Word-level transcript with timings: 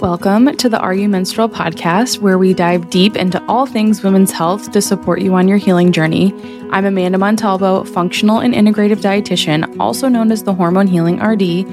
Welcome 0.00 0.56
to 0.58 0.68
the 0.68 0.78
Are 0.78 0.94
You 0.94 1.08
Menstrual 1.08 1.48
podcast, 1.48 2.20
where 2.20 2.38
we 2.38 2.54
dive 2.54 2.88
deep 2.88 3.16
into 3.16 3.44
all 3.48 3.66
things 3.66 4.04
women's 4.04 4.30
health 4.30 4.70
to 4.70 4.80
support 4.80 5.20
you 5.20 5.34
on 5.34 5.48
your 5.48 5.58
healing 5.58 5.90
journey. 5.90 6.32
I'm 6.70 6.84
Amanda 6.84 7.18
Montalvo, 7.18 7.82
functional 7.82 8.38
and 8.38 8.54
integrative 8.54 8.98
dietitian, 8.98 9.76
also 9.80 10.06
known 10.06 10.30
as 10.30 10.44
the 10.44 10.54
Hormone 10.54 10.86
Healing 10.86 11.20
RD. 11.20 11.64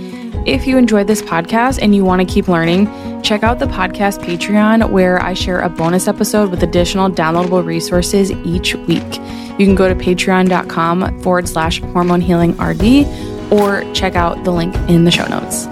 If 0.47 0.65
you 0.65 0.79
enjoyed 0.79 1.05
this 1.05 1.21
podcast 1.21 1.77
and 1.79 1.93
you 1.93 2.03
want 2.03 2.27
to 2.27 2.33
keep 2.33 2.47
learning, 2.47 2.87
check 3.21 3.43
out 3.43 3.59
the 3.59 3.67
podcast 3.67 4.23
Patreon, 4.23 4.89
where 4.89 5.21
I 5.21 5.35
share 5.35 5.59
a 5.59 5.69
bonus 5.69 6.07
episode 6.07 6.49
with 6.49 6.63
additional 6.63 7.11
downloadable 7.11 7.63
resources 7.63 8.31
each 8.31 8.73
week. 8.73 9.17
You 9.59 9.67
can 9.67 9.75
go 9.75 9.87
to 9.87 9.93
patreon.com 9.93 11.21
forward 11.21 11.47
slash 11.47 11.79
hormone 11.79 12.21
healing 12.21 12.59
RD 12.59 13.05
or 13.53 13.83
check 13.93 14.15
out 14.15 14.43
the 14.45 14.51
link 14.51 14.75
in 14.89 15.03
the 15.03 15.11
show 15.11 15.27
notes. 15.27 15.67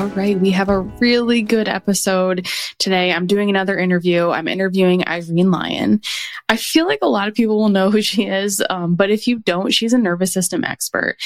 All 0.00 0.06
right, 0.06 0.40
we 0.40 0.50
have 0.52 0.70
a 0.70 0.80
really 0.80 1.42
good 1.42 1.68
episode 1.68 2.48
today. 2.78 3.12
I'm 3.12 3.26
doing 3.26 3.50
another 3.50 3.78
interview. 3.78 4.30
I'm 4.30 4.48
interviewing 4.48 5.06
Irene 5.06 5.50
Lyon. 5.50 6.00
I 6.48 6.56
feel 6.56 6.86
like 6.86 7.00
a 7.02 7.06
lot 7.06 7.28
of 7.28 7.34
people 7.34 7.58
will 7.58 7.68
know 7.68 7.90
who 7.90 8.00
she 8.00 8.24
is, 8.24 8.64
um, 8.70 8.94
but 8.94 9.10
if 9.10 9.28
you 9.28 9.40
don't, 9.40 9.74
she's 9.74 9.92
a 9.92 9.98
nervous 9.98 10.32
system 10.32 10.64
expert 10.64 11.18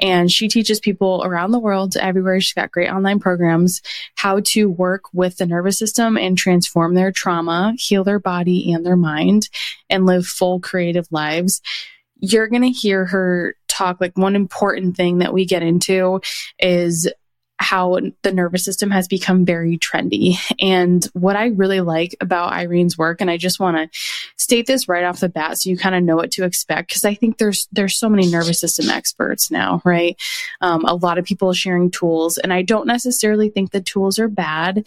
and 0.00 0.32
she 0.32 0.48
teaches 0.48 0.80
people 0.80 1.20
around 1.26 1.50
the 1.50 1.58
world, 1.58 1.94
everywhere. 1.98 2.40
She's 2.40 2.54
got 2.54 2.70
great 2.70 2.88
online 2.88 3.20
programs, 3.20 3.82
how 4.14 4.40
to 4.46 4.70
work 4.70 5.12
with 5.12 5.36
the 5.36 5.44
nervous 5.44 5.78
system 5.78 6.16
and 6.16 6.38
transform 6.38 6.94
their 6.94 7.12
trauma, 7.12 7.74
heal 7.76 8.02
their 8.02 8.18
body 8.18 8.72
and 8.72 8.86
their 8.86 8.96
mind, 8.96 9.50
and 9.90 10.06
live 10.06 10.24
full 10.24 10.58
creative 10.58 11.06
lives 11.10 11.60
you're 12.24 12.46
going 12.46 12.62
to 12.62 12.70
hear 12.70 13.04
her 13.04 13.56
talk 13.66 14.00
like 14.00 14.16
one 14.16 14.36
important 14.36 14.96
thing 14.96 15.18
that 15.18 15.32
we 15.32 15.44
get 15.44 15.60
into 15.60 16.20
is 16.60 17.10
how 17.62 17.98
the 18.22 18.32
nervous 18.32 18.64
system 18.64 18.90
has 18.90 19.08
become 19.08 19.44
very 19.44 19.78
trendy. 19.78 20.36
And 20.60 21.04
what 21.14 21.36
I 21.36 21.46
really 21.46 21.80
like 21.80 22.14
about 22.20 22.52
Irene's 22.52 22.98
work, 22.98 23.20
and 23.20 23.30
I 23.30 23.36
just 23.36 23.60
want 23.60 23.76
to 23.76 23.98
state 24.36 24.66
this 24.66 24.88
right 24.88 25.04
off 25.04 25.20
the 25.20 25.28
bat 25.28 25.58
so 25.58 25.70
you 25.70 25.76
kind 25.78 25.94
of 25.94 26.02
know 26.02 26.16
what 26.16 26.32
to 26.32 26.44
expect, 26.44 26.88
because 26.88 27.04
I 27.04 27.14
think 27.14 27.38
there's 27.38 27.68
there's 27.72 27.96
so 27.96 28.08
many 28.08 28.26
nervous 28.26 28.60
system 28.60 28.90
experts 28.90 29.50
now, 29.50 29.80
right? 29.84 30.20
Um, 30.60 30.84
a 30.84 30.94
lot 30.94 31.18
of 31.18 31.24
people 31.24 31.52
sharing 31.52 31.90
tools, 31.90 32.36
and 32.36 32.52
I 32.52 32.62
don't 32.62 32.86
necessarily 32.86 33.48
think 33.48 33.70
the 33.70 33.80
tools 33.80 34.18
are 34.18 34.28
bad, 34.28 34.84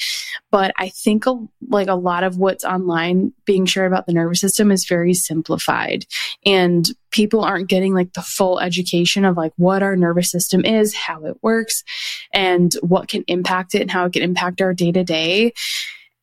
but 0.52 0.72
I 0.78 0.90
think 0.90 1.26
a, 1.26 1.38
like 1.70 1.88
a 1.88 1.96
lot 1.96 2.24
of 2.24 2.38
what's 2.38 2.66
online 2.66 3.34
being 3.46 3.66
shared 3.66 3.92
about 3.92 4.06
the 4.06 4.14
nervous 4.14 4.42
system 4.42 4.72
is 4.72 4.86
very 4.86 5.14
simplified, 5.14 6.06
and 6.46 6.88
people 7.16 7.46
aren't 7.46 7.70
getting 7.70 7.94
like 7.94 8.12
the 8.12 8.22
full 8.22 8.60
education 8.60 9.24
of 9.24 9.38
like 9.38 9.54
what 9.56 9.82
our 9.82 9.96
nervous 9.96 10.30
system 10.30 10.66
is, 10.66 10.94
how 10.94 11.24
it 11.24 11.38
works, 11.42 11.84
and 12.34 12.74
what 12.82 13.08
can 13.08 13.24
impact 13.28 13.74
it 13.74 13.82
and 13.82 13.90
how 13.90 14.06
it 14.06 14.12
can 14.12 14.22
impact 14.22 14.62
our 14.62 14.74
day 14.74 14.92
to 14.92 15.04
day. 15.04 15.54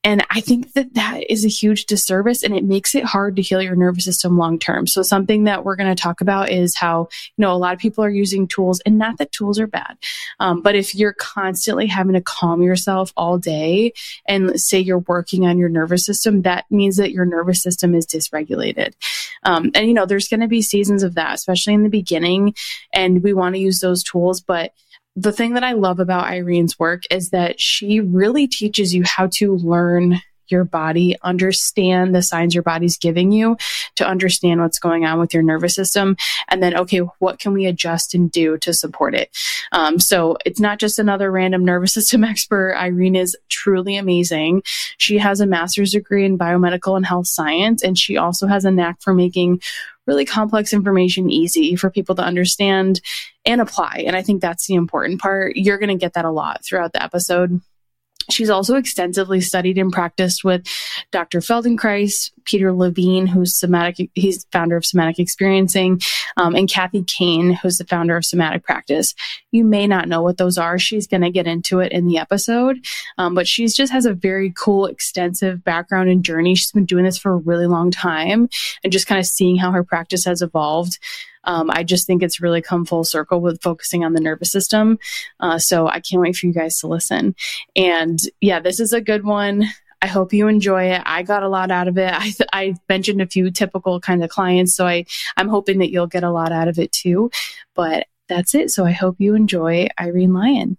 And 0.05 0.27
I 0.31 0.41
think 0.41 0.73
that 0.73 0.95
that 0.95 1.31
is 1.31 1.45
a 1.45 1.49
huge 1.49 1.87
disservice 1.87 2.43
and 2.43 2.57
it 2.57 2.65
makes 2.65 2.97
it 2.97 3.05
hard 3.05 3.37
to 3.37 3.43
heal 3.43 3.63
your 3.63 3.77
nervous 3.77 4.05
system 4.05 4.37
long 4.37 4.59
term. 4.59 4.89
So 4.89 5.03
something 5.03 5.45
that 5.45 5.65
we're 5.65 5.77
going 5.77 5.95
to 5.95 6.03
talk 6.03 6.21
about 6.21 6.51
is 6.51 6.77
how, 6.77 7.09
you 7.37 7.43
know, 7.43 7.53
a 7.53 7.57
lot 7.57 7.73
of 7.73 7.79
people 7.79 8.03
are 8.03 8.11
using 8.11 8.49
tools 8.49 8.81
and 8.81 8.99
not 8.99 9.19
that 9.19 9.31
tools 9.31 9.61
are 9.61 9.69
bad. 9.69 9.97
Um, 10.41 10.61
but 10.61 10.75
if 10.75 10.95
you're 10.97 11.13
constantly 11.13 11.87
having 11.87 12.15
to 12.15 12.21
calm 12.21 12.63
yourself 12.63 13.13
all 13.17 13.39
day 13.39 13.93
and 14.27 14.61
say 14.61 14.81
you're 14.81 14.99
working 14.99 15.47
on 15.47 15.57
your 15.57 15.69
nervous 15.69 16.05
system, 16.05 16.43
that 16.43 16.65
means 16.69 16.97
that 16.97 17.13
your 17.13 17.25
nervous 17.25 17.63
system 17.63 17.95
is 17.95 18.05
dysregulated. 18.05 18.95
Um, 19.43 19.71
and, 19.75 19.87
you 19.87 19.95
know, 19.95 20.07
there's 20.07 20.29
going 20.29 20.41
to 20.41 20.49
be 20.49 20.63
seasons 20.63 21.03
of 21.03 21.15
that, 21.15 21.35
especially 21.35 21.75
in 21.75 21.83
the 21.83 21.89
beginning. 21.89 22.55
And 22.93 23.23
we 23.23 23.33
want 23.33 23.55
to 23.55 23.61
use 23.61 23.81
those 23.81 24.03
tools, 24.03 24.41
but 24.41 24.73
the 25.15 25.33
thing 25.33 25.55
that 25.55 25.65
I 25.65 25.73
love 25.73 26.01
about 26.01 26.27
Irene's 26.27 26.79
work 26.79 27.03
is 27.11 27.31
that 27.31 27.61
she 27.61 28.01
really 28.01 28.49
teaches 28.49 28.95
you 28.95 29.03
how 29.05 29.29
to 29.35 29.57
learn 29.57 30.21
your 30.49 30.65
body, 30.65 31.17
understand 31.23 32.15
the 32.15 32.23
signs 32.23 32.55
your 32.55 32.63
body's 32.63 32.97
giving 32.97 33.33
you 33.33 33.57
to 33.97 34.07
understand 34.07 34.61
what's 34.61 34.79
going 34.79 35.05
on 35.05 35.19
with 35.19 35.35
your 35.35 35.43
nervous 35.43 35.75
system. 35.75 36.17
And 36.49 36.63
then, 36.63 36.77
okay, 36.77 36.99
what 37.19 37.39
can 37.39 37.53
we 37.53 37.67
adjust 37.67 38.15
and 38.15 38.31
do 38.31 38.59
to 38.59 38.73
support 38.73 39.15
it? 39.15 39.31
Um, 39.73 39.99
so 39.99 40.37
it's 40.45 40.61
not 40.61 40.79
just 40.79 40.99
another 40.99 41.31
random 41.31 41.65
nervous 41.65 41.95
system 41.95 42.25
expert. 42.25 42.75
Irene 42.77 43.17
is 43.17 43.37
truly 43.49 43.97
amazing. 43.97 44.63
She 44.99 45.19
has 45.19 45.41
a 45.41 45.47
master's 45.47 45.93
degree 45.93 46.25
in 46.25 46.39
biomedical 46.39 46.97
and 46.97 47.07
health 47.07 47.27
science, 47.27 47.83
and 47.83 47.99
she 47.99 48.17
also 48.17 48.47
has 48.47 48.65
a 48.65 48.71
knack 48.71 49.01
for 49.01 49.15
making 49.15 49.61
really 50.07 50.25
complex 50.25 50.73
information 50.73 51.31
easy 51.31 51.77
for 51.77 51.91
people 51.91 52.15
to 52.17 52.23
understand 52.23 53.01
and 53.45 53.61
apply. 53.61 54.05
And 54.07 54.17
I 54.17 54.23
think 54.23 54.41
that's 54.41 54.67
the 54.67 54.75
important 54.75 55.21
part. 55.21 55.57
You're 55.57 55.79
going 55.79 55.97
to 55.97 56.01
get 56.01 56.15
that 56.15 56.25
a 56.25 56.31
lot 56.31 56.65
throughout 56.65 56.93
the 56.93 57.03
episode. 57.03 57.61
She's 58.31 58.51
also 58.51 58.77
extensively 58.77 59.41
studied 59.41 59.79
and 59.79 59.93
practiced 59.93 60.45
with 60.45 60.67
Dr. 61.11 61.41
Feldenkrais, 61.41 62.31
Peter 62.45 62.73
Levine, 62.73 63.27
who's 63.27 63.55
somatic, 63.55 64.11
he's 64.15 64.47
founder 64.53 64.77
of 64.77 64.87
Somatic 64.87 65.19
Experiencing, 65.19 66.01
um, 66.37 66.55
and 66.55 66.69
Kathy 66.69 67.03
Kain, 67.05 67.53
who's 67.53 67.79
the 67.79 67.85
founder 67.85 68.17
of 68.17 68.25
Somatic 68.25 68.65
Practice. 68.65 69.15
You 69.51 69.65
may 69.65 69.87
not 69.87 70.09
know 70.09 70.23
what 70.23 70.39
those 70.39 70.59
are. 70.59 70.79
She's 70.79 71.07
going 71.07 71.23
to 71.23 71.31
get 71.31 71.47
into 71.47 71.81
it 71.81 71.93
in 71.93 72.07
the 72.07 72.19
episode, 72.19 72.85
um, 73.19 73.35
but 73.35 73.49
she 73.49 73.67
just 73.67 73.93
has 73.93 74.07
a 74.07 74.15
very 74.15 74.53
cool, 74.57 74.87
extensive 74.87 75.65
background 75.65 76.09
and 76.09 76.25
journey. 76.25 76.55
She's 76.55 76.73
been 76.73 76.85
doing 76.85 77.05
this 77.05 77.19
for 77.19 77.33
a 77.33 77.37
really 77.37 77.67
long 77.67 77.91
time, 77.91 78.49
and 78.83 78.93
just 78.93 79.07
kind 79.07 79.19
of 79.19 79.27
seeing 79.27 79.57
how 79.57 79.73
her 79.73 79.85
practice 79.85 80.25
has 80.25 80.43
evolved 80.43 80.99
um, 81.45 81.71
I 81.71 81.83
just 81.83 82.07
think 82.07 82.23
it's 82.23 82.41
really 82.41 82.63
come 82.63 82.85
full 82.85 83.05
circle 83.05 83.41
with 83.41 83.63
focusing 83.63 84.05
on 84.05 84.13
the 84.13 84.21
nervous 84.21 84.51
system. 84.51 84.99
Uh, 85.41 85.59
so 85.59 85.89
I 85.89 86.01
can't 86.01 86.23
wait 86.23 86.37
for 86.37 86.47
you 86.47 86.53
guys 86.53 86.79
to 86.81 86.87
listen. 86.87 87.35
And 87.77 88.19
yeah, 88.41 88.61
this 88.61 88.81
is 88.81 88.93
a 88.93 89.01
good 89.01 89.25
one. 89.25 89.65
I 90.01 90.09
hope 90.09 90.33
you 90.33 90.49
enjoy 90.49 90.91
it. 90.91 91.03
I 91.07 91.23
got 91.23 91.45
a 91.45 91.49
lot 91.49 91.71
out 91.71 91.87
of 91.87 91.97
it. 91.97 92.13
I, 92.13 92.33
I 92.53 92.75
mentioned 92.89 93.23
a 93.23 93.27
few 93.27 93.51
typical 93.51 94.01
kind 94.01 94.23
of 94.25 94.31
clients, 94.31 94.75
so 94.75 94.87
I, 94.87 95.05
I'm 95.37 95.49
hoping 95.49 95.79
that 95.79 95.91
you'll 95.91 96.09
get 96.09 96.25
a 96.25 96.31
lot 96.31 96.53
out 96.53 96.69
of 96.69 96.79
it 96.79 96.93
too. 96.93 97.31
But 97.75 98.07
that's 98.29 98.55
it. 98.55 98.71
So 98.71 98.85
I 98.85 98.93
hope 98.93 99.17
you 99.19 99.35
enjoy 99.35 99.89
Irene 100.01 100.33
Lyon. 100.33 100.77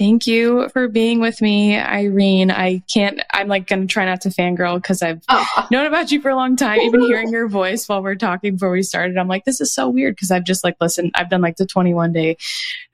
Thank 0.00 0.26
you 0.26 0.70
for 0.70 0.88
being 0.88 1.20
with 1.20 1.42
me, 1.42 1.78
Irene. 1.78 2.50
I 2.50 2.82
can't, 2.90 3.20
I'm 3.34 3.48
like 3.48 3.66
going 3.66 3.82
to 3.82 3.86
try 3.86 4.06
not 4.06 4.22
to 4.22 4.30
fangirl 4.30 4.76
because 4.76 5.02
I've 5.02 5.20
oh. 5.28 5.66
known 5.70 5.84
about 5.84 6.10
you 6.10 6.22
for 6.22 6.30
a 6.30 6.34
long 6.34 6.56
time. 6.56 6.80
Even 6.80 7.00
hearing 7.06 7.28
your 7.28 7.48
voice 7.48 7.86
while 7.86 8.02
we're 8.02 8.14
talking 8.14 8.54
before 8.54 8.70
we 8.70 8.82
started, 8.82 9.18
I'm 9.18 9.28
like, 9.28 9.44
this 9.44 9.60
is 9.60 9.74
so 9.74 9.90
weird 9.90 10.16
because 10.16 10.30
I've 10.30 10.46
just 10.46 10.64
like 10.64 10.76
listened, 10.80 11.10
I've 11.16 11.28
done 11.28 11.42
like 11.42 11.56
the 11.56 11.66
21 11.66 12.14
day 12.14 12.38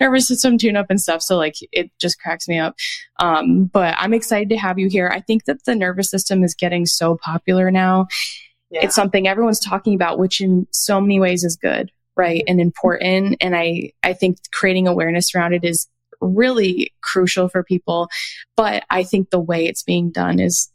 nervous 0.00 0.26
system 0.26 0.58
tune 0.58 0.76
up 0.76 0.86
and 0.90 1.00
stuff. 1.00 1.22
So 1.22 1.36
like 1.36 1.54
it 1.70 1.92
just 2.00 2.20
cracks 2.20 2.48
me 2.48 2.58
up. 2.58 2.74
Um, 3.20 3.66
but 3.66 3.94
I'm 3.98 4.12
excited 4.12 4.48
to 4.48 4.56
have 4.56 4.80
you 4.80 4.88
here. 4.88 5.08
I 5.08 5.20
think 5.20 5.44
that 5.44 5.64
the 5.64 5.76
nervous 5.76 6.10
system 6.10 6.42
is 6.42 6.56
getting 6.56 6.86
so 6.86 7.18
popular 7.22 7.70
now. 7.70 8.08
Yeah. 8.70 8.80
It's 8.82 8.96
something 8.96 9.28
everyone's 9.28 9.60
talking 9.60 9.94
about, 9.94 10.18
which 10.18 10.40
in 10.40 10.66
so 10.72 11.00
many 11.00 11.20
ways 11.20 11.44
is 11.44 11.54
good, 11.54 11.92
right? 12.16 12.42
And 12.48 12.60
important. 12.60 13.36
And 13.40 13.54
I, 13.54 13.92
I 14.02 14.12
think 14.12 14.38
creating 14.52 14.88
awareness 14.88 15.36
around 15.36 15.52
it 15.52 15.62
is 15.62 15.86
really 16.20 16.92
crucial 17.02 17.48
for 17.48 17.62
people. 17.62 18.08
But 18.56 18.84
I 18.90 19.02
think 19.02 19.30
the 19.30 19.40
way 19.40 19.66
it's 19.66 19.82
being 19.82 20.10
done 20.10 20.38
is 20.38 20.70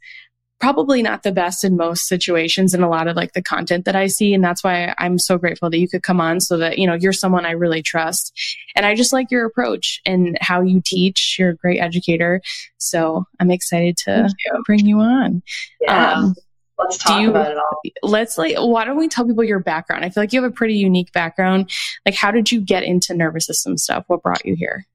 probably 0.62 1.02
not 1.02 1.24
the 1.24 1.32
best 1.32 1.64
in 1.64 1.76
most 1.76 2.08
situations 2.08 2.76
and 2.76 2.84
a 2.84 2.88
lot 2.88 3.08
of 3.08 3.16
like 3.16 3.34
the 3.34 3.42
content 3.42 3.84
that 3.86 3.96
I 3.96 4.06
see. 4.06 4.32
And 4.32 4.44
that's 4.44 4.64
why 4.64 4.94
I'm 5.00 5.18
so 5.18 5.40
grateful 5.40 5.72
that 5.72 5.80
you 5.80 5.90
could 5.90 6.04
come 6.04 6.22
on 6.22 6.40
so 6.40 6.56
that, 6.58 6.78
you 6.78 6.86
know, 6.86 6.94
you're 6.94 7.14
someone 7.14 7.48
I 7.48 7.52
really 7.52 7.82
trust. 7.82 8.32
And 8.76 8.86
I 8.86 8.94
just 8.94 9.12
like 9.12 9.32
your 9.32 9.46
approach 9.46 10.00
and 10.06 10.38
how 10.40 10.62
you 10.62 10.80
teach. 10.86 11.38
You're 11.40 11.50
a 11.50 11.56
great 11.56 11.80
educator. 11.80 12.42
So 12.78 13.26
I'm 13.40 13.50
excited 13.50 13.98
to 14.06 14.30
you. 14.30 14.64
bring 14.68 14.86
you 14.86 15.00
on. 15.00 15.42
Yeah. 15.82 16.14
Um, 16.14 16.36
let's 16.78 17.00
talk 17.00 17.20
you, 17.20 17.32
about 17.32 17.50
it 17.50 17.58
all. 17.58 17.82
Let's 18.04 18.38
like, 18.38 18.56
why 18.58 18.86
don't 18.86 18.98
we 18.98 19.08
tell 19.08 19.26
people 19.26 19.44
your 19.44 19.60
background? 19.60 20.06
I 20.06 20.10
feel 20.10 20.22
like 20.22 20.32
you 20.32 20.44
have 20.44 20.52
a 20.52 20.56
pretty 20.56 20.76
unique 20.76 21.12
background. 21.12 21.72
Like, 22.06 22.14
how 22.14 22.30
did 22.30 22.52
you 22.52 22.62
get 22.62 22.84
into 22.84 23.16
nervous 23.16 23.48
system 23.48 23.78
stuff? 23.78 24.04
What 24.08 24.22
brought 24.22 24.46
you 24.46 24.56
here? 24.56 24.86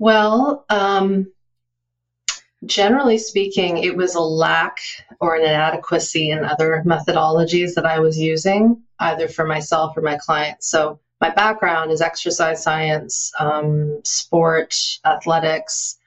Well, 0.00 0.64
um, 0.70 1.30
generally 2.64 3.18
speaking, 3.18 3.76
it 3.76 3.94
was 3.94 4.14
a 4.14 4.20
lack 4.20 4.78
or 5.20 5.36
an 5.36 5.42
inadequacy 5.42 6.30
in 6.30 6.42
other 6.42 6.82
methodologies 6.86 7.74
that 7.74 7.84
I 7.84 8.00
was 8.00 8.18
using, 8.18 8.82
either 8.98 9.28
for 9.28 9.46
myself 9.46 9.94
or 9.98 10.00
my 10.00 10.16
clients. 10.16 10.70
So, 10.70 11.00
my 11.20 11.28
background 11.28 11.92
is 11.92 12.00
exercise 12.00 12.62
science, 12.62 13.30
um, 13.38 14.00
sport, 14.02 14.74
athletics, 15.04 15.98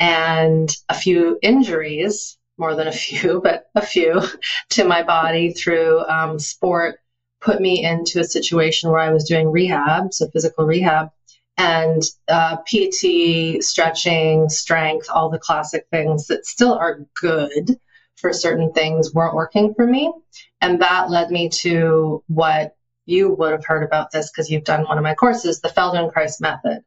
and 0.00 0.74
a 0.88 0.94
few 0.94 1.38
injuries, 1.42 2.38
more 2.56 2.74
than 2.74 2.88
a 2.88 2.92
few, 2.92 3.40
but 3.44 3.66
a 3.74 3.84
few, 3.84 4.22
to 4.70 4.84
my 4.86 5.02
body 5.02 5.52
through 5.52 6.00
um, 6.06 6.38
sport 6.38 7.00
put 7.42 7.60
me 7.60 7.84
into 7.84 8.18
a 8.18 8.24
situation 8.24 8.90
where 8.90 9.00
I 9.00 9.10
was 9.10 9.28
doing 9.28 9.50
rehab, 9.50 10.14
so 10.14 10.26
physical 10.28 10.64
rehab 10.64 11.10
and 11.56 12.02
uh, 12.28 12.56
PT, 12.56 13.62
stretching, 13.62 14.48
strength, 14.48 15.08
all 15.10 15.30
the 15.30 15.38
classic 15.38 15.86
things 15.90 16.26
that 16.26 16.46
still 16.46 16.74
are 16.74 17.06
good 17.14 17.78
for 18.16 18.32
certain 18.32 18.72
things 18.72 19.14
weren't 19.14 19.34
working 19.34 19.74
for 19.74 19.86
me. 19.86 20.12
And 20.60 20.80
that 20.82 21.10
led 21.10 21.30
me 21.30 21.48
to 21.50 22.22
what 22.28 22.76
you 23.06 23.32
would 23.32 23.52
have 23.52 23.64
heard 23.64 23.84
about 23.84 24.10
this 24.10 24.30
because 24.30 24.50
you've 24.50 24.64
done 24.64 24.84
one 24.84 24.98
of 24.98 25.04
my 25.04 25.14
courses, 25.14 25.60
the 25.60 25.68
Feldenkrais 25.68 26.40
method. 26.40 26.82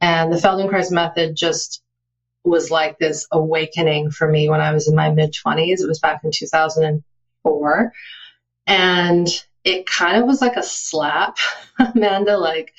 And 0.00 0.32
the 0.32 0.36
Feldenkrais 0.36 0.92
method 0.92 1.36
just 1.36 1.82
was 2.44 2.70
like 2.70 2.98
this 2.98 3.26
awakening 3.32 4.10
for 4.10 4.28
me 4.28 4.48
when 4.48 4.60
I 4.60 4.72
was 4.72 4.88
in 4.88 4.94
my 4.94 5.10
mid 5.10 5.34
20s. 5.34 5.80
It 5.80 5.88
was 5.88 5.98
back 5.98 6.22
in 6.24 6.30
2004. 6.32 7.92
And 8.66 9.28
it 9.64 9.86
kind 9.86 10.16
of 10.16 10.26
was 10.26 10.40
like 10.40 10.56
a 10.56 10.62
slap, 10.62 11.38
Amanda, 11.78 12.38
like, 12.38 12.72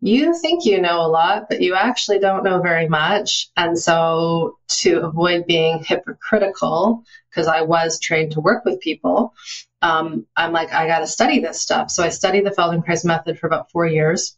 you 0.00 0.38
think 0.38 0.64
you 0.64 0.80
know 0.80 1.00
a 1.04 1.08
lot, 1.08 1.46
but 1.48 1.60
you 1.60 1.74
actually 1.74 2.18
don't 2.18 2.44
know 2.44 2.60
very 2.60 2.88
much. 2.88 3.50
And 3.56 3.78
so, 3.78 4.58
to 4.68 5.02
avoid 5.02 5.46
being 5.46 5.84
hypocritical, 5.84 7.04
because 7.28 7.46
I 7.46 7.62
was 7.62 8.00
trained 8.00 8.32
to 8.32 8.40
work 8.40 8.64
with 8.64 8.80
people, 8.80 9.34
um, 9.82 10.26
I'm 10.36 10.52
like, 10.52 10.72
I 10.72 10.86
got 10.86 11.00
to 11.00 11.06
study 11.06 11.40
this 11.40 11.60
stuff. 11.60 11.90
So, 11.90 12.02
I 12.02 12.08
studied 12.08 12.46
the 12.46 12.50
Feldenkrais 12.50 13.04
method 13.04 13.38
for 13.38 13.46
about 13.46 13.70
four 13.70 13.86
years 13.86 14.36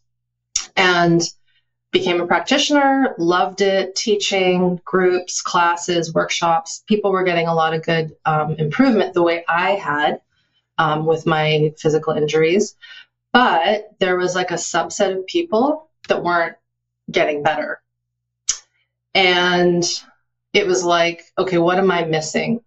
and 0.75 1.21
became 1.91 2.19
a 2.19 2.27
practitioner, 2.27 3.15
loved 3.17 3.61
it, 3.61 3.95
teaching 3.95 4.81
groups, 4.83 5.41
classes, 5.41 6.13
workshops. 6.13 6.83
People 6.87 7.11
were 7.11 7.23
getting 7.23 7.47
a 7.47 7.53
lot 7.53 7.73
of 7.73 7.83
good 7.83 8.15
um, 8.25 8.55
improvement 8.55 9.13
the 9.13 9.23
way 9.23 9.45
I 9.47 9.71
had 9.71 10.19
um, 10.77 11.05
with 11.05 11.25
my 11.25 11.71
physical 11.77 12.13
injuries. 12.13 12.75
But 13.33 13.89
there 13.99 14.15
was 14.15 14.35
like 14.35 14.51
a 14.51 14.55
subset 14.55 15.17
of 15.17 15.25
people 15.25 15.89
that 16.07 16.23
weren't 16.23 16.55
getting 17.11 17.43
better. 17.43 17.81
And 19.15 19.83
it 20.53 20.67
was 20.67 20.83
like, 20.83 21.23
okay, 21.37 21.57
what 21.57 21.79
am 21.79 21.91
I 21.91 22.05
missing? 22.05 22.61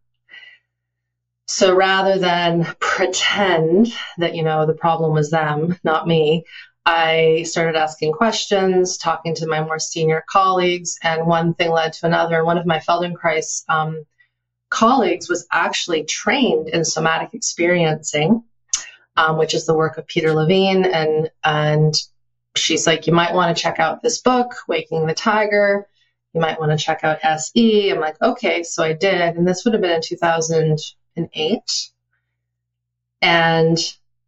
So 1.47 1.75
rather 1.75 2.19
than 2.19 2.65
pretend 2.81 3.95
that, 4.19 4.35
you 4.35 4.43
know, 4.43 4.67
the 4.67 4.75
problem 4.75 5.13
was 5.13 5.31
them, 5.31 5.79
not 5.85 6.09
me, 6.09 6.45
I 6.85 7.45
started 7.45 7.77
asking 7.77 8.12
questions, 8.12 8.97
talking 8.97 9.35
to 9.37 9.47
my 9.47 9.62
more 9.62 9.79
senior 9.79 10.25
colleagues, 10.29 10.99
and 11.03 11.27
one 11.27 11.55
thing 11.55 11.71
led 11.71 11.93
to 11.95 12.07
another. 12.07 12.45
One 12.45 12.59
of 12.59 12.67
my 12.67 12.79
Feldenkrais 12.79 13.65
um, 13.69 14.05
colleagues 14.71 15.29
was 15.29 15.47
actually 15.51 16.05
trained 16.05 16.69
in 16.69 16.85
somatic 16.85 17.31
experiencing 17.35 18.45
um, 19.17 19.39
which 19.39 19.55
is 19.55 19.67
the 19.67 19.75
work 19.75 19.99
of 19.99 20.07
Peter 20.07 20.33
Levine. 20.33 20.85
And, 20.85 21.31
and 21.45 21.95
she's 22.57 22.87
like, 22.87 23.07
you 23.07 23.13
might 23.13 23.35
want 23.35 23.57
to 23.57 23.63
check 23.63 23.79
out 23.79 24.03
this 24.03 24.21
book, 24.21 24.55
Waking 24.69 25.07
the 25.07 25.15
Tiger. 25.15 25.89
You 26.35 26.41
might 26.41 26.61
want 26.61 26.73
to 26.73 26.85
check 26.85 27.03
out 27.03 27.19
SE. 27.23 27.91
I'm 27.91 28.01
like, 28.01 28.21
okay. 28.21 28.63
So 28.63 28.83
I 28.83 28.93
did. 28.93 29.37
And 29.37 29.49
this 29.49 29.65
would 29.65 29.75
have 29.75 29.81
been 29.81 29.93
in 29.93 30.03
2008. 30.03 31.91
And 33.23 33.79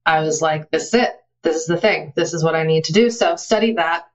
I 0.06 0.20
was 0.20 0.40
like, 0.40 0.70
this 0.70 0.88
is 0.88 0.94
it. 0.94 1.12
This 1.42 1.56
is 1.56 1.66
the 1.66 1.76
thing. 1.76 2.12
This 2.16 2.32
is 2.32 2.42
what 2.42 2.54
I 2.54 2.62
need 2.64 2.84
to 2.84 2.92
do. 2.92 3.10
So 3.10 3.36
study 3.36 3.74
that. 3.74 4.06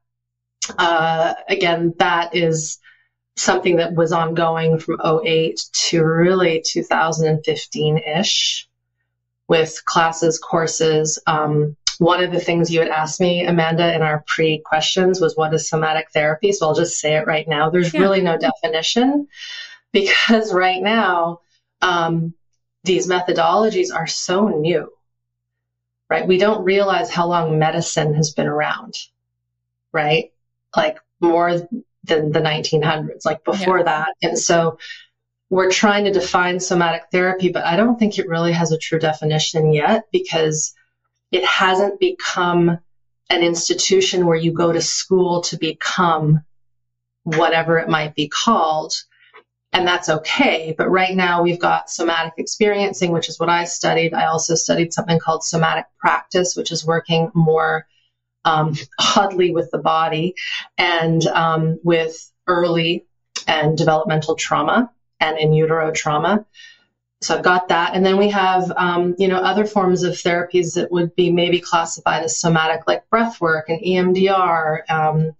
Uh, 0.77 1.33
again, 1.47 1.93
that 1.99 2.35
is 2.35 2.79
something 3.35 3.77
that 3.77 3.93
was 3.93 4.11
ongoing 4.11 4.79
from 4.79 4.99
08 5.03 5.59
to 5.73 6.03
really 6.03 6.63
2015 6.65 7.97
ish 7.97 8.67
with 9.47 9.83
classes, 9.85 10.39
courses. 10.39 11.19
Um, 11.27 11.75
one 11.99 12.23
of 12.23 12.31
the 12.31 12.39
things 12.39 12.71
you 12.71 12.79
had 12.79 12.89
asked 12.89 13.19
me, 13.19 13.45
Amanda, 13.45 13.93
in 13.93 14.01
our 14.01 14.23
pre 14.27 14.59
questions 14.59 15.21
was 15.21 15.35
what 15.35 15.53
is 15.53 15.69
somatic 15.69 16.11
therapy? 16.11 16.51
So 16.51 16.67
I'll 16.67 16.75
just 16.75 16.99
say 16.99 17.15
it 17.17 17.27
right 17.27 17.47
now. 17.47 17.69
There's 17.69 17.93
yeah. 17.93 18.01
really 18.01 18.21
no 18.21 18.37
definition 18.37 19.27
because 19.93 20.53
right 20.53 20.81
now, 20.81 21.41
um, 21.81 22.33
these 22.83 23.07
methodologies 23.07 23.93
are 23.93 24.07
so 24.07 24.47
new, 24.47 24.91
right? 26.09 26.27
We 26.27 26.37
don't 26.37 26.65
realize 26.65 27.09
how 27.09 27.27
long 27.27 27.59
medicine 27.59 28.13
has 28.15 28.31
been 28.31 28.47
around, 28.47 28.95
right? 29.93 30.33
Like 30.75 30.97
more 31.21 31.67
than 32.03 32.31
the 32.31 32.41
1900s, 32.41 33.25
like 33.25 33.43
before 33.45 33.79
yeah. 33.79 33.83
that. 33.83 34.07
And 34.21 34.37
so 34.37 34.77
we're 35.53 35.69
trying 35.69 36.05
to 36.05 36.11
define 36.11 36.59
somatic 36.59 37.03
therapy, 37.11 37.51
but 37.51 37.63
I 37.63 37.75
don't 37.75 37.99
think 37.99 38.17
it 38.17 38.27
really 38.27 38.53
has 38.53 38.71
a 38.71 38.77
true 38.79 38.97
definition 38.97 39.71
yet 39.71 40.05
because 40.11 40.73
it 41.31 41.45
hasn't 41.45 41.99
become 41.99 42.79
an 43.29 43.43
institution 43.43 44.25
where 44.25 44.35
you 44.35 44.51
go 44.51 44.71
to 44.71 44.81
school 44.81 45.41
to 45.41 45.57
become 45.59 46.39
whatever 47.23 47.77
it 47.77 47.87
might 47.87 48.15
be 48.15 48.27
called. 48.27 48.93
And 49.71 49.87
that's 49.87 50.09
okay. 50.09 50.73
But 50.75 50.89
right 50.89 51.15
now 51.15 51.43
we've 51.43 51.59
got 51.59 51.87
somatic 51.87 52.33
experiencing, 52.37 53.11
which 53.11 53.29
is 53.29 53.39
what 53.39 53.49
I 53.49 53.65
studied. 53.65 54.15
I 54.15 54.25
also 54.25 54.55
studied 54.55 54.91
something 54.91 55.19
called 55.19 55.43
somatic 55.43 55.85
practice, 55.99 56.55
which 56.55 56.71
is 56.71 56.83
working 56.83 57.29
more 57.35 57.85
um, 58.43 58.73
oddly 59.15 59.51
with 59.51 59.69
the 59.69 59.77
body 59.77 60.33
and 60.79 61.23
um, 61.27 61.79
with 61.83 62.31
early 62.47 63.05
and 63.45 63.77
developmental 63.77 64.33
trauma 64.33 64.89
and 65.19 65.37
in 65.37 65.53
utero 65.53 65.91
trauma. 65.91 66.45
So 67.23 67.37
I've 67.37 67.43
got 67.43 67.69
that. 67.69 67.95
And 67.95 68.05
then 68.05 68.17
we 68.17 68.29
have, 68.29 68.71
um, 68.75 69.15
you 69.17 69.27
know, 69.27 69.37
other 69.37 69.65
forms 69.65 70.03
of 70.03 70.13
therapies 70.13 70.75
that 70.75 70.91
would 70.91 71.15
be 71.15 71.31
maybe 71.31 71.59
classified 71.59 72.23
as 72.23 72.37
somatic, 72.37 72.81
like 72.85 73.09
breath 73.09 73.39
work 73.39 73.69
and 73.69 73.81
EMDR, 73.81 74.89
um, 74.89 75.31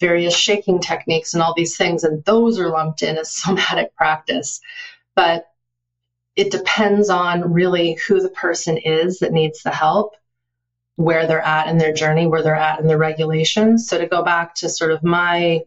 various 0.00 0.36
shaking 0.36 0.80
techniques 0.80 1.34
and 1.34 1.42
all 1.42 1.54
these 1.56 1.76
things. 1.76 2.02
And 2.02 2.24
those 2.24 2.58
are 2.58 2.70
lumped 2.70 3.02
in 3.02 3.16
as 3.16 3.32
somatic 3.34 3.94
practice. 3.94 4.60
But 5.14 5.46
it 6.34 6.50
depends 6.50 7.08
on 7.10 7.52
really 7.52 7.94
who 8.06 8.20
the 8.20 8.28
person 8.28 8.76
is 8.76 9.18
that 9.18 9.32
needs 9.32 9.62
the 9.62 9.72
help, 9.72 10.14
where 10.96 11.26
they're 11.26 11.40
at 11.40 11.68
in 11.68 11.78
their 11.78 11.92
journey, 11.92 12.26
where 12.26 12.42
they're 12.42 12.54
at 12.54 12.80
in 12.80 12.86
their 12.86 12.98
regulations. 12.98 13.88
So 13.88 13.98
to 13.98 14.06
go 14.06 14.22
back 14.22 14.54
to 14.56 14.68
sort 14.68 14.92
of 14.92 15.02
my 15.02 15.62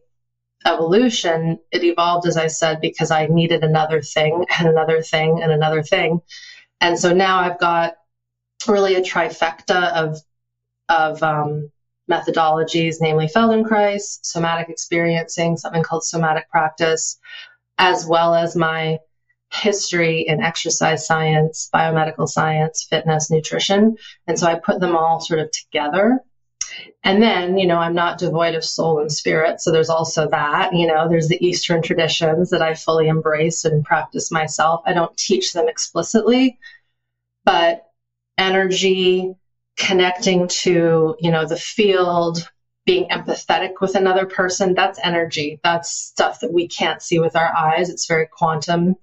evolution, 0.66 1.60
it 1.72 1.84
evolved, 1.84 2.28
as 2.28 2.38
I 2.38 2.48
said, 2.48 2.82
because 2.82 3.12
I 3.12 3.28
needed 3.28 3.64
another 3.64 4.02
thing 4.02 4.46
and 4.58 4.68
another 4.68 5.02
thing 5.02 5.42
and 5.42 5.52
another 5.52 5.84
thing. 5.84 6.20
And 6.80 6.98
so 6.98 7.14
now 7.14 7.40
I've 7.40 7.60
got 7.60 7.94
really 8.68 8.96
a 8.96 9.02
trifecta 9.02 9.92
of, 9.94 10.18
of 10.90 11.24
um, 11.24 11.70
methodologies, 12.10 12.96
namely 13.00 13.28
Feldenkrais, 13.28 14.20
somatic 14.24 14.70
experiencing, 14.70 15.58
something 15.58 15.84
called 15.84 16.04
somatic 16.04 16.50
practice, 16.50 17.18
as 17.78 18.06
well 18.06 18.36
as 18.36 18.56
my 18.56 18.98
history 19.52 20.22
in 20.28 20.42
exercise 20.42 21.06
science, 21.06 21.70
biomedical 21.74 22.28
science, 22.28 22.86
fitness, 22.90 23.30
nutrition. 23.30 23.96
And 24.28 24.40
so 24.40 24.48
I 24.48 24.56
put 24.56 24.80
them 24.80 24.96
all 24.96 25.20
sort 25.20 25.40
of 25.40 25.50
together 25.52 26.20
and 27.04 27.22
then, 27.22 27.58
you 27.58 27.66
know, 27.66 27.78
I'm 27.78 27.96
not 27.96 28.20
devoid 28.20 28.54
of 28.54 28.64
soul 28.64 29.00
and 29.00 29.12
spirit. 29.12 29.62
So 29.62 29.72
there's 29.72 29.90
also 29.90 30.28
that, 30.30 30.74
you 30.74 30.86
know, 30.86 31.08
there's 31.08 31.28
the 31.28 31.44
Eastern 31.46 31.82
traditions 31.82 32.50
that 32.52 32.62
I 32.62 32.74
fully 32.76 33.08
embrace 33.08 33.66
and 33.66 33.84
practice 33.84 34.32
myself. 34.32 34.82
I 34.86 34.94
don't 34.94 35.16
teach 35.18 35.54
them 35.54 35.68
explicitly, 35.68 36.58
but 37.44 37.84
energy, 38.38 39.34
connecting 39.78 40.48
to, 40.48 41.16
you 41.20 41.32
know, 41.32 41.46
the 41.46 41.58
field, 41.58 42.48
being 42.86 43.08
empathetic 43.10 43.74
with 43.80 43.96
another 43.96 44.26
person, 44.26 44.74
that's 44.74 45.00
energy. 45.04 45.60
That's 45.64 45.92
stuff 45.92 46.40
that 46.40 46.52
we 46.52 46.68
can't 46.68 47.02
see 47.02 47.20
with 47.20 47.36
our 47.36 47.56
eyes. 47.56 47.90
It's 47.90 48.08
very 48.08 48.28
quantum, 48.28 48.96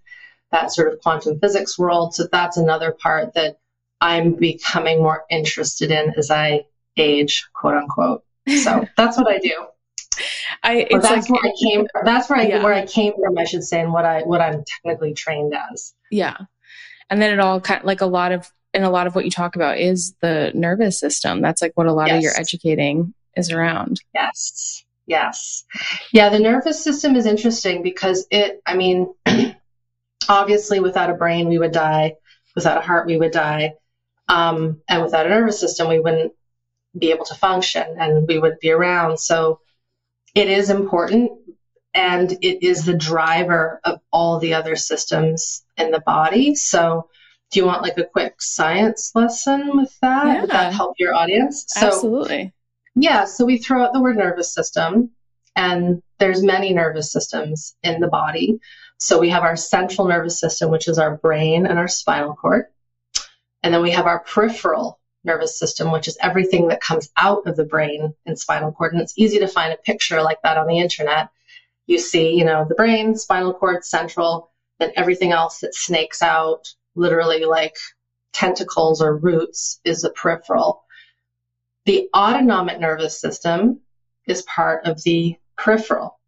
that 0.50 0.72
sort 0.72 0.92
of 0.92 1.00
quantum 1.00 1.38
physics 1.38 1.78
world. 1.78 2.14
So 2.14 2.26
that's 2.30 2.56
another 2.56 2.92
part 2.92 3.34
that 3.34 3.56
I'm 4.00 4.34
becoming 4.34 4.98
more 4.98 5.24
interested 5.30 5.90
in 5.90 6.14
as 6.16 6.30
I 6.30 6.64
age, 6.98 7.46
quote 7.54 7.74
unquote. 7.74 8.24
So 8.62 8.86
that's 8.96 9.18
what 9.18 9.28
I 9.28 9.38
do. 9.38 9.66
I 10.62 10.86
that's 10.90 11.04
like, 11.04 11.30
where 11.30 11.52
I 11.52 11.54
came. 11.62 11.86
From. 11.92 12.04
That's 12.04 12.28
where 12.28 12.38
I 12.38 12.46
yeah. 12.46 12.62
where 12.62 12.74
I 12.74 12.86
came 12.86 13.12
from. 13.14 13.38
I 13.38 13.44
should 13.44 13.64
say, 13.64 13.80
and 13.80 13.92
what 13.92 14.04
I 14.04 14.22
what 14.22 14.40
I'm 14.40 14.64
technically 14.64 15.14
trained 15.14 15.54
as. 15.72 15.94
Yeah, 16.10 16.36
and 17.10 17.20
then 17.20 17.32
it 17.32 17.40
all 17.40 17.60
kind 17.60 17.80
of 17.80 17.86
like 17.86 18.00
a 18.00 18.06
lot 18.06 18.32
of 18.32 18.50
and 18.74 18.84
a 18.84 18.90
lot 18.90 19.06
of 19.06 19.14
what 19.14 19.24
you 19.24 19.30
talk 19.30 19.56
about 19.56 19.78
is 19.78 20.14
the 20.20 20.50
nervous 20.54 20.98
system. 20.98 21.40
That's 21.40 21.62
like 21.62 21.72
what 21.74 21.86
a 21.86 21.92
lot 21.92 22.08
yes. 22.08 22.16
of 22.16 22.22
your 22.22 22.32
educating 22.38 23.14
is 23.36 23.50
around. 23.50 24.00
Yes. 24.14 24.84
Yes. 25.06 25.64
Yeah, 26.12 26.28
the 26.28 26.38
nervous 26.38 26.82
system 26.82 27.16
is 27.16 27.24
interesting 27.24 27.82
because 27.82 28.26
it. 28.30 28.60
I 28.66 28.76
mean, 28.76 29.14
obviously, 30.28 30.80
without 30.80 31.10
a 31.10 31.14
brain, 31.14 31.48
we 31.48 31.58
would 31.58 31.72
die. 31.72 32.16
Without 32.54 32.78
a 32.78 32.86
heart, 32.86 33.06
we 33.06 33.16
would 33.16 33.32
die. 33.32 33.74
Um, 34.28 34.82
and 34.88 35.02
without 35.02 35.26
a 35.26 35.30
nervous 35.30 35.58
system, 35.58 35.88
we 35.88 36.00
wouldn't 36.00 36.32
be 36.96 37.10
able 37.10 37.24
to 37.26 37.34
function 37.34 37.96
and 37.98 38.26
we 38.26 38.38
wouldn't 38.38 38.60
be 38.60 38.70
around. 38.70 39.18
So 39.18 39.60
it 40.34 40.48
is 40.48 40.70
important 40.70 41.32
and 41.94 42.32
it 42.32 42.64
is 42.64 42.84
the 42.84 42.96
driver 42.96 43.80
of 43.84 44.00
all 44.12 44.38
the 44.38 44.54
other 44.54 44.76
systems 44.76 45.64
in 45.76 45.90
the 45.90 46.00
body. 46.00 46.54
So 46.54 47.08
do 47.50 47.60
you 47.60 47.66
want 47.66 47.82
like 47.82 47.98
a 47.98 48.04
quick 48.04 48.34
science 48.40 49.12
lesson 49.14 49.76
with 49.76 49.96
that? 50.00 50.26
Yeah. 50.26 50.40
Would 50.42 50.50
that 50.50 50.72
help 50.72 50.94
your 50.98 51.14
audience? 51.14 51.64
So, 51.68 51.86
Absolutely. 51.86 52.52
Yeah, 52.94 53.24
so 53.24 53.44
we 53.44 53.58
throw 53.58 53.84
out 53.84 53.92
the 53.92 54.02
word 54.02 54.16
nervous 54.16 54.52
system 54.52 55.10
and 55.56 56.02
there's 56.18 56.42
many 56.42 56.72
nervous 56.72 57.12
systems 57.12 57.74
in 57.82 58.00
the 58.00 58.08
body. 58.08 58.58
So 58.98 59.18
we 59.18 59.30
have 59.30 59.44
our 59.44 59.56
central 59.56 60.08
nervous 60.08 60.40
system, 60.40 60.70
which 60.70 60.88
is 60.88 60.98
our 60.98 61.16
brain 61.16 61.66
and 61.66 61.78
our 61.78 61.88
spinal 61.88 62.34
cord. 62.34 62.66
And 63.62 63.72
then 63.72 63.82
we 63.82 63.92
have 63.92 64.06
our 64.06 64.20
peripheral 64.20 64.98
nervous 65.28 65.58
system, 65.58 65.92
which 65.92 66.08
is 66.08 66.18
everything 66.20 66.68
that 66.68 66.80
comes 66.80 67.08
out 67.16 67.46
of 67.46 67.54
the 67.54 67.64
brain 67.64 68.12
and 68.26 68.38
spinal 68.38 68.72
cord. 68.72 68.92
And 68.92 69.00
it's 69.00 69.16
easy 69.16 69.38
to 69.38 69.46
find 69.46 69.72
a 69.72 69.76
picture 69.76 70.20
like 70.22 70.42
that 70.42 70.56
on 70.56 70.66
the 70.66 70.80
internet. 70.80 71.28
You 71.86 71.98
see, 71.98 72.34
you 72.34 72.44
know, 72.44 72.66
the 72.68 72.74
brain, 72.74 73.16
spinal 73.16 73.52
cord, 73.52 73.84
central, 73.84 74.50
then 74.80 74.92
everything 74.96 75.32
else 75.32 75.60
that 75.60 75.74
snakes 75.74 76.20
out, 76.22 76.68
literally 76.96 77.44
like 77.44 77.76
tentacles 78.32 79.00
or 79.00 79.16
roots, 79.16 79.80
is 79.84 80.02
the 80.02 80.10
peripheral. 80.10 80.82
The 81.86 82.08
autonomic 82.14 82.80
nervous 82.80 83.20
system 83.20 83.80
is 84.26 84.42
part 84.42 84.84
of 84.84 85.02
the 85.04 85.36
peripheral. 85.56 86.18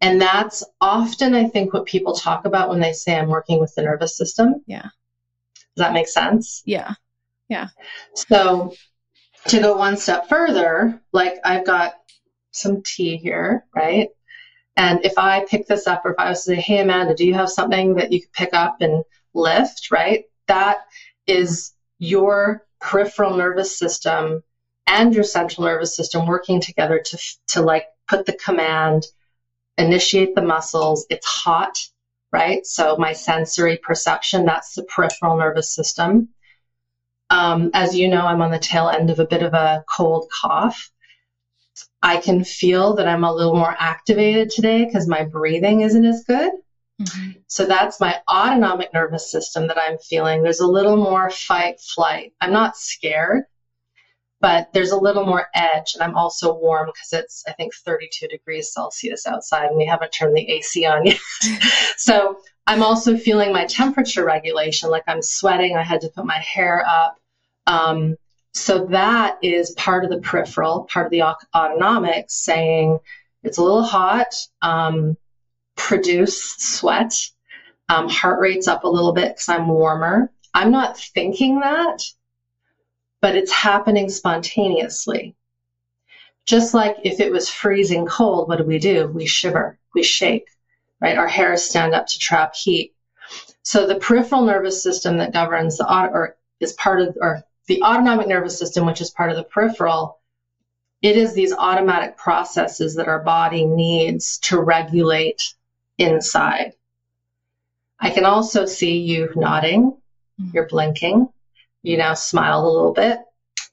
And 0.00 0.20
that's 0.20 0.64
often, 0.80 1.34
I 1.34 1.48
think, 1.48 1.72
what 1.72 1.86
people 1.86 2.14
talk 2.14 2.44
about 2.44 2.68
when 2.68 2.80
they 2.80 2.92
say 2.92 3.16
I'm 3.16 3.28
working 3.28 3.60
with 3.60 3.74
the 3.74 3.82
nervous 3.82 4.16
system. 4.16 4.62
Yeah. 4.66 4.82
Does 4.82 5.84
that 5.84 5.92
make 5.92 6.08
sense? 6.08 6.62
Yeah. 6.66 6.94
Yeah. 7.48 7.68
So 8.14 8.74
to 9.48 9.60
go 9.60 9.76
one 9.76 9.96
step 9.96 10.28
further, 10.28 11.00
like 11.12 11.34
I've 11.44 11.64
got 11.64 11.94
some 12.50 12.82
tea 12.82 13.16
here, 13.16 13.64
right? 13.74 14.08
And 14.76 15.04
if 15.04 15.16
I 15.16 15.44
pick 15.44 15.66
this 15.66 15.86
up, 15.86 16.04
or 16.04 16.12
if 16.12 16.18
I 16.18 16.28
was 16.28 16.44
to 16.44 16.54
say, 16.54 16.60
hey, 16.60 16.80
Amanda, 16.80 17.14
do 17.14 17.24
you 17.26 17.34
have 17.34 17.48
something 17.48 17.94
that 17.94 18.12
you 18.12 18.20
could 18.20 18.32
pick 18.32 18.54
up 18.54 18.76
and 18.80 19.04
lift, 19.34 19.90
right? 19.90 20.24
That 20.48 20.78
is 21.26 21.72
your 21.98 22.64
peripheral 22.80 23.36
nervous 23.36 23.78
system 23.78 24.42
and 24.86 25.14
your 25.14 25.24
central 25.24 25.66
nervous 25.66 25.96
system 25.96 26.26
working 26.26 26.60
together 26.60 27.00
to, 27.04 27.18
to 27.48 27.62
like 27.62 27.86
put 28.06 28.26
the 28.26 28.36
command, 28.36 29.06
initiate 29.78 30.34
the 30.34 30.42
muscles. 30.42 31.06
It's 31.08 31.26
hot, 31.26 31.78
right? 32.32 32.64
So 32.66 32.96
my 32.98 33.12
sensory 33.12 33.78
perception, 33.78 34.44
that's 34.44 34.74
the 34.74 34.84
peripheral 34.84 35.38
nervous 35.38 35.74
system. 35.74 36.28
Um, 37.30 37.70
as 37.74 37.96
you 37.96 38.08
know, 38.08 38.26
I'm 38.26 38.42
on 38.42 38.50
the 38.50 38.58
tail 38.58 38.88
end 38.88 39.10
of 39.10 39.18
a 39.18 39.26
bit 39.26 39.42
of 39.42 39.54
a 39.54 39.84
cold 39.94 40.30
cough. 40.40 40.90
I 42.02 42.18
can 42.18 42.44
feel 42.44 42.94
that 42.94 43.08
I'm 43.08 43.24
a 43.24 43.34
little 43.34 43.54
more 43.54 43.74
activated 43.78 44.50
today 44.50 44.84
because 44.84 45.08
my 45.08 45.24
breathing 45.24 45.80
isn't 45.80 46.04
as 46.04 46.24
good. 46.24 46.52
Mm-hmm. 47.00 47.30
So 47.46 47.66
that's 47.66 48.00
my 48.00 48.20
autonomic 48.30 48.92
nervous 48.94 49.30
system 49.30 49.66
that 49.68 49.78
I'm 49.78 49.98
feeling. 49.98 50.42
There's 50.42 50.60
a 50.60 50.66
little 50.66 50.96
more 50.96 51.30
fight 51.30 51.80
flight. 51.80 52.32
I'm 52.40 52.52
not 52.52 52.76
scared, 52.76 53.44
but 54.40 54.72
there's 54.72 54.92
a 54.92 54.98
little 54.98 55.26
more 55.26 55.46
edge. 55.54 55.94
And 55.94 56.02
I'm 56.02 56.16
also 56.16 56.54
warm 56.54 56.86
because 56.86 57.24
it's, 57.24 57.44
I 57.46 57.52
think, 57.52 57.74
32 57.74 58.28
degrees 58.28 58.72
Celsius 58.72 59.26
outside 59.26 59.66
and 59.66 59.76
we 59.76 59.84
haven't 59.84 60.12
turned 60.12 60.36
the 60.36 60.48
AC 60.48 60.86
on 60.86 61.06
yet. 61.06 61.18
so 61.96 62.38
I'm 62.66 62.82
also 62.82 63.16
feeling 63.16 63.52
my 63.52 63.64
temperature 63.66 64.24
regulation, 64.24 64.90
like 64.90 65.04
I'm 65.06 65.22
sweating. 65.22 65.76
I 65.76 65.82
had 65.82 66.00
to 66.00 66.08
put 66.08 66.24
my 66.24 66.38
hair 66.38 66.84
up. 66.86 67.18
Um, 67.66 68.16
so 68.54 68.86
that 68.86 69.38
is 69.42 69.72
part 69.72 70.04
of 70.04 70.10
the 70.10 70.18
peripheral, 70.18 70.84
part 70.84 71.06
of 71.06 71.10
the 71.12 71.22
autonomic 71.54 72.26
saying 72.28 72.98
it's 73.42 73.58
a 73.58 73.62
little 73.62 73.84
hot, 73.84 74.34
um, 74.62 75.16
produce 75.76 76.56
sweat, 76.56 77.14
um, 77.88 78.08
heart 78.08 78.40
rate's 78.40 78.66
up 78.66 78.84
a 78.84 78.88
little 78.88 79.12
bit 79.12 79.28
because 79.28 79.48
I'm 79.48 79.68
warmer. 79.68 80.32
I'm 80.54 80.70
not 80.70 80.98
thinking 80.98 81.60
that, 81.60 82.02
but 83.20 83.36
it's 83.36 83.52
happening 83.52 84.08
spontaneously. 84.08 85.36
Just 86.46 86.74
like 86.74 86.96
if 87.04 87.20
it 87.20 87.30
was 87.30 87.48
freezing 87.48 88.06
cold, 88.06 88.48
what 88.48 88.58
do 88.58 88.64
we 88.64 88.78
do? 88.78 89.06
We 89.08 89.26
shiver, 89.26 89.78
we 89.94 90.02
shake, 90.02 90.48
right? 91.06 91.18
Our 91.18 91.28
hairs 91.28 91.62
stand 91.62 91.94
up 91.94 92.08
to 92.08 92.18
trap 92.18 92.56
heat. 92.56 92.92
So 93.62 93.86
the 93.86 94.00
peripheral 94.00 94.42
nervous 94.42 94.82
system 94.82 95.18
that 95.18 95.32
governs 95.32 95.76
the 95.76 95.86
or 95.88 96.36
is 96.58 96.72
part 96.72 97.00
of 97.00 97.16
or 97.20 97.44
the 97.68 97.80
autonomic 97.82 98.26
nervous 98.26 98.58
system, 98.58 98.86
which 98.86 99.00
is 99.00 99.10
part 99.10 99.30
of 99.30 99.36
the 99.36 99.44
peripheral, 99.44 100.18
it 101.02 101.16
is 101.16 101.32
these 101.32 101.52
automatic 101.52 102.16
processes 102.16 102.96
that 102.96 103.06
our 103.06 103.22
body 103.22 103.64
needs 103.64 104.38
to 104.38 104.60
regulate 104.60 105.54
inside. 105.96 106.72
I 108.00 108.10
can 108.10 108.24
also 108.24 108.66
see 108.66 108.98
you 108.98 109.32
nodding, 109.36 109.92
mm-hmm. 109.92 110.50
you're 110.54 110.66
blinking, 110.66 111.28
you 111.84 111.96
now 111.96 112.14
smile 112.14 112.66
a 112.66 112.72
little 112.72 112.92
bit. 112.92 113.18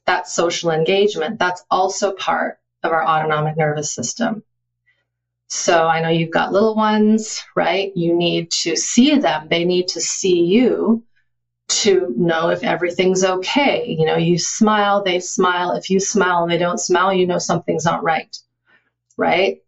That's 0.06 0.32
social 0.32 0.70
engagement. 0.70 1.40
That's 1.40 1.64
also 1.68 2.12
part 2.12 2.60
of 2.84 2.92
our 2.92 3.04
autonomic 3.04 3.56
nervous 3.56 3.92
system. 3.92 4.44
So 5.48 5.86
I 5.86 6.00
know 6.00 6.08
you've 6.08 6.32
got 6.32 6.52
little 6.52 6.74
ones, 6.74 7.42
right? 7.54 7.92
You 7.94 8.14
need 8.14 8.50
to 8.62 8.76
see 8.76 9.16
them. 9.16 9.48
They 9.48 9.64
need 9.64 9.88
to 9.88 10.00
see 10.00 10.44
you 10.44 11.04
to 11.68 12.12
know 12.16 12.50
if 12.50 12.62
everything's 12.62 13.24
okay. 13.24 13.86
You 13.98 14.06
know, 14.06 14.16
you 14.16 14.38
smile, 14.38 15.02
they 15.02 15.20
smile. 15.20 15.72
If 15.72 15.90
you 15.90 16.00
smile 16.00 16.42
and 16.42 16.50
they 16.50 16.58
don't 16.58 16.80
smile, 16.80 17.12
you 17.12 17.26
know 17.26 17.38
something's 17.38 17.84
not 17.84 18.02
right. 18.02 18.36
Right? 19.16 19.58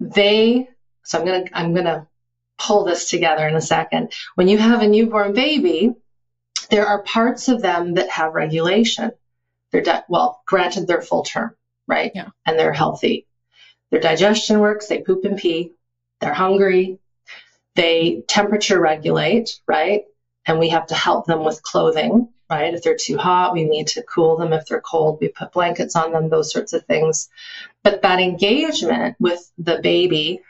They 0.00 0.68
so 1.04 1.18
I'm 1.18 1.24
going 1.24 1.46
to 1.46 1.58
I'm 1.58 1.72
going 1.72 1.86
to 1.86 2.06
pull 2.58 2.84
this 2.84 3.10
together 3.10 3.46
in 3.46 3.56
a 3.56 3.60
second. 3.60 4.12
When 4.34 4.48
you 4.48 4.58
have 4.58 4.82
a 4.82 4.88
newborn 4.88 5.32
baby, 5.32 5.92
there 6.70 6.86
are 6.86 7.02
parts 7.02 7.48
of 7.48 7.60
them 7.62 7.94
that 7.94 8.08
have 8.10 8.34
regulation. 8.34 9.10
They're 9.70 9.82
di- 9.82 10.02
well, 10.08 10.42
granted 10.46 10.86
they're 10.86 11.02
full 11.02 11.24
term, 11.24 11.56
right? 11.86 12.12
Yeah. 12.14 12.28
And 12.46 12.58
they're 12.58 12.72
healthy. 12.72 13.26
Their 13.92 14.00
digestion 14.00 14.60
works, 14.60 14.88
they 14.88 15.02
poop 15.02 15.24
and 15.26 15.38
pee. 15.38 15.74
They're 16.20 16.34
hungry. 16.34 16.98
They 17.76 18.24
temperature 18.28 18.80
regulate, 18.80 19.60
right? 19.68 20.02
and 20.46 20.58
we 20.58 20.70
have 20.70 20.86
to 20.88 20.94
help 20.94 21.26
them 21.26 21.44
with 21.44 21.62
clothing, 21.62 22.28
right? 22.50 22.74
If 22.74 22.82
they're 22.82 22.96
too 22.96 23.16
hot, 23.16 23.52
we 23.54 23.64
need 23.64 23.88
to 23.88 24.02
cool 24.02 24.36
them. 24.36 24.52
If 24.52 24.66
they're 24.66 24.80
cold, 24.80 25.18
we 25.20 25.28
put 25.28 25.52
blankets 25.52 25.96
on 25.96 26.12
them, 26.12 26.28
those 26.28 26.52
sorts 26.52 26.72
of 26.72 26.84
things. 26.86 27.28
But 27.82 28.02
that 28.02 28.20
engagement 28.20 29.16
with 29.20 29.50
the 29.58 29.80
baby 29.82 30.40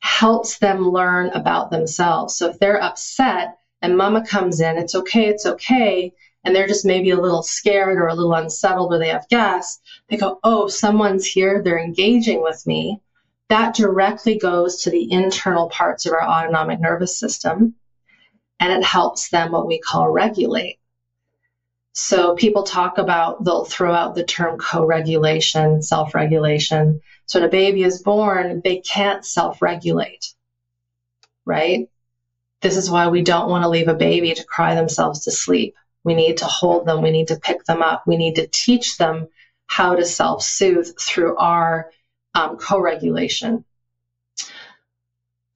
helps 0.00 0.58
them 0.58 0.90
learn 0.90 1.30
about 1.30 1.70
themselves. 1.70 2.36
So 2.36 2.48
if 2.50 2.58
they're 2.58 2.82
upset 2.82 3.58
and 3.82 3.96
mama 3.96 4.24
comes 4.26 4.60
in, 4.60 4.78
it's 4.78 4.94
okay, 4.94 5.26
it's 5.26 5.46
okay, 5.46 6.12
and 6.44 6.54
they're 6.54 6.66
just 6.66 6.84
maybe 6.84 7.10
a 7.10 7.20
little 7.20 7.42
scared 7.42 7.98
or 7.98 8.06
a 8.06 8.14
little 8.14 8.34
unsettled 8.34 8.92
or 8.92 8.98
they 8.98 9.08
have 9.08 9.28
gas, 9.28 9.80
they 10.08 10.16
go, 10.16 10.38
oh, 10.44 10.68
someone's 10.68 11.26
here, 11.26 11.62
they're 11.62 11.78
engaging 11.78 12.42
with 12.42 12.66
me. 12.66 12.98
That 13.48 13.74
directly 13.74 14.38
goes 14.38 14.82
to 14.82 14.90
the 14.90 15.10
internal 15.10 15.68
parts 15.68 16.06
of 16.06 16.12
our 16.12 16.22
autonomic 16.22 16.80
nervous 16.80 17.18
system 17.18 17.74
and 18.60 18.72
it 18.72 18.84
helps 18.84 19.28
them 19.30 19.52
what 19.52 19.66
we 19.66 19.78
call 19.78 20.08
regulate. 20.08 20.78
So 21.92 22.34
people 22.34 22.62
talk 22.62 22.98
about, 22.98 23.44
they'll 23.44 23.64
throw 23.64 23.92
out 23.92 24.14
the 24.14 24.22
term 24.22 24.58
co-regulation, 24.58 25.82
self-regulation. 25.82 27.00
So 27.26 27.40
when 27.40 27.48
a 27.48 27.50
baby 27.50 27.82
is 27.82 28.02
born, 28.02 28.60
they 28.62 28.78
can't 28.78 29.24
self-regulate, 29.24 30.32
right? 31.44 31.88
This 32.60 32.76
is 32.76 32.88
why 32.88 33.08
we 33.08 33.22
don't 33.22 33.50
want 33.50 33.64
to 33.64 33.68
leave 33.68 33.88
a 33.88 33.94
baby 33.94 34.32
to 34.32 34.44
cry 34.44 34.74
themselves 34.74 35.24
to 35.24 35.32
sleep. 35.32 35.74
We 36.04 36.14
need 36.14 36.38
to 36.38 36.46
hold 36.46 36.86
them. 36.86 37.02
We 37.02 37.10
need 37.10 37.28
to 37.28 37.38
pick 37.38 37.64
them 37.64 37.82
up. 37.82 38.04
We 38.06 38.16
need 38.16 38.36
to 38.36 38.46
teach 38.46 38.96
them 38.96 39.28
how 39.66 39.94
to 39.94 40.04
self-soothe 40.04 40.98
through 40.98 41.36
our 41.36 41.90
um, 42.34 42.56
co-regulation. 42.56 43.64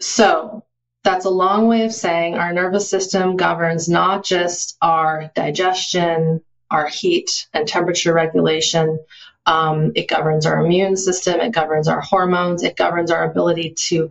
So 0.01 0.65
that's 1.05 1.25
a 1.25 1.31
long 1.31 1.67
way 1.67 1.85
of 1.85 1.93
saying 1.93 2.35
our 2.37 2.53
nervous 2.53 2.89
system 2.89 3.37
governs 3.37 3.89
not 3.89 4.25
just 4.25 4.77
our 4.83 5.31
digestion, 5.35 6.43
our 6.71 6.87
heat 6.87 7.47
and 7.53 7.67
temperature 7.67 8.13
regulation. 8.13 8.99
Um, 9.47 9.93
it 9.95 10.09
governs 10.09 10.47
our 10.47 10.65
immune 10.65 10.97
system. 10.97 11.41
It 11.41 11.53
governs 11.53 11.89
our 11.89 12.01
hormones. 12.01 12.63
It 12.63 12.77
governs 12.77 13.11
our 13.11 13.29
ability 13.29 13.75
to 13.89 14.11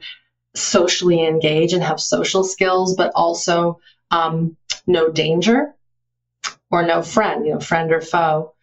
socially 0.56 1.26
engage 1.26 1.74
and 1.74 1.84
have 1.84 2.00
social 2.00 2.44
skills, 2.44 2.96
but 2.96 3.12
also 3.16 3.80
um, 4.12 4.58
no 4.86 5.10
danger 5.10 5.74
or 6.72 6.84
no 6.84 7.01
friend, 7.01 7.46
you 7.46 7.54
know, 7.54 7.60
friend 7.60 7.92
or 7.92 8.01
foe. 8.01 8.54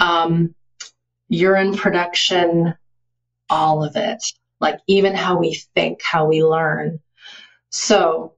Um, 0.00 0.54
urine 1.28 1.76
production, 1.76 2.74
all 3.50 3.84
of 3.84 3.96
it. 3.96 4.22
Like 4.60 4.80
even 4.86 5.14
how 5.14 5.38
we 5.38 5.54
think, 5.74 6.02
how 6.02 6.26
we 6.26 6.42
learn. 6.42 7.00
So, 7.70 8.34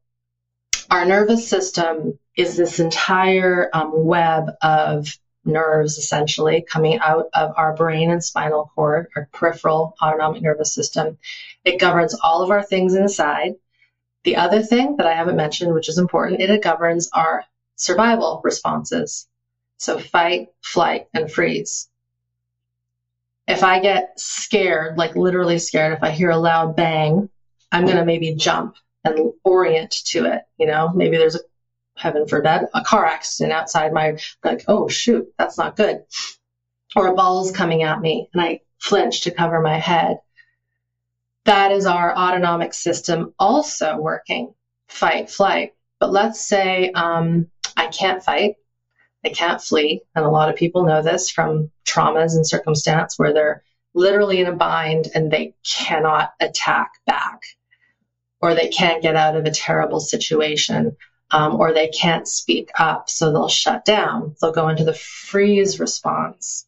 our 0.91 1.05
nervous 1.05 1.49
system 1.49 2.19
is 2.37 2.57
this 2.57 2.81
entire 2.81 3.71
um, 3.73 3.93
web 4.05 4.51
of 4.61 5.17
nerves 5.45 5.99
essentially 5.99 6.65
coming 6.69 6.99
out 6.99 7.27
of 7.33 7.53
our 7.57 7.75
brain 7.75 8.11
and 8.11 8.23
spinal 8.23 8.71
cord, 8.75 9.09
our 9.17 9.29
peripheral 9.33 9.95
autonomic 10.03 10.43
nervous 10.43 10.75
system. 10.75 11.17
It 11.65 11.81
governs 11.81 12.15
all 12.15 12.43
of 12.43 12.51
our 12.51 12.63
things 12.63 12.95
inside. 12.95 13.55
The 14.25 14.37
other 14.37 14.63
thing 14.63 14.97
that 14.97 15.07
I 15.07 15.15
haven't 15.15 15.37
mentioned, 15.37 15.73
which 15.73 15.89
is 15.89 15.99
important, 15.99 16.41
it 16.41 16.63
governs 16.63 17.09
our 17.13 17.45
survival 17.81 18.41
responses. 18.45 19.27
So 19.79 19.99
fight, 19.99 20.49
flight, 20.63 21.07
and 21.15 21.33
freeze. 21.33 21.89
If 23.49 23.65
I 23.65 23.81
get 23.81 24.21
scared, 24.21 24.99
like 24.99 25.17
literally 25.17 25.59
scared, 25.59 25.95
if 25.95 26.03
I 26.03 26.11
hear 26.11 26.31
a 26.31 26.37
loud 26.37 26.77
bang, 26.77 27.29
I'm 27.73 27.87
going 27.87 27.97
to 27.97 28.05
maybe 28.05 28.35
jump 28.35 28.77
and 29.03 29.33
orient 29.43 29.91
to 30.09 30.27
it. 30.27 30.43
You 30.59 30.67
know, 30.67 30.93
maybe 30.95 31.17
there's 31.17 31.37
a 31.37 31.41
heaven 31.97 32.27
forbid, 32.29 32.67
a 32.75 32.83
car 32.83 33.07
accident 33.07 33.53
outside 33.53 33.93
my, 33.93 34.19
like, 34.45 34.65
oh 34.69 34.89
shoot, 34.89 35.33
that's 35.39 35.57
not 35.57 35.77
good. 35.77 36.03
Or 36.95 37.07
a 37.07 37.15
ball's 37.15 37.51
coming 37.51 37.83
at 37.83 38.01
me 38.01 38.29
and 38.35 38.43
I 38.43 38.61
flinch 38.79 39.23
to 39.23 39.31
cover 39.31 39.61
my 39.61 39.79
head. 39.79 40.19
That 41.47 41.73
is 41.73 41.87
our 41.87 42.15
autonomic 42.15 42.75
system 42.75 43.33
also 43.39 43.97
working 43.97 44.53
fight, 44.89 45.31
flight. 45.31 45.73
But 45.99 46.13
let's 46.13 46.41
say 46.41 46.91
um, 46.93 47.49
I 47.77 47.87
can't 47.89 48.23
fight, 48.23 48.57
I 49.25 49.31
can't 49.31 49.61
flee. 49.61 50.03
And 50.15 50.25
a 50.25 50.31
lot 50.31 50.49
of 50.49 50.57
people 50.57 50.85
know 50.85 51.03
this 51.03 51.31
from 51.31 51.71
traumas 51.87 52.35
and 52.35 52.47
circumstance 52.47 53.19
where 53.19 53.33
they're 53.33 53.63
literally 53.95 54.41
in 54.41 54.47
a 54.47 54.53
bind 54.53 55.09
and 55.15 55.31
they 55.31 55.55
cannot 55.65 56.33
attack 56.41 56.93
back, 57.07 57.41
or 58.41 58.55
they 58.55 58.69
can't 58.69 59.03
get 59.03 59.17
out 59.17 59.37
of 59.37 59.45
a 59.45 59.51
terrible 59.51 60.01
situation, 60.01 60.97
um, 61.31 61.57
or 61.61 61.73
they 61.73 61.89
can't 61.89 62.27
speak 62.27 62.71
up. 62.79 63.11
So 63.11 63.33
they'll 63.33 63.49
shut 63.49 63.85
down, 63.85 64.37
they'll 64.41 64.53
go 64.53 64.69
into 64.69 64.85
the 64.85 64.95
freeze 64.95 65.81
response. 65.81 66.67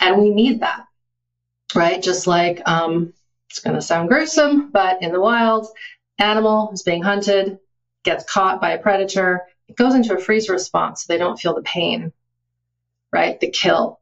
And 0.00 0.20
we 0.20 0.30
need 0.30 0.60
that, 0.60 0.84
right? 1.74 2.02
Just 2.02 2.26
like, 2.26 2.66
um, 2.68 3.12
it's 3.48 3.60
going 3.60 3.76
to 3.76 3.82
sound 3.82 4.08
gruesome, 4.08 4.70
but 4.70 5.02
in 5.02 5.12
the 5.12 5.20
wild, 5.20 5.68
animal 6.18 6.70
is 6.72 6.82
being 6.82 7.02
hunted, 7.02 7.58
gets 8.02 8.24
caught 8.24 8.60
by 8.60 8.72
a 8.72 8.78
predator, 8.78 9.42
it 9.74 9.82
goes 9.82 9.94
into 9.96 10.14
a 10.14 10.20
freeze 10.20 10.48
response 10.48 11.02
so 11.02 11.12
they 11.12 11.18
don't 11.18 11.38
feel 11.38 11.54
the 11.54 11.62
pain, 11.62 12.12
right? 13.12 13.40
The 13.40 13.50
kill. 13.50 13.98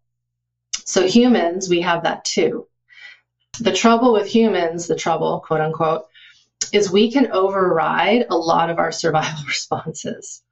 So 0.84 1.06
humans, 1.06 1.70
we 1.70 1.80
have 1.80 2.02
that 2.02 2.26
too. 2.26 2.66
The 3.58 3.72
trouble 3.72 4.12
with 4.12 4.26
humans, 4.26 4.86
the 4.86 4.96
trouble, 4.96 5.40
quote 5.40 5.62
unquote, 5.62 6.04
is 6.72 6.90
we 6.90 7.10
can 7.10 7.32
override 7.32 8.26
a 8.28 8.36
lot 8.36 8.68
of 8.68 8.78
our 8.78 8.92
survival 9.02 9.44
responses. 9.46 10.42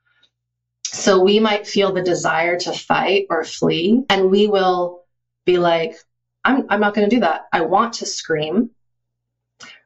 So 0.84 1.22
we 1.22 1.38
might 1.38 1.66
feel 1.66 1.92
the 1.92 2.02
desire 2.02 2.58
to 2.60 2.72
fight 2.72 3.26
or 3.28 3.44
flee, 3.44 4.02
and 4.08 4.30
we 4.30 4.48
will 4.48 5.04
be 5.44 5.58
like, 5.58 5.96
I'm, 6.44 6.64
I'm 6.70 6.80
not 6.80 6.94
going 6.94 7.08
to 7.08 7.14
do 7.14 7.20
that. 7.20 7.42
I 7.52 7.60
want 7.60 7.94
to 7.94 8.06
scream, 8.06 8.70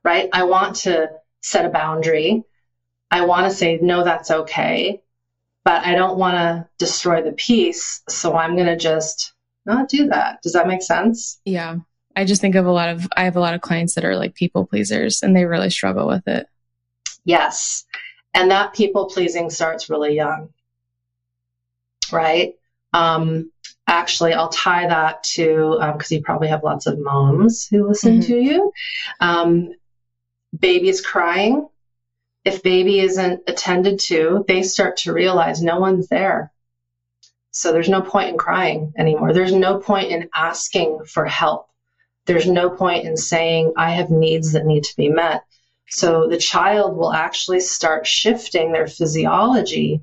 right? 0.05 0.29
I 0.33 0.45
want 0.45 0.76
to 0.76 1.11
set 1.41 1.67
a 1.67 1.71
boundary. 1.71 2.45
I 3.11 3.26
want 3.26 3.50
to 3.50 3.57
say, 3.57 3.79
no, 3.83 4.05
that's 4.05 4.31
okay. 4.31 5.03
But 5.64 5.87
I 5.87 5.94
don't 5.94 6.18
want 6.18 6.35
to 6.37 6.68
destroy 6.78 7.23
the 7.23 7.33
peace. 7.33 8.02
So 8.09 8.37
I'm 8.37 8.54
going 8.54 8.66
to 8.66 8.76
just 8.76 9.33
not 9.64 9.88
do 9.88 10.09
that. 10.09 10.42
Does 10.42 10.52
that 10.52 10.68
make 10.68 10.83
sense? 10.83 11.40
Yeah. 11.44 11.78
I 12.16 12.25
just 12.25 12.40
think 12.40 12.54
of 12.54 12.66
a 12.66 12.71
lot 12.71 12.90
of, 12.90 13.09
I 13.16 13.25
have 13.25 13.37
a 13.37 13.40
lot 13.40 13.54
of 13.54 13.61
clients 13.61 13.94
that 13.94 14.04
are 14.04 14.16
like 14.16 14.35
people 14.35 14.66
pleasers 14.66 15.23
and 15.23 15.35
they 15.35 15.47
really 15.47 15.71
struggle 15.71 16.06
with 16.06 16.28
it. 16.28 16.47
Yes. 17.25 17.85
And 18.35 18.50
that 18.50 18.75
people 18.75 19.06
pleasing 19.06 19.49
starts 19.49 19.88
really 19.88 20.14
young, 20.14 20.50
right? 22.12 22.54
Um, 22.92 23.50
actually, 23.87 24.35
I'll 24.35 24.50
tie 24.50 24.87
that 24.87 25.25
to, 25.35 25.78
because 25.80 26.12
um, 26.12 26.16
you 26.16 26.23
probably 26.23 26.49
have 26.49 26.62
lots 26.62 26.87
of 26.87 26.99
moms 26.99 27.66
who 27.66 27.88
listen 27.88 28.21
mm-hmm. 28.21 28.33
to 28.33 28.38
you. 28.38 28.73
Um, 29.21 29.71
babies 30.56 31.00
crying. 31.00 31.68
If 32.44 32.62
baby 32.62 33.00
isn't 33.00 33.42
attended 33.46 34.00
to, 34.00 34.44
they 34.46 34.62
start 34.62 34.98
to 34.98 35.12
realize 35.12 35.62
no 35.62 35.78
one's 35.80 36.08
there. 36.08 36.52
So 37.50 37.72
there's 37.72 37.88
no 37.88 38.02
point 38.02 38.30
in 38.30 38.36
crying 38.36 38.92
anymore. 38.98 39.32
There's 39.32 39.52
no 39.52 39.78
point 39.78 40.10
in 40.10 40.28
asking 40.34 41.04
for 41.06 41.24
help. 41.24 41.68
There's 42.26 42.48
no 42.48 42.70
point 42.70 43.06
in 43.06 43.16
saying, 43.16 43.74
I 43.76 43.92
have 43.92 44.10
needs 44.10 44.52
that 44.52 44.66
need 44.66 44.84
to 44.84 44.96
be 44.96 45.08
met. 45.08 45.44
So 45.88 46.26
the 46.28 46.38
child 46.38 46.96
will 46.96 47.12
actually 47.12 47.60
start 47.60 48.06
shifting 48.06 48.72
their 48.72 48.88
physiology 48.88 50.00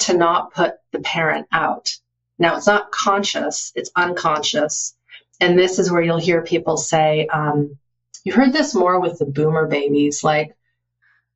to 0.00 0.16
not 0.16 0.52
put 0.52 0.74
the 0.92 1.00
parent 1.00 1.48
out. 1.50 1.96
Now, 2.38 2.56
it's 2.56 2.66
not 2.66 2.92
conscious, 2.92 3.72
it's 3.74 3.90
unconscious. 3.96 4.94
And 5.40 5.58
this 5.58 5.78
is 5.78 5.90
where 5.90 6.02
you'll 6.02 6.18
hear 6.18 6.42
people 6.42 6.76
say, 6.76 7.26
um, 7.26 7.78
you 8.24 8.32
heard 8.32 8.52
this 8.52 8.74
more 8.74 9.00
with 9.00 9.18
the 9.18 9.26
boomer 9.26 9.66
babies, 9.66 10.22
like, 10.22 10.54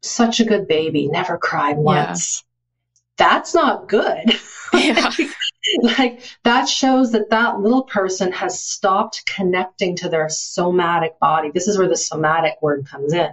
such 0.03 0.41
a 0.41 0.45
good 0.45 0.69
baby, 0.69 1.09
never 1.09 1.39
cried 1.39 1.79
once. 1.79 2.43
Yeah. 2.43 2.49
That's 3.27 3.55
not 3.55 3.89
good. 3.89 4.35
Yeah. 4.75 5.11
like 5.83 6.23
that 6.45 6.69
shows 6.69 7.13
that 7.13 7.31
that 7.31 7.61
little 7.61 7.85
person 7.85 8.33
has 8.33 8.65
stopped 8.65 9.25
connecting 9.27 9.97
to 9.97 10.09
their 10.09 10.29
somatic 10.29 11.19
body. 11.21 11.51
This 11.53 11.69
is 11.69 11.79
where 11.79 11.89
the 11.89 11.97
somatic 11.97 12.55
word 12.61 12.87
comes 12.87 13.13
in. 13.13 13.33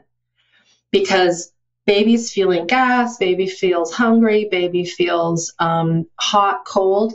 Because 0.92 1.52
baby's 1.86 2.32
feeling 2.32 2.68
gas, 2.68 3.18
baby 3.18 3.48
feels 3.48 3.94
hungry, 3.94 4.48
baby 4.52 4.86
feels 4.86 5.54
um, 5.60 6.06
hot, 6.20 6.66
cold. 6.66 7.14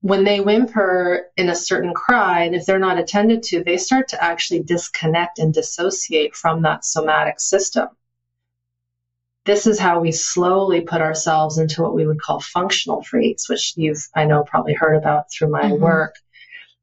When 0.00 0.22
they 0.22 0.40
whimper 0.40 1.26
in 1.36 1.48
a 1.48 1.56
certain 1.56 1.92
cry, 1.92 2.44
and 2.44 2.54
if 2.54 2.64
they're 2.64 2.78
not 2.78 2.98
attended 2.98 3.42
to, 3.44 3.64
they 3.64 3.76
start 3.76 4.08
to 4.08 4.22
actually 4.22 4.62
disconnect 4.62 5.40
and 5.40 5.52
dissociate 5.52 6.36
from 6.36 6.62
that 6.62 6.84
somatic 6.84 7.40
system 7.40 7.88
this 9.48 9.66
is 9.66 9.78
how 9.78 9.98
we 9.98 10.12
slowly 10.12 10.82
put 10.82 11.00
ourselves 11.00 11.56
into 11.56 11.80
what 11.80 11.94
we 11.94 12.06
would 12.06 12.20
call 12.20 12.38
functional 12.38 13.02
freeze, 13.02 13.46
which 13.48 13.72
you've, 13.76 14.06
I 14.14 14.26
know, 14.26 14.44
probably 14.44 14.74
heard 14.74 14.94
about 14.94 15.32
through 15.32 15.48
my 15.48 15.62
mm-hmm. 15.62 15.82
work. 15.82 16.16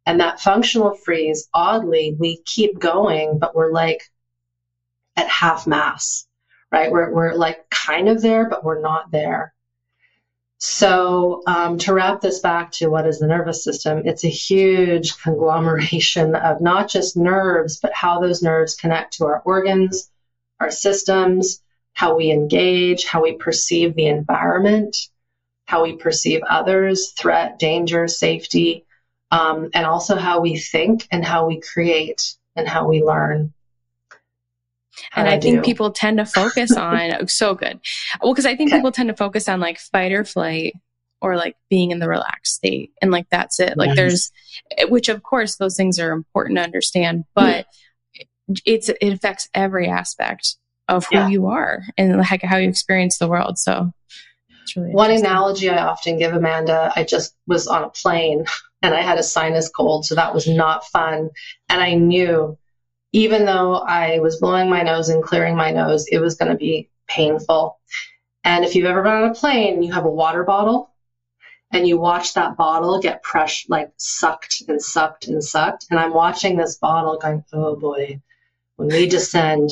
And 0.07 0.19
that 0.19 0.39
functional 0.39 0.95
freeze, 0.95 1.47
oddly, 1.53 2.15
we 2.19 2.41
keep 2.43 2.79
going, 2.79 3.37
but 3.37 3.55
we're 3.55 3.71
like 3.71 4.09
at 5.15 5.27
half 5.27 5.67
mass, 5.67 6.25
right? 6.71 6.91
We're, 6.91 7.13
we're 7.13 7.35
like 7.35 7.69
kind 7.69 8.09
of 8.09 8.23
there, 8.23 8.49
but 8.49 8.63
we're 8.63 8.81
not 8.81 9.11
there. 9.11 9.53
So, 10.57 11.43
um, 11.45 11.77
to 11.79 11.93
wrap 11.93 12.21
this 12.21 12.39
back 12.39 12.71
to 12.73 12.87
what 12.87 13.05
is 13.05 13.19
the 13.19 13.27
nervous 13.27 13.63
system, 13.63 14.01
it's 14.05 14.23
a 14.23 14.29
huge 14.29 15.15
conglomeration 15.21 16.33
of 16.33 16.61
not 16.61 16.89
just 16.89 17.15
nerves, 17.15 17.79
but 17.79 17.93
how 17.93 18.19
those 18.19 18.41
nerves 18.41 18.73
connect 18.73 19.13
to 19.17 19.25
our 19.25 19.43
organs, 19.45 20.09
our 20.59 20.71
systems, 20.71 21.61
how 21.95 22.15
we 22.15 22.29
engage, 22.29 23.05
how 23.05 23.23
we 23.23 23.33
perceive 23.33 23.95
the 23.95 24.07
environment, 24.07 24.95
how 25.65 25.81
we 25.83 25.95
perceive 25.95 26.41
others, 26.47 27.13
threat, 27.17 27.57
danger, 27.57 28.07
safety, 28.07 28.85
um, 29.31 29.69
and 29.73 29.85
also 29.85 30.17
how 30.17 30.41
we 30.41 30.57
think 30.57 31.07
and 31.09 31.25
how 31.25 31.47
we 31.47 31.61
create 31.61 32.35
and 32.55 32.67
how 32.67 32.87
we 32.87 33.01
learn. 33.01 33.53
And 35.15 35.27
I, 35.27 35.35
I 35.35 35.39
think 35.39 35.63
people 35.63 35.91
tend 35.91 36.17
to 36.17 36.25
focus 36.25 36.71
on 36.77 37.27
so 37.27 37.55
good. 37.55 37.79
Well, 38.21 38.33
because 38.33 38.45
I 38.45 38.57
think 38.57 38.71
okay. 38.71 38.77
people 38.77 38.91
tend 38.91 39.07
to 39.07 39.15
focus 39.15 39.47
on 39.47 39.61
like 39.61 39.79
fight 39.79 40.11
or 40.11 40.25
flight 40.25 40.73
or 41.21 41.37
like 41.37 41.55
being 41.69 41.91
in 41.91 41.99
the 41.99 42.09
relaxed 42.09 42.55
state 42.55 42.91
and 43.01 43.09
like 43.09 43.29
that's 43.29 43.59
it. 43.61 43.77
Like 43.77 43.95
yes. 43.95 43.95
there's, 43.95 44.31
which 44.89 45.07
of 45.07 45.23
course 45.23 45.55
those 45.55 45.77
things 45.77 45.97
are 45.97 46.11
important 46.11 46.57
to 46.57 46.63
understand, 46.63 47.23
but 47.33 47.67
mm. 48.49 48.59
it's 48.65 48.89
it 48.89 49.13
affects 49.13 49.47
every 49.53 49.87
aspect 49.87 50.57
of 50.87 51.05
who 51.07 51.15
yeah. 51.15 51.27
you 51.27 51.47
are 51.47 51.83
and 51.97 52.17
like 52.17 52.43
how 52.43 52.57
you 52.57 52.69
experience 52.69 53.17
the 53.17 53.27
world. 53.27 53.57
So 53.57 53.91
really 54.75 54.91
one 54.91 55.11
analogy 55.11 55.69
I 55.69 55.85
often 55.85 56.17
give 56.17 56.33
Amanda, 56.33 56.91
I 56.95 57.03
just 57.03 57.35
was 57.47 57.67
on 57.67 57.83
a 57.83 57.89
plane 57.89 58.45
and 58.81 58.93
I 58.93 59.01
had 59.01 59.17
a 59.17 59.23
sinus 59.23 59.69
cold, 59.69 60.05
so 60.05 60.15
that 60.15 60.33
was 60.33 60.47
not 60.47 60.85
fun. 60.85 61.29
And 61.69 61.81
I 61.81 61.95
knew 61.95 62.57
even 63.13 63.45
though 63.45 63.75
I 63.75 64.19
was 64.19 64.39
blowing 64.39 64.69
my 64.69 64.83
nose 64.83 65.09
and 65.09 65.23
clearing 65.23 65.55
my 65.55 65.71
nose, 65.71 66.05
it 66.07 66.19
was 66.19 66.35
going 66.35 66.51
to 66.51 66.57
be 66.57 66.89
painful. 67.07 67.79
And 68.43 68.65
if 68.65 68.75
you've 68.75 68.85
ever 68.85 69.01
been 69.01 69.11
on 69.13 69.31
a 69.31 69.33
plane 69.33 69.81
you 69.81 69.93
have 69.93 70.05
a 70.05 70.09
water 70.09 70.43
bottle 70.43 70.91
and 71.71 71.87
you 71.87 71.97
watch 71.97 72.33
that 72.33 72.57
bottle 72.57 72.99
get 73.01 73.23
pressure, 73.23 73.65
like 73.69 73.91
sucked 73.97 74.63
and 74.67 74.81
sucked 74.81 75.27
and 75.27 75.43
sucked, 75.43 75.87
and 75.89 75.99
I'm 75.99 76.13
watching 76.13 76.57
this 76.57 76.77
bottle 76.77 77.17
going, 77.17 77.43
oh 77.53 77.75
boy, 77.75 78.21
when 78.75 78.89
we 78.89 79.07
descend, 79.07 79.69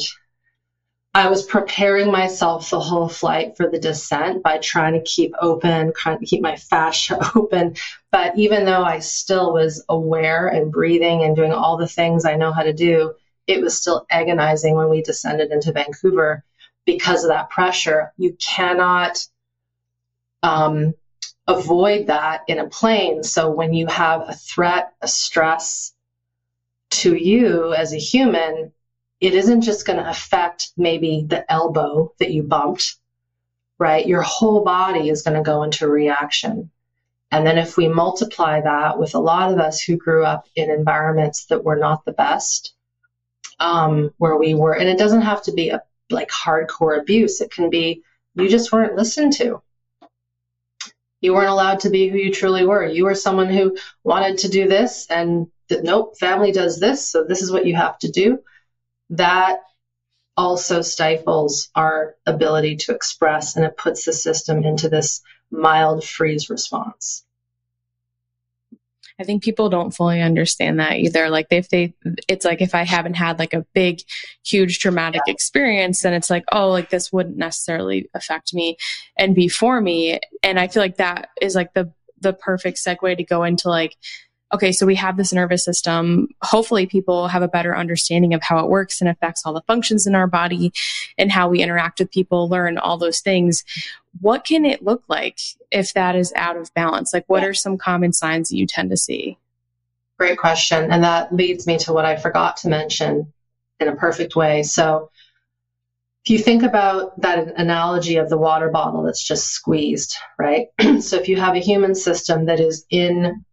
I 1.16 1.30
was 1.30 1.44
preparing 1.44 2.12
myself 2.12 2.72
the 2.72 2.80
whole 2.80 3.08
flight 3.08 3.56
for 3.56 3.70
the 3.70 3.80
descent 3.80 4.42
by 4.42 4.58
trying 4.58 4.94
to 4.94 5.02
keep 5.02 5.34
open, 5.40 5.94
trying 5.96 6.18
to 6.18 6.26
keep 6.26 6.42
my 6.42 6.56
fascia 6.56 7.20
open. 7.36 7.76
But 8.12 8.36
even 8.38 8.66
though 8.66 8.84
I 8.84 9.00
still 9.00 9.54
was 9.54 9.84
aware 9.90 10.48
and 10.48 10.72
breathing 10.72 11.24
and 11.24 11.36
doing 11.36 11.54
all 11.54 11.78
the 11.78 11.88
things 11.88 12.26
I 12.26 12.36
know 12.36 12.52
how 12.52 12.64
to 12.64 12.74
do, 12.74 13.14
it 13.46 13.62
was 13.62 13.78
still 13.80 14.08
agonizing 14.10 14.76
when 14.76 14.90
we 14.90 15.04
descended 15.04 15.52
into 15.52 15.72
Vancouver 15.72 16.44
because 16.86 17.24
of 17.24 17.30
that 17.30 17.52
pressure. 17.52 18.12
You 18.18 18.36
cannot 18.44 19.24
um, 20.42 20.96
avoid 21.48 22.08
that 22.08 22.42
in 22.48 22.58
a 22.58 22.68
plane. 22.68 23.22
So 23.24 23.52
when 23.52 23.74
you 23.74 23.86
have 23.86 24.22
a 24.28 24.34
threat, 24.34 24.94
a 25.02 25.08
stress 25.08 25.94
to 26.90 27.16
you 27.16 27.74
as 27.74 27.94
a 27.94 27.98
human, 27.98 28.72
it 29.24 29.34
isn't 29.36 29.62
just 29.62 29.86
going 29.88 30.00
to 30.00 30.10
affect 30.10 30.72
maybe 30.76 31.26
the 31.26 31.50
elbow 31.50 32.14
that 32.20 32.32
you 32.32 32.44
bumped, 32.44 32.98
right? 33.80 34.06
Your 34.06 34.22
whole 34.22 34.66
body 34.66 35.10
is 35.10 35.22
going 35.22 35.38
to 35.38 35.50
go 35.50 35.64
into 35.64 35.88
reaction. 35.88 36.70
And 37.32 37.48
then 37.48 37.58
if 37.58 37.78
we 37.78 37.88
multiply 37.88 38.60
that 38.60 39.00
with 39.00 39.16
a 39.16 39.20
lot 39.20 39.54
of 39.54 39.60
us 39.60 39.82
who 39.82 39.96
grew 39.96 40.26
up 40.26 40.46
in 40.58 40.70
environments 40.70 41.46
that 41.46 41.64
were 41.64 41.78
not 41.78 42.04
the 42.04 42.12
best, 42.12 42.74
um, 43.62 44.14
where 44.18 44.36
we 44.36 44.56
were, 44.56 44.76
and 44.76 44.90
it 44.90 44.98
doesn't 44.98 45.22
have 45.22 45.42
to 45.44 45.54
be 45.54 45.70
a 45.70 45.82
like 46.10 46.30
hardcore 46.30 47.00
abuse. 47.00 47.40
It 47.40 47.50
can 47.50 47.70
be 47.70 48.04
you 48.36 48.50
just 48.50 48.74
weren't 48.74 48.96
listened 48.96 49.34
to. 49.34 49.62
You 51.22 51.34
weren't 51.34 51.50
allowed 51.50 51.80
to 51.82 51.90
be 51.90 52.10
who 52.10 52.18
you 52.18 52.34
truly 52.34 52.66
were. 52.66 52.86
You 52.86 53.06
were 53.06 53.16
someone 53.16 53.48
who 53.50 53.78
wanted 54.04 54.40
to 54.40 54.50
do 54.50 54.68
this 54.68 55.08
and 55.10 55.48
nope, 55.70 56.18
family 56.20 56.52
does 56.52 56.78
this, 56.78 57.08
so 57.08 57.24
this 57.24 57.42
is 57.42 57.54
what 57.54 57.66
you 57.66 57.74
have 57.76 57.98
to 58.00 58.12
do. 58.12 58.40
That 59.14 59.60
also 60.36 60.82
stifles 60.82 61.70
our 61.76 62.16
ability 62.26 62.78
to 62.78 62.96
express 62.96 63.56
and 63.56 63.64
it 63.64 63.78
puts 63.78 64.06
the 64.06 64.14
system 64.14 64.64
into 64.64 64.90
this 64.90 65.22
mild 65.52 66.04
freeze 66.04 66.50
response. 66.50 67.24
I 69.20 69.24
think 69.24 69.44
people 69.44 69.70
don't 69.70 69.92
fully 69.94 70.24
understand 70.24 70.80
that 70.80 70.94
either. 70.94 71.30
Like 71.30 71.46
if 71.52 71.70
they, 71.70 71.94
it's 72.28 72.44
like 72.44 72.62
if 72.62 72.74
I 72.74 72.84
haven't 72.84 73.14
had 73.14 73.38
like 73.38 73.54
a 73.54 73.66
big, 73.76 74.02
huge 74.44 74.80
traumatic 74.80 75.22
yeah. 75.28 75.34
experience, 75.34 76.02
then 76.02 76.14
it's 76.14 76.32
like, 76.32 76.46
oh, 76.52 76.70
like 76.70 76.90
this 76.90 77.14
wouldn't 77.14 77.38
necessarily 77.38 78.10
affect 78.16 78.56
me 78.56 78.78
and 79.16 79.36
be 79.36 79.48
for 79.48 79.80
me. 79.80 80.20
And 80.42 80.60
I 80.60 80.68
feel 80.68 80.82
like 80.82 80.98
that 80.98 81.30
is 81.40 81.54
like 81.54 81.76
the, 81.76 81.94
the 82.22 82.34
perfect 82.34 82.80
segue 82.80 83.16
to 83.16 83.24
go 83.24 83.44
into 83.44 83.70
like, 83.70 83.96
okay, 84.54 84.72
so 84.72 84.86
we 84.86 84.96
have 84.96 85.18
this 85.18 85.34
nervous 85.34 85.66
system. 85.66 86.28
Hopefully, 86.42 86.86
people 86.86 87.28
have 87.28 87.42
a 87.42 87.48
better 87.48 87.76
understanding 87.76 88.34
of 88.34 88.44
how 88.44 88.60
it 88.60 88.70
works 88.70 89.02
and 89.02 89.10
affects 89.10 89.46
all 89.46 89.54
the 89.54 89.62
functions 89.62 90.06
in 90.06 90.16
our 90.16 90.28
body 90.28 90.72
and 91.18 91.32
how 91.32 91.50
we 91.50 91.62
interact 91.62 92.00
with 92.00 92.12
people, 92.12 92.48
learn 92.48 92.78
all 92.78 92.98
those 92.98 93.20
things. 93.20 93.64
What 94.22 94.46
can 94.46 94.64
it 94.64 94.84
look 94.84 95.04
like 95.08 95.40
if 95.72 95.94
that 95.94 96.16
is 96.16 96.32
out 96.36 96.56
of 96.56 96.74
balance? 96.74 97.14
Like, 97.14 97.26
what 97.28 97.42
yeah. 97.42 97.50
are 97.50 97.54
some 97.54 97.78
common 97.78 98.14
signs 98.14 98.50
that 98.50 98.58
you 98.58 98.68
tend 98.68 98.92
to 98.92 98.98
see? 98.98 99.38
Great 100.20 100.38
question. 100.38 100.92
And 100.92 101.04
that 101.04 101.34
leads 101.34 101.66
me 101.66 101.80
to 101.80 101.94
what 101.94 102.06
I 102.06 102.16
forgot 102.16 102.58
to 102.58 102.70
mention 102.70 103.34
in 103.80 103.88
a 103.88 103.96
perfect 103.96 104.36
way. 104.36 104.64
So, 104.64 105.10
if 106.26 106.30
you 106.30 106.40
think 106.40 106.64
about 106.64 107.20
that 107.20 107.60
analogy 107.60 108.16
of 108.16 108.30
the 108.30 108.38
water 108.38 108.70
bottle 108.70 109.04
that's 109.04 109.28
just 109.28 109.50
squeezed, 109.50 110.16
right? 110.40 110.68
so 111.02 111.18
if 111.18 111.28
you 111.28 111.36
have 111.36 111.56
a 111.56 111.60
human 111.60 111.96
system 111.96 112.46
that 112.46 112.62
is 112.62 112.86
in 112.90 113.44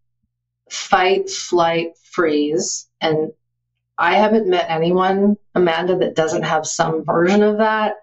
fight, 0.70 1.28
flight, 1.28 1.98
freeze. 2.02 2.88
And 3.00 3.32
I 3.98 4.16
haven't 4.16 4.48
met 4.48 4.66
anyone, 4.68 5.36
Amanda, 5.54 5.98
that 5.98 6.16
doesn't 6.16 6.44
have 6.44 6.66
some 6.66 7.04
version 7.04 7.42
of 7.42 7.58
that 7.58 7.96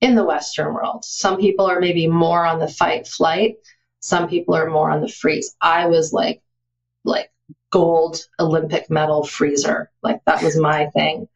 in 0.00 0.14
the 0.14 0.24
Western 0.24 0.74
world. 0.74 1.04
Some 1.04 1.38
people 1.38 1.66
are 1.66 1.80
maybe 1.80 2.06
more 2.06 2.44
on 2.44 2.58
the 2.58 2.68
fight, 2.68 3.06
flight. 3.06 3.56
Some 4.00 4.28
people 4.28 4.54
are 4.54 4.68
more 4.68 4.90
on 4.90 5.00
the 5.00 5.08
freeze. 5.08 5.54
I 5.60 5.86
was 5.86 6.12
like, 6.12 6.42
like 7.04 7.30
gold 7.70 8.26
Olympic 8.38 8.90
medal 8.90 9.24
freezer. 9.24 9.90
Like 10.02 10.20
that 10.26 10.42
was 10.42 10.58
my 10.58 10.86
thing. 10.90 11.28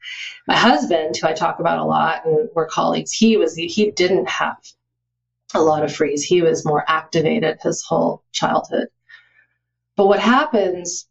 My 0.47 0.57
husband, 0.57 1.17
who 1.17 1.27
I 1.27 1.33
talk 1.33 1.61
about 1.61 1.79
a 1.79 1.85
lot 1.85 2.27
and 2.27 2.49
we're 2.55 2.67
colleagues, 2.67 3.13
he 3.13 3.37
was, 3.37 3.55
he 3.55 3.91
didn't 3.91 4.29
have 4.29 4.57
a 5.55 5.63
lot 5.63 5.85
of 5.85 5.95
freeze. 5.95 6.23
He 6.23 6.43
was 6.43 6.65
more 6.65 6.85
activated 6.87 7.59
his 7.63 7.83
whole 7.83 8.23
childhood. 8.33 8.89
But 9.99 10.07
what 10.07 10.21
happens 10.21 11.09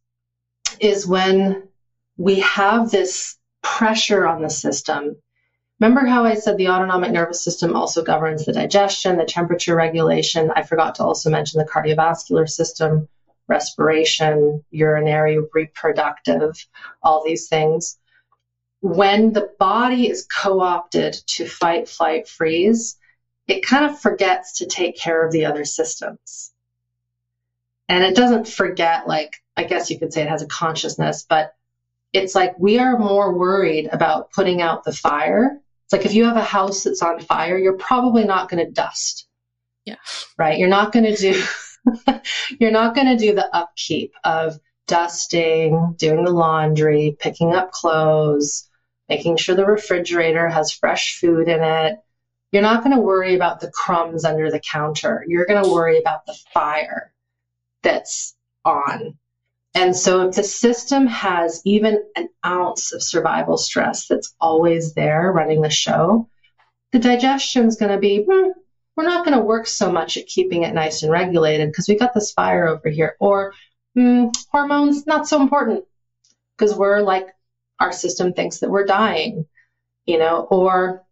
is 0.80 1.06
when 1.06 1.68
we 2.16 2.40
have 2.40 2.90
this 2.90 3.38
pressure 3.62 4.26
on 4.26 4.42
the 4.42 4.50
system, 4.50 5.18
remember 5.78 6.06
how 6.06 6.24
I 6.24 6.36
said 6.36 6.56
the 6.56 6.70
autonomic 6.70 7.12
nervous 7.12 7.44
system 7.44 7.76
also 7.76 8.02
governs 8.02 8.46
the 8.46 8.54
digestion, 8.54 9.18
the 9.18 9.26
temperature 9.26 9.76
regulation? 9.76 10.52
I 10.56 10.64
forgot 10.64 10.96
to 10.96 11.04
also 11.04 11.30
mention 11.30 11.60
the 11.60 11.70
cardiovascular 11.70 12.48
system, 12.48 13.10
respiration, 13.50 14.64
urinary, 14.72 15.38
reproductive, 15.54 16.56
all 17.04 17.26
these 17.26 17.50
things. 17.50 18.00
When 18.80 19.34
the 19.34 19.52
body 19.60 20.10
is 20.10 20.26
co 20.28 20.62
opted 20.62 21.14
to 21.36 21.46
fight, 21.46 21.90
flight, 21.90 22.30
freeze, 22.30 22.98
it 23.50 23.66
kind 23.66 23.84
of 23.84 24.00
forgets 24.00 24.60
to 24.60 24.66
take 24.66 24.98
care 24.98 25.26
of 25.26 25.34
the 25.34 25.44
other 25.44 25.66
systems 25.66 26.54
and 27.90 28.04
it 28.04 28.16
doesn't 28.16 28.48
forget 28.48 29.08
like 29.08 29.34
i 29.56 29.64
guess 29.64 29.90
you 29.90 30.00
could 30.00 30.14
say 30.14 30.22
it 30.22 30.30
has 30.30 30.42
a 30.42 30.48
consciousness 30.48 31.26
but 31.28 31.54
it's 32.14 32.36
like 32.36 32.58
we 32.58 32.80
are 32.80 32.98
more 32.98 33.34
worried 33.38 33.90
about 33.92 34.32
putting 34.32 34.62
out 34.62 34.84
the 34.84 34.94
fire. 34.94 35.60
It's 35.86 35.94
like 35.94 36.06
if 36.06 36.14
you 36.14 36.26
have 36.26 36.38
a 36.38 36.44
house 36.44 36.84
that's 36.84 37.02
on 37.02 37.20
fire 37.20 37.58
you're 37.58 37.78
probably 37.78 38.24
not 38.24 38.50
going 38.50 38.66
to 38.66 38.72
dust. 38.72 39.28
Yeah. 39.86 39.96
Right? 40.38 40.58
You're 40.58 40.70
not 40.70 40.92
going 40.92 41.06
to 41.06 41.16
do 41.16 41.44
you're 42.60 42.72
not 42.72 42.96
going 42.96 43.08
to 43.08 43.18
do 43.18 43.34
the 43.34 43.56
upkeep 43.56 44.14
of 44.24 44.60
dusting 44.88 45.96
doing 45.98 46.24
the 46.24 46.32
laundry 46.32 47.16
picking 47.20 47.54
up 47.54 47.72
clothes 47.72 48.70
making 49.10 49.38
sure 49.38 49.56
the 49.56 49.66
refrigerator 49.66 50.50
has 50.50 50.72
fresh 50.72 51.18
food 51.20 51.48
in 51.48 51.64
it. 51.64 51.98
You're 52.52 52.62
not 52.62 52.84
going 52.84 52.96
to 52.96 53.02
worry 53.02 53.36
about 53.36 53.62
the 53.62 53.72
crumbs 53.72 54.26
under 54.26 54.52
the 54.52 54.60
counter. 54.60 55.24
You're 55.28 55.46
going 55.46 55.64
to 55.64 55.70
worry 55.70 55.98
about 55.98 56.26
the 56.26 56.38
fire 56.54 57.14
that's 57.84 58.36
on. 58.66 59.18
And 59.74 59.96
so 59.96 60.28
if 60.28 60.36
the 60.36 60.44
system 60.44 61.06
has 61.08 61.62
even 61.64 62.04
an 62.16 62.30
ounce 62.46 62.94
of 62.94 63.04
survival 63.04 63.58
stress 63.58 64.08
that's 64.08 64.34
always 64.42 64.94
there 64.94 65.32
running 65.32 65.62
the 65.62 65.70
show, 65.70 66.30
the 66.92 67.00
digestion 67.00 67.68
is 67.68 67.76
going 67.76 67.92
to 67.92 68.00
be, 68.00 68.26
hmm, 68.28 68.50
we're 68.96 69.04
not 69.04 69.24
going 69.24 69.38
to 69.38 69.46
work 69.46 69.68
so 69.68 69.92
much 69.92 70.18
at 70.18 70.26
keeping 70.26 70.64
it 70.64 70.74
nice 70.74 71.04
and 71.04 71.12
regulated 71.12 71.70
because 71.70 71.88
we 71.88 71.96
got 71.96 72.14
this 72.16 72.32
fire 72.32 72.68
over 72.68 72.90
here. 72.90 73.16
Or 73.20 73.54
hmm, 73.94 74.30
hormones, 74.52 75.06
not 75.06 75.28
so 75.28 75.40
important 75.42 75.86
because 76.58 76.76
we're 76.76 77.02
like, 77.02 77.28
our 77.80 77.92
system 77.92 78.34
thinks 78.34 78.60
that 78.60 78.72
we're 78.72 78.86
dying, 78.86 79.46
you 80.08 80.18
know, 80.18 80.42
or 80.50 81.04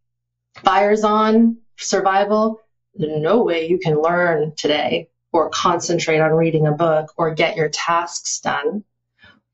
fires 0.63 1.03
on, 1.03 1.57
survival, 1.77 2.61
no 2.95 3.43
way 3.43 3.69
you 3.69 3.77
can 3.77 4.01
learn 4.01 4.53
today 4.57 5.09
or 5.35 5.49
concentrate 5.49 6.21
on 6.21 6.31
reading 6.31 6.65
a 6.65 6.71
book 6.71 7.11
or 7.17 7.35
get 7.35 7.57
your 7.57 7.67
tasks 7.67 8.39
done 8.39 8.85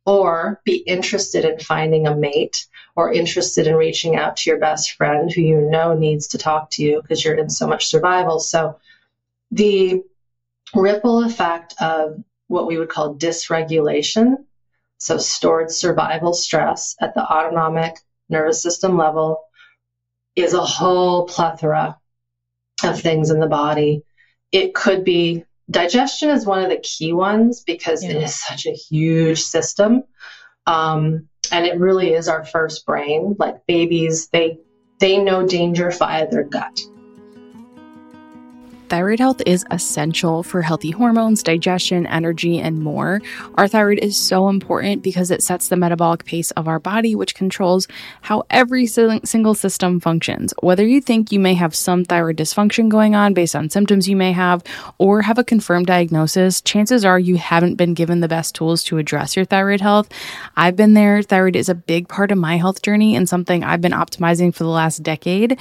or 0.06 0.62
be 0.64 0.76
interested 0.76 1.44
in 1.44 1.58
finding 1.58 2.06
a 2.06 2.16
mate 2.16 2.68
or 2.96 3.12
interested 3.12 3.66
in 3.66 3.74
reaching 3.74 4.16
out 4.16 4.38
to 4.38 4.52
your 4.52 4.60
best 4.60 4.92
friend 4.92 5.32
who 5.32 5.42
you 5.42 5.60
know 5.60 5.98
needs 5.98 6.28
to 6.28 6.38
talk 6.38 6.70
to 6.70 6.84
you 6.84 7.02
because 7.02 7.26
you're 7.26 7.34
in 7.34 7.50
so 7.50 7.66
much 7.66 7.88
survival. 7.88 8.40
So 8.40 8.80
the 9.50 10.04
ripple 10.76 11.24
effect 11.24 11.74
of 11.82 12.24
what 12.46 12.68
we 12.68 12.78
would 12.78 12.90
call 12.90 13.16
dysregulation, 13.16 14.46
so 15.00 15.18
stored 15.18 15.72
survival 15.72 16.36
stress 16.36 16.96
at 17.02 17.16
the 17.16 17.24
autonomic 17.24 17.98
nervous 18.30 18.62
system 18.62 18.98
level, 18.98 19.42
is 20.36 20.54
a 20.54 20.62
whole 20.62 21.26
plethora 21.26 21.98
of 22.84 23.02
things 23.02 23.32
in 23.32 23.40
the 23.40 23.48
body. 23.48 24.04
It 24.52 24.76
could 24.76 25.04
be 25.04 25.46
digestion 25.72 26.30
is 26.30 26.46
one 26.46 26.62
of 26.62 26.70
the 26.70 26.78
key 26.78 27.14
ones 27.14 27.64
because 27.66 28.04
yeah. 28.04 28.12
it 28.12 28.24
is 28.24 28.36
such 28.36 28.66
a 28.66 28.72
huge 28.72 29.42
system. 29.42 30.04
Um, 30.68 31.28
and 31.52 31.66
it 31.66 31.80
really 31.80 32.14
is 32.14 32.28
our 32.28 32.46
first 32.46 32.86
brain. 32.86 33.36
Like 33.40 33.66
babies, 33.68 34.28
they 34.28 34.58
they 35.00 35.18
know 35.18 35.46
danger 35.46 35.90
via 35.92 36.30
their 36.30 36.44
gut. 36.44 36.80
Thyroid 38.92 39.20
health 39.20 39.42
is 39.46 39.64
essential 39.72 40.44
for 40.44 40.62
healthy 40.62 40.92
hormones, 40.92 41.44
digestion, 41.44 42.06
energy, 42.08 42.60
and 42.60 42.82
more. 42.82 43.22
Our 43.56 43.70
thyroid 43.70 44.00
is 44.00 44.18
so 44.18 44.50
important 44.50 45.02
because 45.02 45.32
it 45.32 45.42
sets 45.42 45.70
the 45.70 45.78
metabolic 45.78 46.26
pace 46.26 46.52
of 46.52 46.68
our 46.68 46.78
body, 46.78 47.16
which 47.16 47.34
controls 47.34 47.88
how 48.20 48.44
every 48.50 48.86
single 48.86 49.54
system 49.54 50.02
functions. 50.02 50.54
Whether 50.62 50.86
you 50.86 51.00
think 51.00 51.32
you 51.32 51.40
may 51.40 51.54
have 51.54 51.74
some 51.74 52.04
thyroid 52.04 52.36
dysfunction 52.36 52.90
going 52.90 53.16
on 53.16 53.34
based 53.34 53.56
on 53.56 53.70
symptoms 53.70 54.10
you 54.10 54.18
may 54.18 54.34
have, 54.34 54.62
or 54.98 55.22
have 55.22 55.38
a 55.38 55.44
confirmed 55.46 55.88
diagnosis, 55.88 56.60
chances 56.60 57.06
are 57.06 57.18
you 57.18 57.38
haven't 57.38 57.76
been 57.76 57.94
given 57.94 58.20
the 58.20 58.28
best 58.28 58.56
tools 58.56 58.84
to 58.84 58.98
address 58.98 59.38
your 59.38 59.46
thyroid 59.46 59.80
health. 59.80 60.10
I've 60.58 60.76
been 60.76 60.96
there. 60.96 61.24
Thyroid 61.24 61.56
is 61.56 61.70
a 61.70 61.76
big 61.76 62.10
part 62.10 62.30
of 62.30 62.38
my 62.38 62.58
health 62.58 62.82
journey 62.82 63.16
and 63.16 63.30
something 63.30 63.64
I've 63.64 63.80
been 63.80 63.94
optimizing 63.94 64.54
for 64.54 64.66
the 64.66 64.70
last 64.70 65.02
decade. 65.02 65.58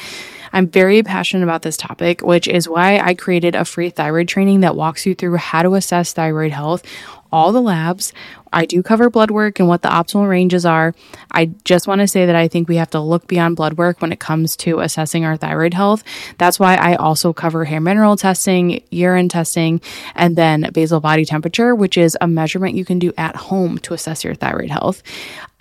I'm 0.52 0.66
very 0.66 1.04
passionate 1.04 1.44
about 1.44 1.62
this 1.62 1.76
topic, 1.76 2.22
which 2.22 2.48
is 2.48 2.68
why 2.68 2.98
I 2.98 3.14
created 3.20 3.54
a 3.54 3.64
free 3.64 3.90
thyroid 3.90 4.26
training 4.28 4.60
that 4.60 4.74
walks 4.74 5.06
you 5.06 5.14
through 5.14 5.36
how 5.36 5.62
to 5.62 5.74
assess 5.74 6.12
thyroid 6.12 6.50
health, 6.52 6.84
all 7.30 7.52
the 7.52 7.60
labs, 7.62 8.12
I 8.52 8.66
do 8.66 8.82
cover 8.82 9.10
blood 9.10 9.30
work 9.30 9.58
and 9.60 9.68
what 9.68 9.82
the 9.82 9.88
optimal 9.88 10.28
ranges 10.28 10.66
are. 10.66 10.94
I 11.30 11.46
just 11.64 11.86
want 11.86 12.00
to 12.00 12.08
say 12.08 12.26
that 12.26 12.34
I 12.34 12.48
think 12.48 12.68
we 12.68 12.76
have 12.76 12.90
to 12.90 13.00
look 13.00 13.26
beyond 13.26 13.56
blood 13.56 13.74
work 13.74 14.02
when 14.02 14.12
it 14.12 14.18
comes 14.18 14.56
to 14.56 14.80
assessing 14.80 15.24
our 15.24 15.36
thyroid 15.36 15.74
health. 15.74 16.02
That's 16.38 16.58
why 16.58 16.74
I 16.74 16.96
also 16.96 17.32
cover 17.32 17.64
hair 17.64 17.80
mineral 17.80 18.16
testing, 18.16 18.82
urine 18.90 19.28
testing, 19.28 19.80
and 20.14 20.36
then 20.36 20.68
basal 20.72 21.00
body 21.00 21.24
temperature, 21.24 21.74
which 21.74 21.96
is 21.96 22.16
a 22.20 22.26
measurement 22.26 22.74
you 22.74 22.84
can 22.84 22.98
do 22.98 23.12
at 23.16 23.36
home 23.36 23.78
to 23.78 23.94
assess 23.94 24.24
your 24.24 24.34
thyroid 24.34 24.70
health. 24.70 25.02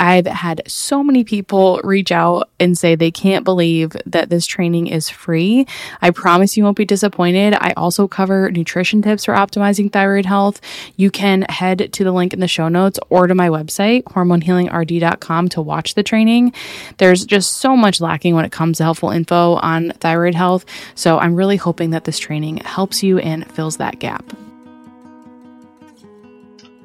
I've 0.01 0.27
had 0.27 0.61
so 0.65 1.03
many 1.03 1.25
people 1.25 1.81
reach 1.83 2.11
out 2.11 2.49
and 2.57 2.77
say 2.77 2.95
they 2.95 3.11
can't 3.11 3.43
believe 3.43 3.97
that 4.05 4.29
this 4.29 4.45
training 4.45 4.87
is 4.87 5.09
free. 5.09 5.67
I 6.01 6.11
promise 6.11 6.55
you 6.55 6.63
won't 6.63 6.77
be 6.77 6.85
disappointed. 6.85 7.53
I 7.53 7.73
also 7.75 8.07
cover 8.07 8.49
nutrition 8.49 9.01
tips 9.01 9.25
for 9.25 9.33
optimizing 9.33 9.91
thyroid 9.91 10.25
health. 10.25 10.61
You 10.95 11.11
can 11.11 11.41
head 11.49 11.91
to 11.91 12.03
the 12.05 12.13
link 12.13 12.33
in 12.33 12.39
the 12.39 12.47
show 12.47 12.69
notes 12.69 12.78
notes 12.79 12.99
or 13.09 13.27
to 13.27 13.35
my 13.35 13.49
website, 13.49 14.03
hormonehealingrd.com, 14.03 15.49
to 15.49 15.61
watch 15.61 15.95
the 15.95 16.03
training. 16.03 16.53
There's 16.97 17.25
just 17.25 17.57
so 17.57 17.75
much 17.75 18.01
lacking 18.01 18.35
when 18.35 18.45
it 18.45 18.51
comes 18.51 18.77
to 18.77 18.83
helpful 18.83 19.09
info 19.09 19.55
on 19.55 19.91
thyroid 19.91 20.35
health. 20.35 20.65
So 20.95 21.19
I'm 21.19 21.35
really 21.35 21.57
hoping 21.57 21.91
that 21.91 22.05
this 22.05 22.19
training 22.19 22.57
helps 22.57 23.03
you 23.03 23.19
and 23.19 23.49
fills 23.51 23.77
that 23.77 23.99
gap. 23.99 24.23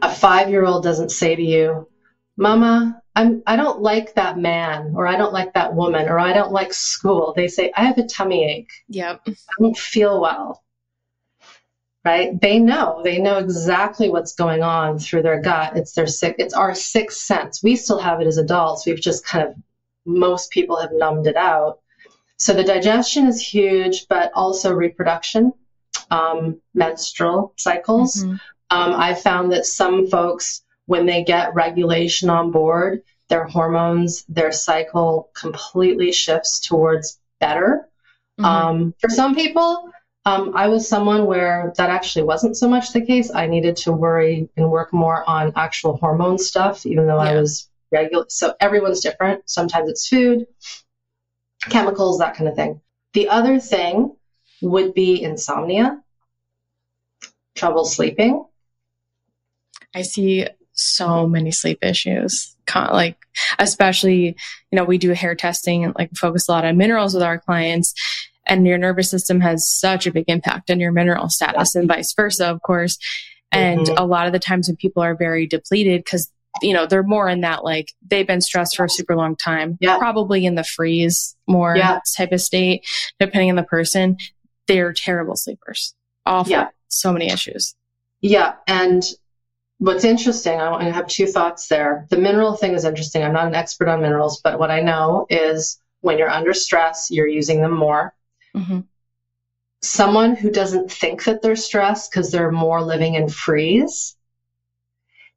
A 0.02 0.10
five 0.14 0.50
year 0.50 0.64
old 0.66 0.82
doesn't 0.82 1.10
say 1.10 1.34
to 1.34 1.42
you, 1.42 1.88
Mama, 2.36 3.00
I'm, 3.16 3.42
I 3.46 3.54
don't 3.54 3.80
like 3.80 4.14
that 4.14 4.38
man, 4.38 4.92
or 4.96 5.06
I 5.06 5.16
don't 5.16 5.32
like 5.32 5.54
that 5.54 5.74
woman, 5.74 6.08
or 6.08 6.18
I 6.18 6.32
don't 6.32 6.50
like 6.50 6.72
school. 6.72 7.32
They 7.36 7.46
say, 7.46 7.72
I 7.76 7.84
have 7.84 7.96
a 7.98 8.06
tummy 8.06 8.44
ache. 8.44 8.72
Yep. 8.88 9.20
I 9.28 9.34
don't 9.60 9.78
feel 9.78 10.20
well. 10.20 10.63
Right? 12.04 12.38
They 12.38 12.58
know. 12.58 13.00
They 13.02 13.18
know 13.18 13.38
exactly 13.38 14.10
what's 14.10 14.34
going 14.34 14.62
on 14.62 14.98
through 14.98 15.22
their 15.22 15.40
gut. 15.40 15.76
It's 15.76 15.94
their 15.94 16.06
sick. 16.06 16.36
It's 16.38 16.52
our 16.52 16.74
sixth 16.74 17.18
sense. 17.18 17.62
We 17.62 17.76
still 17.76 17.98
have 17.98 18.20
it 18.20 18.26
as 18.26 18.36
adults. 18.36 18.84
We've 18.84 19.00
just 19.00 19.24
kind 19.24 19.48
of 19.48 19.54
most 20.04 20.50
people 20.50 20.76
have 20.76 20.92
numbed 20.92 21.26
it 21.26 21.36
out. 21.36 21.78
So 22.36 22.52
the 22.52 22.64
digestion 22.64 23.26
is 23.26 23.40
huge, 23.40 24.06
but 24.08 24.32
also 24.34 24.72
reproduction, 24.74 25.52
um, 26.10 26.60
menstrual 26.74 27.54
cycles. 27.56 28.16
Mm-hmm. 28.16 28.34
Um, 28.70 28.92
I 29.00 29.14
found 29.14 29.52
that 29.52 29.64
some 29.64 30.08
folks 30.08 30.62
when 30.86 31.06
they 31.06 31.24
get 31.24 31.54
regulation 31.54 32.28
on 32.28 32.50
board, 32.50 33.02
their 33.28 33.44
hormones, 33.44 34.24
their 34.28 34.52
cycle 34.52 35.30
completely 35.34 36.12
shifts 36.12 36.60
towards 36.60 37.18
better. 37.40 37.88
Mm-hmm. 38.38 38.44
Um, 38.44 38.94
for 38.98 39.08
some 39.08 39.34
people, 39.34 39.90
um, 40.26 40.52
I 40.54 40.68
was 40.68 40.88
someone 40.88 41.26
where 41.26 41.72
that 41.76 41.90
actually 41.90 42.24
wasn't 42.24 42.56
so 42.56 42.68
much 42.68 42.92
the 42.92 43.04
case. 43.04 43.30
I 43.34 43.46
needed 43.46 43.76
to 43.78 43.92
worry 43.92 44.48
and 44.56 44.70
work 44.70 44.92
more 44.92 45.28
on 45.28 45.52
actual 45.54 45.96
hormone 45.98 46.38
stuff, 46.38 46.86
even 46.86 47.06
though 47.06 47.22
yeah. 47.22 47.30
I 47.30 47.34
was 47.40 47.68
regular. 47.92 48.24
So 48.28 48.54
everyone's 48.58 49.00
different. 49.00 49.42
Sometimes 49.48 49.90
it's 49.90 50.08
food, 50.08 50.46
chemicals, 51.68 52.18
that 52.18 52.36
kind 52.36 52.48
of 52.48 52.56
thing. 52.56 52.80
The 53.12 53.28
other 53.28 53.60
thing 53.60 54.16
would 54.62 54.94
be 54.94 55.22
insomnia, 55.22 56.02
trouble 57.54 57.84
sleeping. 57.84 58.46
I 59.94 60.02
see 60.02 60.48
so 60.72 61.26
many 61.26 61.50
sleep 61.50 61.78
issues. 61.82 62.56
Like, 62.74 63.18
especially, 63.58 64.36
you 64.72 64.76
know, 64.76 64.84
we 64.84 64.98
do 64.98 65.10
hair 65.10 65.34
testing 65.34 65.84
and 65.84 65.94
like 65.96 66.10
focus 66.16 66.48
a 66.48 66.52
lot 66.52 66.64
on 66.64 66.76
minerals 66.76 67.14
with 67.14 67.22
our 67.22 67.38
clients. 67.38 67.94
And 68.46 68.66
your 68.66 68.78
nervous 68.78 69.10
system 69.10 69.40
has 69.40 69.68
such 69.68 70.06
a 70.06 70.12
big 70.12 70.26
impact 70.28 70.70
on 70.70 70.80
your 70.80 70.92
mineral 70.92 71.28
status 71.28 71.74
and 71.74 71.88
vice 71.88 72.12
versa, 72.14 72.46
of 72.46 72.60
course. 72.62 72.98
And 73.50 73.80
mm-hmm. 73.80 73.98
a 73.98 74.04
lot 74.04 74.26
of 74.26 74.32
the 74.32 74.38
times 74.38 74.68
when 74.68 74.76
people 74.76 75.02
are 75.02 75.14
very 75.14 75.46
depleted, 75.46 76.04
because 76.04 76.30
you 76.62 76.72
know, 76.72 76.86
they're 76.86 77.02
more 77.02 77.28
in 77.28 77.40
that 77.40 77.64
like 77.64 77.92
they've 78.06 78.26
been 78.26 78.40
stressed 78.40 78.76
for 78.76 78.84
a 78.84 78.88
super 78.88 79.16
long 79.16 79.36
time, 79.36 79.76
yeah. 79.80 79.98
probably 79.98 80.46
in 80.46 80.54
the 80.54 80.64
freeze 80.64 81.36
more 81.46 81.76
yeah. 81.76 82.00
type 82.16 82.32
of 82.32 82.40
state, 82.40 82.86
depending 83.18 83.50
on 83.50 83.56
the 83.56 83.64
person. 83.64 84.16
They're 84.66 84.92
terrible 84.92 85.36
sleepers. 85.36 85.94
Awful. 86.24 86.50
Yeah. 86.50 86.68
So 86.88 87.12
many 87.12 87.26
issues. 87.26 87.74
Yeah. 88.20 88.54
And 88.66 89.04
what's 89.78 90.04
interesting, 90.04 90.58
I 90.60 90.84
have 90.90 91.06
two 91.06 91.26
thoughts 91.26 91.68
there. 91.68 92.06
The 92.10 92.18
mineral 92.18 92.54
thing 92.54 92.72
is 92.72 92.84
interesting. 92.84 93.22
I'm 93.22 93.32
not 93.32 93.48
an 93.48 93.54
expert 93.54 93.88
on 93.88 94.00
minerals, 94.00 94.40
but 94.42 94.58
what 94.58 94.70
I 94.70 94.80
know 94.80 95.26
is 95.28 95.78
when 96.00 96.18
you're 96.18 96.30
under 96.30 96.54
stress, 96.54 97.08
you're 97.10 97.26
using 97.26 97.60
them 97.60 97.74
more. 97.74 98.14
Mm-hmm. 98.54 98.80
Someone 99.82 100.36
who 100.36 100.50
doesn't 100.50 100.90
think 100.90 101.24
that 101.24 101.42
they're 101.42 101.56
stressed 101.56 102.10
because 102.10 102.30
they're 102.30 102.50
more 102.50 102.82
living 102.82 103.14
in 103.14 103.28
freeze, 103.28 104.16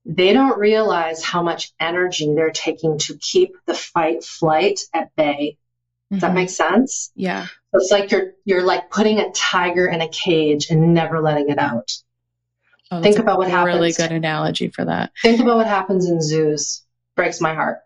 they 0.05 0.31
don't 0.31 0.57
realize 0.57 1.21
how 1.21 1.43
much 1.43 1.73
energy 1.79 2.33
they're 2.33 2.51
taking 2.51 2.97
to 2.99 3.17
keep 3.17 3.57
the 3.65 3.73
fight 3.73 4.23
flight 4.23 4.79
at 4.93 5.13
bay. 5.15 5.57
Does 6.09 6.19
mm-hmm. 6.19 6.27
that 6.27 6.33
make 6.33 6.49
sense? 6.49 7.11
Yeah. 7.15 7.47
it's 7.73 7.91
like 7.91 8.11
you're 8.11 8.31
you're 8.45 8.63
like 8.63 8.89
putting 8.89 9.19
a 9.19 9.29
tiger 9.31 9.85
in 9.87 9.99
a 9.99 10.07
cage 10.07 10.69
and 10.69 10.93
never 10.93 11.19
letting 11.19 11.49
it 11.49 11.59
out. 11.59 11.91
Oh, 12.89 13.01
Think 13.01 13.19
about 13.19 13.37
what 13.37 13.49
happens. 13.49 13.75
Really 13.75 13.91
good 13.91 14.13
analogy 14.13 14.69
for 14.69 14.85
that. 14.85 15.11
Think 15.21 15.41
about 15.41 15.57
what 15.57 15.67
happens 15.67 16.09
in 16.09 16.21
zoos. 16.21 16.83
Breaks 17.17 17.41
my 17.41 17.53
heart. 17.53 17.79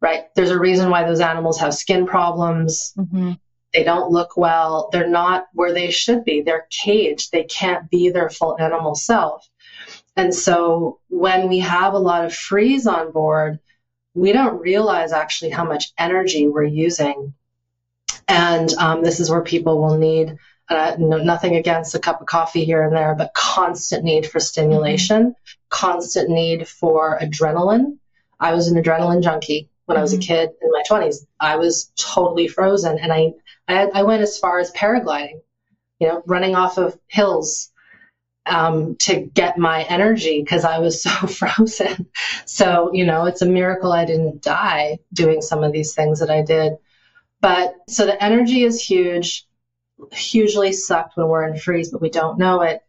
Right? 0.00 0.26
There's 0.36 0.52
a 0.52 0.58
reason 0.58 0.90
why 0.90 1.02
those 1.02 1.20
animals 1.20 1.58
have 1.58 1.74
skin 1.74 2.06
problems. 2.06 2.92
Mm-hmm. 2.96 3.32
They 3.72 3.84
don't 3.84 4.10
look 4.10 4.36
well. 4.36 4.88
They're 4.92 5.08
not 5.08 5.46
where 5.52 5.74
they 5.74 5.90
should 5.90 6.24
be. 6.24 6.42
They're 6.42 6.66
caged. 6.70 7.32
They 7.32 7.44
can't 7.44 7.90
be 7.90 8.10
their 8.10 8.30
full 8.30 8.58
animal 8.58 8.94
self. 8.94 9.48
And 10.16 10.34
so 10.34 11.00
when 11.08 11.48
we 11.48 11.60
have 11.60 11.94
a 11.94 11.98
lot 11.98 12.24
of 12.24 12.34
freeze 12.34 12.86
on 12.86 13.12
board, 13.12 13.60
we 14.14 14.32
don't 14.32 14.60
realize 14.60 15.12
actually 15.12 15.50
how 15.50 15.64
much 15.64 15.92
energy 15.98 16.48
we're 16.48 16.64
using. 16.64 17.34
And 18.26 18.72
um, 18.74 19.02
this 19.04 19.20
is 19.20 19.30
where 19.30 19.42
people 19.42 19.80
will 19.80 19.98
need 19.98 20.38
uh, 20.68 20.96
no, 20.98 21.16
nothing 21.18 21.56
against 21.56 21.94
a 21.94 21.98
cup 21.98 22.20
of 22.20 22.26
coffee 22.26 22.64
here 22.64 22.82
and 22.82 22.94
there, 22.94 23.14
but 23.14 23.32
constant 23.34 24.04
need 24.04 24.26
for 24.26 24.38
stimulation, 24.38 25.30
mm-hmm. 25.30 25.54
constant 25.70 26.28
need 26.28 26.68
for 26.68 27.18
adrenaline. 27.20 27.98
I 28.38 28.54
was 28.54 28.68
an 28.68 28.82
adrenaline 28.82 29.22
junkie 29.22 29.70
when. 29.86 29.96
I 29.96 30.02
was 30.02 30.12
a 30.12 30.16
mm-hmm. 30.16 30.26
kid 30.26 30.50
in 30.62 30.70
my 30.70 30.82
20s. 30.88 31.26
I 31.40 31.56
was 31.56 31.90
totally 31.96 32.48
frozen, 32.48 32.98
and 32.98 33.12
I, 33.12 33.32
I, 33.68 33.86
I 33.86 34.02
went 34.02 34.22
as 34.22 34.38
far 34.38 34.58
as 34.58 34.72
paragliding, 34.72 35.40
you 35.98 36.08
know, 36.08 36.22
running 36.26 36.54
off 36.54 36.78
of 36.78 36.98
hills 37.06 37.70
um, 38.46 38.96
to 39.00 39.20
get 39.20 39.58
my 39.58 39.82
energy 39.84 40.40
because 40.40 40.64
I 40.64 40.78
was 40.78 41.02
so 41.02 41.10
frozen. 41.10 42.06
So, 42.46 42.92
you 42.92 43.04
know, 43.04 43.26
it's 43.26 43.42
a 43.42 43.46
miracle 43.46 43.92
I 43.92 44.04
didn't 44.04 44.42
die 44.42 44.98
doing 45.12 45.42
some 45.42 45.62
of 45.62 45.72
these 45.72 45.94
things 45.94 46.20
that 46.20 46.30
I 46.30 46.42
did. 46.42 46.74
But 47.40 47.74
so 47.88 48.06
the 48.06 48.22
energy 48.22 48.64
is 48.64 48.80
huge 48.80 49.46
hugely 50.12 50.72
sucked 50.72 51.16
when 51.16 51.28
we're 51.28 51.46
in 51.46 51.58
freeze, 51.58 51.90
but 51.90 52.00
we 52.00 52.10
don't 52.10 52.38
know 52.38 52.62
it. 52.62 52.82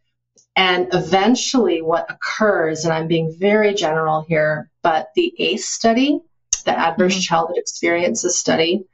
And 0.56 0.88
eventually, 0.92 1.80
what 1.80 2.10
occurs, 2.10 2.84
and 2.84 2.92
I'm 2.92 3.08
being 3.08 3.34
very 3.38 3.74
general 3.74 4.22
here, 4.22 4.70
but 4.82 5.10
the 5.14 5.32
ACE 5.38 5.68
study, 5.68 6.20
the 6.64 6.76
Adverse 6.78 7.14
mm-hmm. 7.14 7.20
Childhood 7.20 7.58
Experiences 7.58 8.38
study, 8.38 8.84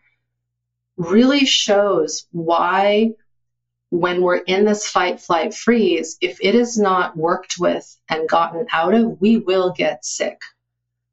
really 0.96 1.44
shows 1.44 2.26
why, 2.32 3.12
when 3.90 4.22
we're 4.22 4.36
in 4.36 4.64
this 4.64 4.86
fight, 4.86 5.20
flight, 5.20 5.54
freeze, 5.54 6.16
if 6.20 6.38
it 6.40 6.54
is 6.54 6.78
not 6.78 7.16
worked 7.16 7.56
with 7.58 7.96
and 8.08 8.28
gotten 8.28 8.66
out 8.72 8.94
of, 8.94 9.20
we 9.20 9.38
will 9.38 9.72
get 9.72 10.04
sick. 10.04 10.40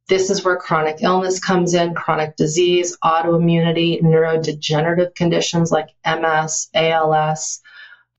This 0.09 0.29
is 0.29 0.43
where 0.43 0.57
chronic 0.57 1.01
illness 1.01 1.39
comes 1.39 1.73
in, 1.73 1.93
chronic 1.93 2.35
disease, 2.35 2.97
autoimmunity, 3.03 4.01
neurodegenerative 4.01 5.15
conditions 5.15 5.71
like 5.71 5.89
MS, 6.05 6.69
ALS, 6.73 7.61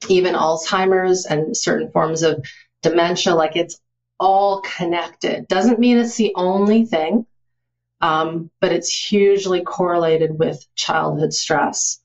even 0.08 0.34
Alzheimer's 0.34 1.26
and 1.26 1.56
certain 1.56 1.90
forms 1.90 2.22
of 2.22 2.44
dementia. 2.82 3.34
Like 3.34 3.56
it's 3.56 3.78
all 4.18 4.62
connected. 4.62 5.46
Doesn't 5.48 5.78
mean 5.78 5.98
it's 5.98 6.16
the 6.16 6.32
only 6.36 6.86
thing, 6.86 7.26
um, 8.04 8.50
but 8.60 8.72
it's 8.72 8.92
hugely 9.10 9.62
correlated 9.62 10.38
with 10.38 10.66
childhood 10.74 11.32
stress. 11.32 12.00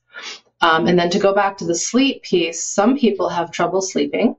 Um, 0.62 0.88
and 0.88 0.98
then 0.98 1.10
to 1.12 1.20
go 1.20 1.34
back 1.34 1.58
to 1.58 1.66
the 1.66 1.76
sleep 1.76 2.24
piece, 2.24 2.64
some 2.64 2.98
people 2.98 3.30
have 3.30 3.52
trouble 3.52 3.82
sleeping 3.82 4.36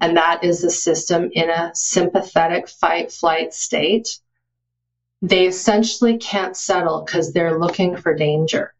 and 0.00 0.16
that 0.16 0.44
is 0.44 0.60
the 0.60 0.70
system 0.70 1.30
in 1.32 1.48
a 1.48 1.70
sympathetic 1.74 2.68
fight 2.68 3.10
flight 3.10 3.54
state, 3.54 4.18
they 5.22 5.46
essentially 5.46 6.18
can't 6.18 6.56
settle 6.56 7.02
because 7.02 7.32
they're 7.32 7.58
looking 7.58 7.96
for 7.96 8.14
danger. 8.14 8.74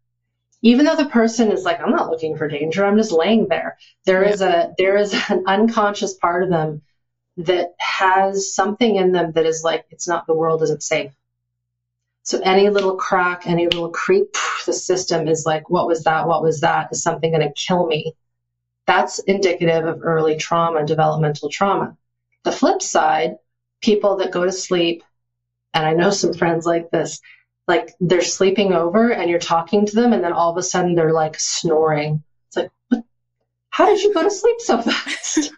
Even 0.62 0.84
though 0.84 0.96
the 0.96 1.08
person 1.08 1.52
is 1.52 1.64
like, 1.64 1.80
I'm 1.80 1.90
not 1.90 2.10
looking 2.10 2.36
for 2.36 2.48
danger, 2.48 2.84
I'm 2.84 2.96
just 2.96 3.12
laying 3.12 3.48
there. 3.48 3.78
There 4.04 4.24
yeah. 4.24 4.30
is 4.30 4.40
a 4.42 4.74
there 4.78 4.96
is 4.96 5.14
an 5.30 5.44
unconscious 5.46 6.14
part 6.14 6.42
of 6.42 6.50
them 6.50 6.82
that 7.38 7.74
has 7.78 8.54
something 8.54 8.96
in 8.96 9.12
them 9.12 9.32
that 9.32 9.46
is 9.46 9.62
like, 9.62 9.84
it's 9.90 10.08
not 10.08 10.26
the 10.26 10.34
world 10.34 10.62
isn't 10.62 10.82
safe. 10.82 11.12
So 12.26 12.40
any 12.42 12.70
little 12.70 12.96
crack, 12.96 13.46
any 13.46 13.66
little 13.66 13.90
creep, 13.90 14.36
the 14.66 14.72
system 14.72 15.28
is 15.28 15.46
like, 15.46 15.70
what 15.70 15.86
was 15.86 16.02
that? 16.02 16.26
What 16.26 16.42
was 16.42 16.60
that? 16.60 16.88
Is 16.90 17.00
something 17.00 17.30
going 17.30 17.46
to 17.46 17.54
kill 17.54 17.86
me? 17.86 18.14
That's 18.88 19.20
indicative 19.20 19.86
of 19.86 20.00
early 20.02 20.36
trauma, 20.36 20.84
developmental 20.84 21.48
trauma. 21.48 21.96
The 22.42 22.50
flip 22.50 22.82
side, 22.82 23.36
people 23.80 24.16
that 24.16 24.32
go 24.32 24.44
to 24.44 24.50
sleep, 24.50 25.04
and 25.72 25.86
I 25.86 25.92
know 25.92 26.10
some 26.10 26.34
friends 26.34 26.66
like 26.66 26.90
this, 26.90 27.20
like 27.68 27.94
they're 28.00 28.22
sleeping 28.22 28.72
over 28.72 29.12
and 29.12 29.30
you're 29.30 29.38
talking 29.38 29.86
to 29.86 29.94
them, 29.94 30.12
and 30.12 30.24
then 30.24 30.32
all 30.32 30.50
of 30.50 30.56
a 30.56 30.64
sudden 30.64 30.96
they're 30.96 31.12
like 31.12 31.38
snoring. 31.38 32.24
It's 32.48 32.56
like, 32.56 32.70
what? 32.88 33.04
how 33.70 33.86
did 33.86 34.02
you 34.02 34.12
go 34.12 34.24
to 34.24 34.30
sleep 34.32 34.60
so 34.60 34.82
fast? 34.82 35.52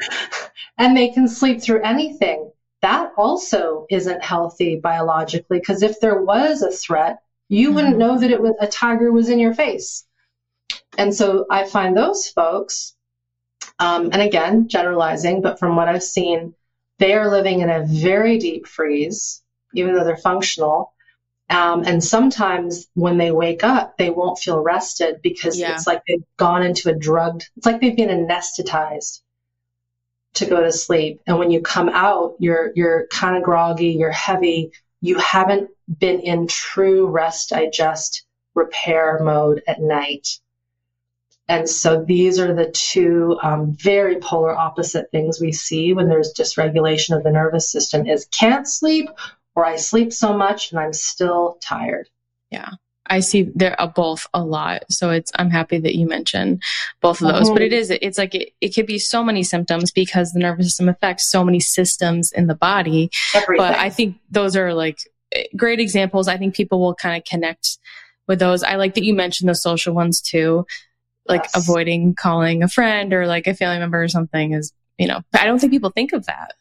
and 0.78 0.96
they 0.96 1.10
can 1.10 1.28
sleep 1.28 1.60
through 1.60 1.82
anything. 1.82 2.49
That 2.82 3.12
also 3.16 3.86
isn't 3.90 4.22
healthy 4.22 4.76
biologically 4.76 5.58
because 5.58 5.82
if 5.82 6.00
there 6.00 6.22
was 6.22 6.62
a 6.62 6.70
threat, 6.70 7.18
you 7.48 7.68
mm-hmm. 7.68 7.74
wouldn't 7.74 7.98
know 7.98 8.18
that 8.18 8.30
it 8.30 8.40
was 8.40 8.54
a 8.60 8.66
tiger 8.66 9.12
was 9.12 9.28
in 9.28 9.38
your 9.38 9.54
face. 9.54 10.06
And 10.96 11.14
so 11.14 11.46
I 11.50 11.66
find 11.66 11.96
those 11.96 12.28
folks, 12.28 12.94
um, 13.78 14.10
and 14.12 14.22
again, 14.22 14.68
generalizing, 14.68 15.42
but 15.42 15.58
from 15.58 15.76
what 15.76 15.88
I've 15.88 16.02
seen, 16.02 16.54
they 16.98 17.14
are 17.14 17.30
living 17.30 17.60
in 17.60 17.70
a 17.70 17.84
very 17.84 18.38
deep 18.38 18.66
freeze, 18.66 19.42
even 19.74 19.94
though 19.94 20.04
they're 20.04 20.16
functional. 20.16 20.92
Um, 21.48 21.82
and 21.84 22.02
sometimes 22.02 22.88
when 22.94 23.18
they 23.18 23.32
wake 23.32 23.64
up, 23.64 23.98
they 23.98 24.10
won't 24.10 24.38
feel 24.38 24.60
rested 24.60 25.20
because 25.22 25.58
yeah. 25.58 25.74
it's 25.74 25.86
like 25.86 26.02
they've 26.06 26.24
gone 26.36 26.62
into 26.62 26.90
a 26.90 26.94
drugged, 26.94 27.50
it's 27.56 27.66
like 27.66 27.80
they've 27.80 27.96
been 27.96 28.08
anesthetized 28.08 29.20
to 30.34 30.46
go 30.46 30.62
to 30.62 30.72
sleep. 30.72 31.20
And 31.26 31.38
when 31.38 31.50
you 31.50 31.60
come 31.60 31.88
out, 31.88 32.36
you're, 32.38 32.72
you're 32.74 33.06
kind 33.08 33.36
of 33.36 33.42
groggy, 33.42 33.90
you're 33.90 34.10
heavy. 34.10 34.72
You 35.00 35.18
haven't 35.18 35.70
been 35.98 36.20
in 36.20 36.46
true 36.46 37.06
rest, 37.08 37.50
digest, 37.50 38.24
repair 38.54 39.20
mode 39.22 39.62
at 39.66 39.80
night. 39.80 40.38
And 41.48 41.68
so 41.68 42.04
these 42.04 42.38
are 42.38 42.54
the 42.54 42.70
two 42.70 43.36
um, 43.42 43.72
very 43.72 44.20
polar 44.20 44.56
opposite 44.56 45.10
things 45.10 45.40
we 45.40 45.50
see 45.50 45.92
when 45.92 46.08
there's 46.08 46.32
dysregulation 46.32 47.16
of 47.16 47.24
the 47.24 47.32
nervous 47.32 47.72
system 47.72 48.06
is 48.06 48.26
can't 48.26 48.68
sleep 48.68 49.08
or 49.56 49.64
I 49.64 49.76
sleep 49.76 50.12
so 50.12 50.36
much 50.36 50.70
and 50.70 50.78
I'm 50.78 50.92
still 50.92 51.58
tired. 51.60 52.08
Yeah. 52.50 52.70
I 53.10 53.20
see 53.20 53.50
there 53.54 53.78
are 53.80 53.88
both 53.88 54.26
a 54.32 54.42
lot. 54.42 54.84
So 54.88 55.10
it's, 55.10 55.30
I'm 55.34 55.50
happy 55.50 55.78
that 55.78 55.96
you 55.96 56.06
mentioned 56.06 56.62
both 57.00 57.20
of 57.20 57.28
those, 57.28 57.46
mm-hmm. 57.46 57.54
but 57.54 57.62
it 57.62 57.72
is, 57.72 57.90
it's 57.90 58.16
like, 58.16 58.34
it, 58.34 58.52
it 58.60 58.68
could 58.70 58.86
be 58.86 58.98
so 58.98 59.22
many 59.22 59.42
symptoms 59.42 59.90
because 59.90 60.32
the 60.32 60.38
nervous 60.38 60.66
system 60.66 60.88
affects 60.88 61.30
so 61.30 61.44
many 61.44 61.60
systems 61.60 62.32
in 62.32 62.46
the 62.46 62.54
body. 62.54 63.10
Everything. 63.34 63.66
But 63.66 63.76
I 63.76 63.90
think 63.90 64.16
those 64.30 64.56
are 64.56 64.72
like 64.72 64.98
great 65.56 65.80
examples. 65.80 66.28
I 66.28 66.38
think 66.38 66.54
people 66.54 66.80
will 66.80 66.94
kind 66.94 67.18
of 67.18 67.24
connect 67.28 67.78
with 68.26 68.38
those. 68.38 68.62
I 68.62 68.76
like 68.76 68.94
that 68.94 69.04
you 69.04 69.14
mentioned 69.14 69.50
the 69.50 69.54
social 69.54 69.94
ones 69.94 70.20
too 70.20 70.64
like 71.30 71.44
yes. 71.44 71.56
avoiding 71.56 72.14
calling 72.14 72.62
a 72.62 72.68
friend 72.68 73.12
or 73.12 73.26
like 73.26 73.46
a 73.46 73.54
family 73.54 73.78
member 73.78 74.02
or 74.02 74.08
something 74.08 74.52
is, 74.52 74.72
you 74.98 75.06
know, 75.06 75.20
I 75.32 75.46
don't 75.46 75.58
think 75.58 75.72
people 75.72 75.90
think 75.90 76.12
of 76.12 76.26
that. 76.26 76.54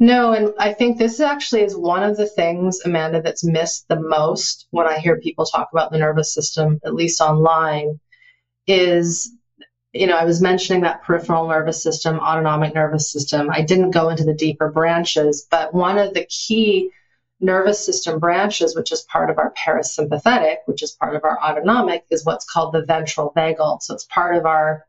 No, 0.00 0.32
and 0.32 0.54
I 0.58 0.74
think 0.74 0.96
this 0.96 1.18
actually 1.18 1.62
is 1.62 1.76
one 1.76 2.04
of 2.04 2.16
the 2.16 2.26
things, 2.26 2.80
Amanda, 2.84 3.20
that's 3.20 3.42
missed 3.42 3.88
the 3.88 3.98
most 3.98 4.68
when 4.70 4.86
I 4.86 4.98
hear 4.98 5.18
people 5.18 5.44
talk 5.44 5.70
about 5.72 5.90
the 5.90 5.98
nervous 5.98 6.32
system, 6.32 6.78
at 6.84 6.94
least 6.94 7.20
online, 7.20 7.98
is, 8.68 9.32
you 9.92 10.06
know, 10.06 10.16
I 10.16 10.24
was 10.24 10.40
mentioning 10.40 10.82
that 10.82 11.02
peripheral 11.02 11.48
nervous 11.48 11.82
system, 11.82 12.20
autonomic 12.20 12.76
nervous 12.76 13.10
system. 13.10 13.50
I 13.50 13.62
didn't 13.62 13.90
go 13.90 14.08
into 14.10 14.22
the 14.22 14.34
deeper 14.34 14.70
branches, 14.70 15.48
but 15.50 15.74
one 15.74 15.98
of 15.98 16.14
the 16.14 16.26
key 16.26 16.90
nervous 17.40 17.84
system 17.84 18.20
branches, 18.20 18.76
which 18.76 18.92
is 18.92 19.02
part 19.02 19.30
of 19.30 19.38
our 19.38 19.52
parasympathetic, 19.54 20.58
which 20.66 20.84
is 20.84 20.92
part 20.92 21.16
of 21.16 21.24
our 21.24 21.40
autonomic, 21.42 22.04
is 22.10 22.24
what's 22.24 22.48
called 22.48 22.72
the 22.72 22.84
ventral 22.84 23.32
vagal. 23.36 23.82
So 23.82 23.94
it's 23.94 24.04
part 24.04 24.36
of 24.36 24.46
our 24.46 24.86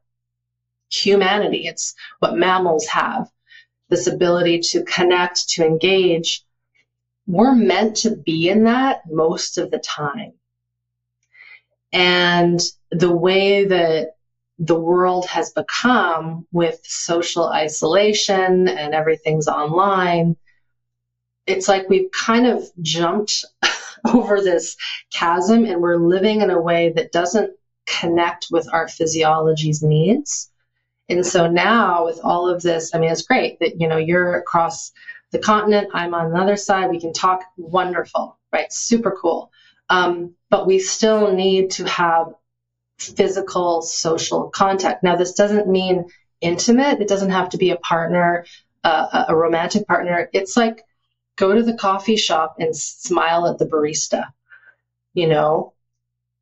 humanity. 0.91 1.65
It's 1.65 1.95
what 2.19 2.37
mammals 2.37 2.85
have 2.87 3.27
this 3.89 4.07
ability 4.07 4.59
to 4.59 4.83
connect, 4.83 5.49
to 5.49 5.65
engage. 5.65 6.43
We're 7.27 7.55
meant 7.55 7.97
to 7.97 8.15
be 8.15 8.49
in 8.49 8.63
that 8.65 9.01
most 9.09 9.57
of 9.57 9.71
the 9.71 9.79
time. 9.79 10.33
And 11.91 12.59
the 12.91 13.13
way 13.15 13.65
that 13.65 14.15
the 14.59 14.79
world 14.79 15.25
has 15.27 15.51
become 15.51 16.45
with 16.51 16.79
social 16.83 17.47
isolation 17.47 18.67
and 18.67 18.93
everything's 18.93 19.47
online, 19.47 20.35
it's 21.47 21.67
like 21.67 21.89
we've 21.89 22.11
kind 22.11 22.45
of 22.45 22.63
jumped 22.81 23.45
over 24.13 24.41
this 24.41 24.75
chasm 25.11 25.65
and 25.65 25.81
we're 25.81 25.97
living 25.97 26.41
in 26.41 26.51
a 26.51 26.61
way 26.61 26.91
that 26.95 27.11
doesn't 27.11 27.51
connect 27.87 28.47
with 28.51 28.67
our 28.71 28.87
physiology's 28.87 29.81
needs. 29.81 30.48
And 31.09 31.25
so 31.25 31.49
now 31.49 32.05
with 32.05 32.19
all 32.23 32.47
of 32.47 32.61
this, 32.61 32.93
I 32.93 32.99
mean, 32.99 33.11
it's 33.11 33.23
great 33.23 33.59
that, 33.59 33.81
you 33.81 33.87
know, 33.87 33.97
you're 33.97 34.35
across 34.35 34.91
the 35.31 35.39
continent, 35.39 35.89
I'm 35.93 36.13
on 36.13 36.31
the 36.31 36.39
other 36.39 36.55
side, 36.55 36.89
we 36.89 36.99
can 36.99 37.13
talk 37.13 37.43
wonderful, 37.57 38.37
right? 38.51 38.71
Super 38.71 39.17
cool. 39.19 39.51
Um, 39.89 40.35
but 40.49 40.67
we 40.67 40.79
still 40.79 41.33
need 41.33 41.71
to 41.71 41.87
have 41.87 42.33
physical 42.99 43.81
social 43.81 44.49
contact. 44.49 45.03
Now, 45.03 45.15
this 45.15 45.33
doesn't 45.33 45.67
mean 45.67 46.05
intimate. 46.41 47.01
It 47.01 47.07
doesn't 47.07 47.31
have 47.31 47.49
to 47.49 47.57
be 47.57 47.71
a 47.71 47.77
partner, 47.77 48.45
uh, 48.83 49.25
a 49.29 49.35
romantic 49.35 49.87
partner. 49.87 50.29
It's 50.33 50.55
like 50.55 50.83
go 51.37 51.53
to 51.53 51.63
the 51.63 51.73
coffee 51.77 52.17
shop 52.17 52.55
and 52.59 52.75
smile 52.75 53.47
at 53.47 53.57
the 53.57 53.65
barista. 53.65 54.25
You 55.13 55.27
know, 55.27 55.73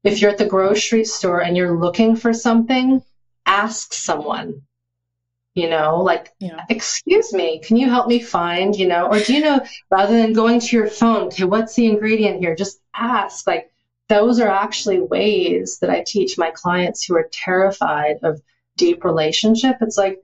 if 0.03 0.21
you're 0.21 0.31
at 0.31 0.37
the 0.37 0.45
grocery 0.45 1.05
store 1.05 1.41
and 1.41 1.55
you're 1.55 1.77
looking 1.77 2.15
for 2.15 2.33
something, 2.33 3.01
ask 3.47 3.93
someone. 3.93 4.61
You 5.55 5.71
know, 5.71 6.03
like, 6.03 6.33
yeah. 6.37 6.65
excuse 6.69 7.33
me, 7.33 7.59
can 7.65 7.77
you 7.77 7.89
help 7.89 8.07
me 8.07 8.21
find, 8.21 8.75
you 8.75 8.87
know, 8.87 9.07
or 9.07 9.19
do 9.19 9.33
you 9.33 9.41
know, 9.41 9.59
rather 9.89 10.13
than 10.13 10.33
going 10.33 10.59
to 10.59 10.75
your 10.75 10.85
phone, 10.85 11.29
okay, 11.29 11.45
what's 11.45 11.73
the 11.73 11.87
ingredient 11.87 12.41
here? 12.41 12.55
Just 12.55 12.79
ask. 12.93 13.47
Like, 13.47 13.71
those 14.07 14.39
are 14.39 14.47
actually 14.47 14.99
ways 14.99 15.79
that 15.79 15.89
I 15.89 16.03
teach 16.05 16.37
my 16.37 16.51
clients 16.51 17.03
who 17.03 17.15
are 17.15 17.27
terrified 17.31 18.17
of 18.21 18.39
deep 18.75 19.03
relationship. 19.03 19.77
It's 19.81 19.97
like, 19.97 20.21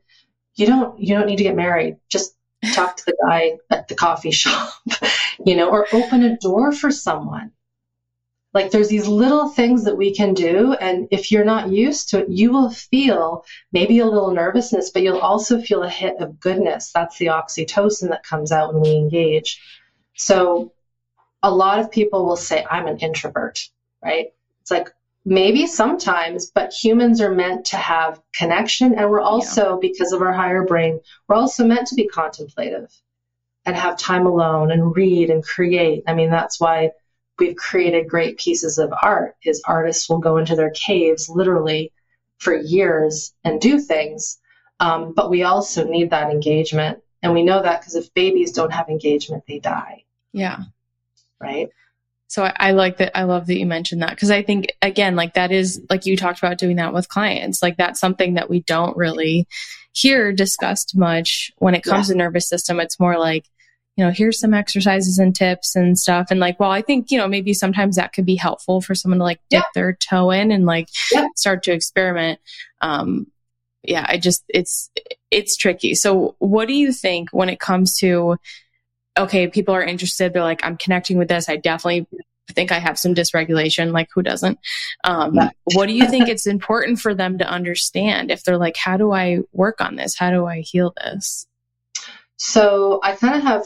you 0.54 0.68
don't, 0.68 1.00
you 1.00 1.16
don't 1.16 1.26
need 1.26 1.38
to 1.38 1.44
get 1.44 1.56
married. 1.56 1.98
Just 2.10 2.36
talk 2.72 2.96
to 2.98 3.06
the 3.08 3.18
guy 3.26 3.58
at 3.72 3.88
the 3.88 3.96
coffee 3.96 4.30
shop, 4.44 4.72
you 5.44 5.56
know, 5.56 5.72
or 5.72 5.88
open 5.94 6.22
a 6.22 6.38
door 6.38 6.72
for 6.72 6.92
someone. 6.92 7.52
Like 8.54 8.72
there's 8.72 8.90
these 8.90 9.08
little 9.08 9.50
things 9.50 9.84
that 9.86 9.98
we 9.98 10.14
can 10.14 10.34
do. 10.34 10.74
And 10.74 11.08
if 11.12 11.32
you're 11.32 11.46
not 11.46 11.70
used 11.70 12.10
to 12.10 12.20
it, 12.20 12.30
you 12.30 12.52
will 12.52 12.70
feel 12.70 13.46
maybe 13.72 14.00
a 14.00 14.06
little 14.06 14.32
nervousness, 14.32 14.92
but 14.92 15.02
you'll 15.02 15.18
also 15.18 15.60
feel 15.60 15.84
a 15.84 15.90
hit 15.90 16.18
of 16.20 16.40
goodness. 16.40 16.92
That's 16.94 17.18
the 17.18 17.28
oxytocin 17.28 18.10
that 18.10 18.24
comes 18.24 18.52
out 18.52 18.74
when 18.74 18.84
we 18.84 18.92
engage. 18.92 19.60
So 20.16 20.74
a 21.42 21.52
lot 21.52 21.80
of 21.80 21.92
people 21.92 22.26
will 22.26 22.36
say, 22.36 22.66
I'm 22.70 22.88
an 22.88 23.00
introvert, 23.00 23.68
right? 24.04 24.28
It's 24.62 24.72
like, 24.72 24.90
maybe 25.26 25.68
sometimes, 25.68 26.52
but 26.52 26.74
humans 26.74 27.22
are 27.22 27.34
meant 27.34 27.66
to 27.66 27.78
have 27.78 28.22
connection. 28.34 28.94
And 28.94 29.10
we're 29.10 29.22
also, 29.22 29.72
yeah. 29.72 29.78
because 29.82 30.12
of 30.12 30.22
our 30.22 30.34
higher 30.34 30.66
brain, 30.66 31.00
we're 31.28 31.36
also 31.36 31.66
meant 31.66 31.88
to 31.88 31.96
be 31.96 32.08
contemplative 32.08 32.92
and 33.66 33.76
have 33.76 33.98
time 33.98 34.26
alone 34.26 34.72
and 34.72 34.96
read 34.96 35.30
and 35.30 35.44
create. 35.44 36.04
I 36.08 36.14
mean, 36.14 36.30
that's 36.30 36.60
why 36.60 36.92
we've 37.40 37.56
created 37.56 38.08
great 38.08 38.38
pieces 38.38 38.78
of 38.78 38.94
art 39.02 39.36
is 39.44 39.62
artists 39.66 40.10
will 40.10 40.20
go 40.20 40.38
into 40.38 40.56
their 40.56 40.72
caves 40.72 41.30
literally 41.30 41.92
for 42.38 42.56
years 42.56 43.34
and 43.44 43.60
do 43.60 43.80
things. 43.80 44.40
Um, 44.80 45.14
but 45.14 45.30
we 45.30 45.44
also 45.44 45.86
need 45.86 46.10
that 46.12 46.32
engagement. 46.32 47.00
And 47.22 47.34
we 47.34 47.44
know 47.44 47.62
that 47.62 47.82
because 47.82 47.96
if 47.96 48.14
babies 48.14 48.52
don't 48.52 48.74
have 48.74 48.90
engagement, 48.90 49.44
they 49.48 49.60
die. 49.60 50.04
Yeah. 50.34 50.58
Right. 51.40 51.70
So 52.28 52.44
I, 52.44 52.54
I, 52.58 52.72
like 52.72 52.98
that. 52.98 53.18
I 53.18 53.24
love 53.24 53.48
that 53.48 53.58
you 53.58 53.66
mentioned 53.66 54.02
that 54.02 54.10
because 54.10 54.32
I 54.32 54.42
think 54.42 54.68
again, 54.82 55.16
like 55.16 55.36
that 55.36 55.52
is 55.52 55.82
like 55.90 56.06
you 56.06 56.18
talked 56.18 56.40
about 56.40 56.58
doing 56.58 56.78
that 56.78 56.94
with 56.94 57.08
clients. 57.08 57.62
Like 57.62 57.78
that's 57.78 58.00
something 58.00 58.34
that 58.34 58.50
we 58.50 58.62
don't 58.62 58.98
really 58.98 59.48
hear 59.94 60.34
discussed 60.34 60.98
much 60.98 61.52
when 61.60 61.76
it 61.76 61.84
comes 61.84 62.10
yeah. 62.10 62.14
to 62.14 62.18
nervous 62.18 62.50
system. 62.50 62.80
It's 62.80 63.00
more 63.00 63.18
like, 63.18 63.46
you 63.96 64.04
know, 64.04 64.12
here's 64.12 64.40
some 64.40 64.54
exercises 64.54 65.20
and 65.20 65.36
tips 65.36 65.76
and 65.76 65.98
stuff. 65.98 66.28
And 66.32 66.40
like, 66.40 66.60
well, 66.60 66.72
I 66.72 66.82
think, 66.82 67.12
you 67.12 67.18
know, 67.18 67.28
maybe 67.28 67.54
sometimes 67.54 67.96
that 67.96 68.14
could 68.14 68.26
be 68.26 68.36
helpful 68.36 68.82
for 68.82 68.96
someone 68.96 69.20
to 69.20 69.24
like 69.24 69.40
dip 69.50 69.62
yeah. 69.62 69.70
their 69.76 69.94
toe 69.94 70.32
in 70.32 70.52
and 70.52 70.66
like 70.66 70.88
yeah. 71.12 71.28
start 71.36 71.64
to 71.64 71.74
experiment. 71.74 72.40
Um, 72.82 73.28
yeah, 73.84 74.06
I 74.08 74.18
just, 74.18 74.44
it's, 74.50 74.90
it's 75.30 75.56
tricky. 75.56 75.94
So 75.94 76.36
what 76.40 76.68
do 76.68 76.74
you 76.74 76.92
think 76.92 77.30
when 77.32 77.50
it 77.50 77.60
comes 77.60 77.98
to, 78.00 78.38
okay, 79.18 79.48
people 79.48 79.76
are 79.76 79.84
interested. 79.84 80.34
They're 80.34 80.42
like, 80.42 80.66
I'm 80.66 80.78
connecting 80.78 81.18
with 81.18 81.28
this. 81.28 81.48
I 81.48 81.58
definitely 81.58 82.08
think 82.52 82.72
I 82.72 82.80
have 82.80 82.98
some 82.98 83.14
dysregulation. 83.14 83.92
Like, 83.92 84.10
who 84.14 84.24
doesn't? 84.24 84.58
Um, 85.04 85.38
what 85.74 85.88
do 85.88 85.94
you 85.94 86.08
think 86.08 86.28
it's 86.30 86.48
important 86.48 87.00
for 87.00 87.14
them 87.14 87.38
to 87.38 87.48
understand 87.48 88.32
if 88.32 88.44
they're 88.44 88.58
like, 88.58 88.78
how 88.78 88.98
do 88.98 89.12
I 89.12 89.40
work 89.52 89.82
on 89.82 89.96
this? 89.96 90.18
How 90.18 90.32
do 90.32 90.48
I 90.48 90.62
heal 90.62 90.94
this? 91.04 91.46
So 92.38 93.00
I 93.04 93.16
kind 93.16 93.36
of 93.36 93.44
have 93.44 93.66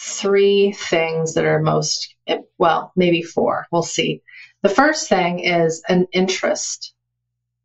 three 0.00 0.72
things 0.72 1.34
that 1.34 1.44
are 1.44 1.60
most, 1.60 2.14
well, 2.58 2.92
maybe 2.96 3.22
four. 3.22 3.66
We'll 3.72 3.82
see. 3.82 4.22
The 4.62 4.68
first 4.68 5.08
thing 5.08 5.40
is 5.40 5.82
an 5.88 6.06
interest 6.12 6.94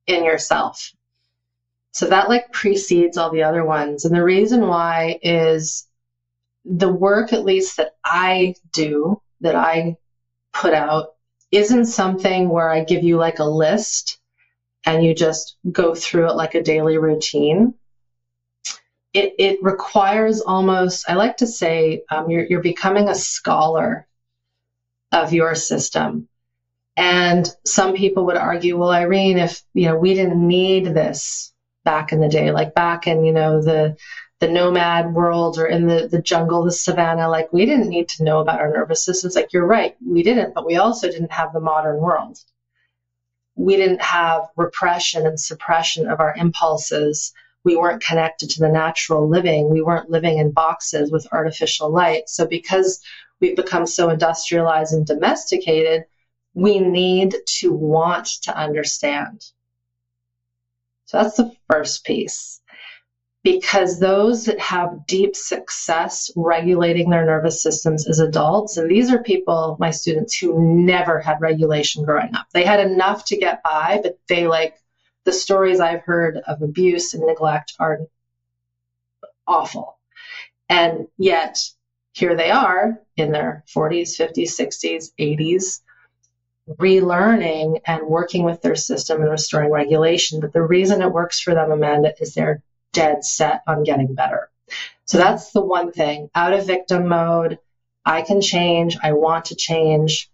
in 0.07 0.23
yourself. 0.23 0.91
So 1.91 2.07
that 2.07 2.29
like 2.29 2.51
precedes 2.51 3.17
all 3.17 3.31
the 3.31 3.43
other 3.43 3.63
ones. 3.63 4.05
And 4.05 4.15
the 4.15 4.23
reason 4.23 4.67
why 4.67 5.19
is 5.21 5.87
the 6.65 6.91
work, 6.91 7.33
at 7.33 7.45
least 7.45 7.77
that 7.77 7.95
I 8.03 8.55
do, 8.71 9.21
that 9.41 9.55
I 9.55 9.97
put 10.53 10.73
out, 10.73 11.09
isn't 11.51 11.85
something 11.85 12.49
where 12.49 12.69
I 12.69 12.83
give 12.83 13.03
you 13.03 13.17
like 13.17 13.39
a 13.39 13.43
list 13.43 14.19
and 14.85 15.03
you 15.03 15.13
just 15.13 15.55
go 15.71 15.93
through 15.93 16.29
it 16.29 16.35
like 16.35 16.55
a 16.55 16.63
daily 16.63 16.97
routine. 16.97 17.75
It, 19.13 19.35
it 19.37 19.63
requires 19.63 20.41
almost, 20.41 21.09
I 21.09 21.13
like 21.13 21.37
to 21.37 21.47
say, 21.47 22.03
um, 22.09 22.29
you're, 22.29 22.45
you're 22.45 22.61
becoming 22.61 23.09
a 23.09 23.15
scholar 23.15 24.07
of 25.11 25.33
your 25.33 25.53
system. 25.53 26.27
And 26.97 27.47
some 27.65 27.93
people 27.93 28.25
would 28.25 28.37
argue, 28.37 28.77
well, 28.77 28.91
Irene, 28.91 29.37
if, 29.37 29.61
you 29.73 29.87
know, 29.87 29.97
we 29.97 30.13
didn't 30.13 30.47
need 30.47 30.85
this 30.85 31.53
back 31.83 32.11
in 32.11 32.21
the 32.21 32.29
day, 32.29 32.51
like 32.51 32.73
back 32.73 33.07
in, 33.07 33.23
you 33.23 33.33
know, 33.33 33.61
the, 33.61 33.97
the 34.39 34.47
nomad 34.47 35.13
world 35.13 35.57
or 35.57 35.67
in 35.67 35.87
the, 35.87 36.07
the 36.11 36.21
jungle, 36.21 36.63
the 36.63 36.71
savannah, 36.71 37.29
like 37.29 37.53
we 37.53 37.65
didn't 37.65 37.89
need 37.89 38.09
to 38.09 38.23
know 38.23 38.39
about 38.39 38.59
our 38.59 38.71
nervous 38.71 39.03
systems. 39.05 39.35
Like 39.35 39.53
you're 39.53 39.65
right, 39.65 39.95
we 40.05 40.23
didn't, 40.23 40.53
but 40.53 40.65
we 40.65 40.75
also 40.75 41.09
didn't 41.09 41.31
have 41.31 41.53
the 41.53 41.59
modern 41.59 41.97
world. 41.97 42.37
We 43.55 43.77
didn't 43.77 44.01
have 44.01 44.47
repression 44.55 45.25
and 45.25 45.39
suppression 45.39 46.07
of 46.07 46.19
our 46.19 46.35
impulses. 46.35 47.33
We 47.63 47.75
weren't 47.75 48.03
connected 48.03 48.49
to 48.51 48.59
the 48.59 48.69
natural 48.69 49.27
living. 49.27 49.69
We 49.69 49.81
weren't 49.81 50.09
living 50.09 50.37
in 50.37 50.51
boxes 50.51 51.11
with 51.11 51.27
artificial 51.31 51.89
light. 51.89 52.27
So 52.27 52.45
because 52.45 53.01
we've 53.39 53.55
become 53.55 53.85
so 53.85 54.09
industrialized 54.09 54.93
and 54.93 55.05
domesticated, 55.05 56.05
we 56.53 56.79
need 56.79 57.35
to 57.59 57.73
want 57.73 58.27
to 58.43 58.55
understand. 58.55 59.45
So 61.05 61.21
that's 61.21 61.37
the 61.37 61.55
first 61.69 62.05
piece 62.05 62.61
because 63.43 63.99
those 63.99 64.45
that 64.45 64.59
have 64.59 65.05
deep 65.05 65.35
success 65.35 66.31
regulating 66.35 67.09
their 67.09 67.25
nervous 67.25 67.61
systems 67.61 68.07
as 68.07 68.19
adults, 68.19 68.77
and 68.77 68.89
these 68.89 69.11
are 69.11 69.21
people, 69.21 69.75
my 69.79 69.91
students, 69.91 70.37
who 70.37 70.59
never 70.59 71.19
had 71.19 71.41
regulation 71.41 72.05
growing 72.05 72.33
up. 72.33 72.47
They 72.53 72.63
had 72.63 72.79
enough 72.79 73.25
to 73.25 73.37
get 73.37 73.61
by, 73.61 73.99
but 74.01 74.17
they 74.29 74.47
like 74.47 74.75
the 75.25 75.31
stories 75.31 75.79
I've 75.79 76.03
heard 76.03 76.37
of 76.37 76.61
abuse 76.61 77.13
and 77.13 77.25
neglect 77.25 77.73
are 77.79 77.99
awful. 79.47 79.97
And 80.69 81.07
yet, 81.17 81.59
here 82.13 82.35
they 82.35 82.51
are 82.51 82.99
in 83.17 83.31
their 83.31 83.63
40s, 83.75 84.19
50s, 84.19 84.59
60s, 84.59 85.11
80s, 85.19 85.81
relearning 86.79 87.81
and 87.85 88.07
working 88.07 88.43
with 88.43 88.61
their 88.61 88.75
system 88.75 89.21
and 89.21 89.29
restoring 89.29 89.71
regulation. 89.71 90.39
But 90.39 90.53
the 90.53 90.61
reason 90.61 91.01
it 91.01 91.11
works 91.11 91.39
for 91.39 91.53
them, 91.53 91.71
Amanda, 91.71 92.13
is 92.19 92.33
they're 92.33 92.61
dead 92.93 93.25
set 93.25 93.61
on 93.67 93.83
getting 93.83 94.13
better. 94.13 94.49
So 95.05 95.17
that's 95.17 95.51
the 95.51 95.61
one 95.61 95.91
thing 95.91 96.29
out 96.33 96.53
of 96.53 96.67
victim 96.67 97.07
mode. 97.07 97.59
I 98.05 98.21
can 98.21 98.41
change. 98.41 98.97
I 99.01 99.13
want 99.13 99.45
to 99.45 99.55
change. 99.55 100.29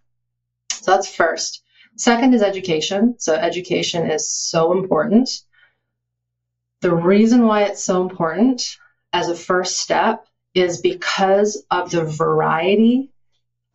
So 0.72 0.92
that's 0.92 1.14
first. 1.14 1.64
Second 2.00 2.34
is 2.34 2.42
education. 2.42 3.16
So 3.20 3.34
education 3.36 4.10
is 4.10 4.32
so 4.32 4.72
important. 4.72 5.30
The 6.82 6.96
reason 6.96 7.46
why 7.46 7.64
it's 7.64 7.84
so 7.84 8.02
important 8.02 8.64
as 9.14 9.30
a 9.30 9.36
first 9.36 9.80
step 9.80 10.26
is 10.54 10.82
because 10.82 11.64
of 11.70 11.92
the 11.92 12.06
variety 12.06 13.12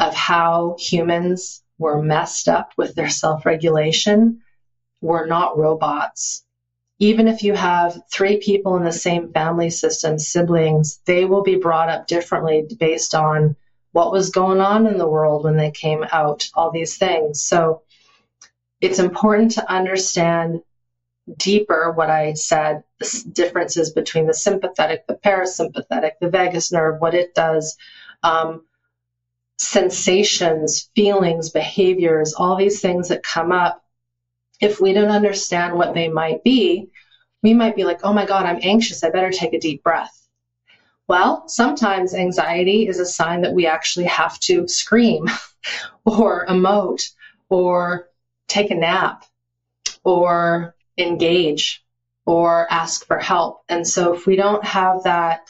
of 0.01 0.14
how 0.14 0.77
humans 0.79 1.62
were 1.79 2.03
messed 2.03 2.49
up 2.49 2.72
with 2.77 2.95
their 2.95 3.11
self 3.11 3.47
regulation. 3.47 4.43
We're 5.01 5.27
not 5.27 5.59
robots 5.59 6.45
even 6.99 7.27
if 7.27 7.43
you 7.43 7.55
have 7.55 8.01
three 8.12 8.39
people 8.39 8.77
in 8.77 8.85
the 8.85 8.93
same 8.93 9.33
family 9.33 9.70
system, 9.70 10.18
siblings, 10.18 11.01
they 11.07 11.25
will 11.25 11.43
be 11.43 11.57
brought 11.57 11.89
up 11.89 12.07
differently 12.07 12.66
based 12.79 13.14
on 13.14 13.57
what 13.93 14.12
was 14.12 14.31
going 14.31 14.61
on 14.61 14.87
in 14.87 14.99
the 14.99 15.09
world 15.09 15.45
when 15.45 15.57
they 15.57 15.70
came 15.70 16.05
out, 16.12 16.49
all 16.55 16.70
these 16.70 16.97
things. 16.97 17.43
So 17.45 17.83
it's 18.85 18.99
important 18.99 19.53
to 19.53 19.72
understand 19.72 20.61
deeper 21.39 21.91
what 21.91 22.11
I 22.11 22.35
said, 22.35 22.82
the 23.01 23.24
differences 23.32 23.91
between 23.91 24.26
the 24.26 24.35
sympathetic, 24.35 25.07
the 25.07 25.14
parasympathetic, 25.14 26.12
the 26.20 26.28
vagus 26.28 26.70
nerve, 26.70 27.01
what 27.01 27.14
it 27.14 27.35
does, 27.35 27.76
um, 28.22 28.66
sensations, 29.59 30.91
feelings, 30.95 31.49
behaviors, 31.49 32.35
all 32.35 32.57
these 32.57 32.82
things 32.82 33.09
that 33.09 33.22
come 33.22 33.53
up 33.53 33.82
if 34.61 34.80
we 34.80 34.93
don't 34.93 35.11
understand 35.11 35.74
what 35.74 35.95
they 35.95 36.09
might 36.09 36.45
be, 36.45 36.89
we 37.43 37.55
might 37.55 37.76
be 37.76 37.85
like, 37.85 38.01
oh 38.05 38.12
my 38.12 38.26
God, 38.26 38.47
I'm 38.47 38.61
anxious. 38.62 39.03
I 39.03 39.11
better 39.11 39.30
take 39.30 39.53
a 39.53 39.59
deep 39.61 39.82
breath. 39.82 40.28
Well, 41.09 41.49
sometimes 41.49 42.14
anxiety 42.14 42.87
is 42.87 42.99
a 42.99 43.07
sign 43.07 43.43
that 43.43 43.53
we 43.53 43.66
actually 43.66 44.07
have 44.07 44.39
to 44.41 44.68
scream 44.68 45.28
or 46.05 46.47
emote 46.47 47.11
or 47.49 48.09
take 48.49 48.70
a 48.70 48.74
nap 48.74 49.24
or 50.03 50.74
engage 50.99 51.84
or 52.26 52.66
ask 52.70 53.07
for 53.07 53.18
help. 53.18 53.62
And 53.68 53.86
so 53.86 54.14
if 54.14 54.26
we 54.26 54.36
don't 54.36 54.64
have 54.64 55.05
that 55.05 55.49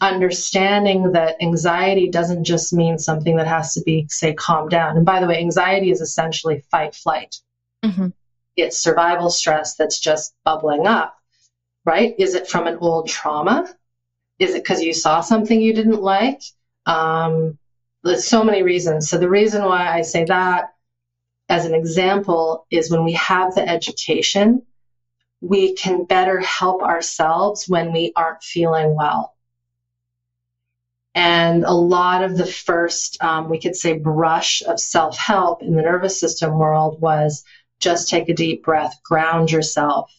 understanding 0.00 1.12
that 1.12 1.36
anxiety 1.40 2.08
doesn't 2.08 2.44
just 2.44 2.72
mean 2.72 2.98
something 2.98 3.36
that 3.36 3.46
has 3.46 3.74
to 3.74 3.82
be, 3.82 4.06
say, 4.08 4.34
calm 4.34 4.68
down. 4.68 4.96
And 4.96 5.06
by 5.06 5.20
the 5.20 5.26
way, 5.26 5.38
anxiety 5.38 5.90
is 5.90 6.00
essentially 6.00 6.62
fight 6.70 6.94
flight. 6.94 7.36
Mm-hmm. 7.84 8.08
It's 8.56 8.78
survival 8.78 9.30
stress 9.30 9.74
that's 9.76 10.00
just 10.00 10.34
bubbling 10.44 10.86
up, 10.86 11.16
right? 11.84 12.14
Is 12.18 12.34
it 12.34 12.48
from 12.48 12.66
an 12.66 12.78
old 12.78 13.08
trauma? 13.08 13.74
Is 14.38 14.54
it 14.54 14.62
because 14.62 14.82
you 14.82 14.92
saw 14.92 15.20
something 15.20 15.60
you 15.60 15.74
didn't 15.74 16.02
like? 16.02 16.42
Um, 16.84 17.58
there's 18.02 18.26
so 18.26 18.44
many 18.44 18.62
reasons. 18.62 19.08
So 19.08 19.18
the 19.18 19.28
reason 19.28 19.64
why 19.64 19.88
I 19.88 20.02
say 20.02 20.24
that 20.24 20.74
as 21.48 21.64
an 21.64 21.74
example 21.74 22.66
is 22.70 22.90
when 22.90 23.04
we 23.04 23.12
have 23.12 23.54
the 23.54 23.66
education, 23.66 24.62
we 25.40 25.74
can 25.74 26.04
better 26.04 26.40
help 26.40 26.82
ourselves 26.82 27.66
when 27.68 27.92
we 27.92 28.12
aren't 28.16 28.42
feeling 28.42 28.96
well. 28.96 29.32
And 31.14 31.64
a 31.64 31.72
lot 31.72 32.22
of 32.22 32.36
the 32.36 32.46
first, 32.46 33.22
um, 33.22 33.48
we 33.48 33.58
could 33.58 33.74
say, 33.74 33.96
brush 33.96 34.62
of 34.62 34.78
self 34.78 35.16
help 35.16 35.62
in 35.62 35.74
the 35.74 35.82
nervous 35.82 36.20
system 36.20 36.58
world 36.58 37.00
was 37.00 37.42
just 37.80 38.08
take 38.08 38.28
a 38.28 38.34
deep 38.34 38.64
breath, 38.64 38.94
ground 39.02 39.50
yourself, 39.50 40.12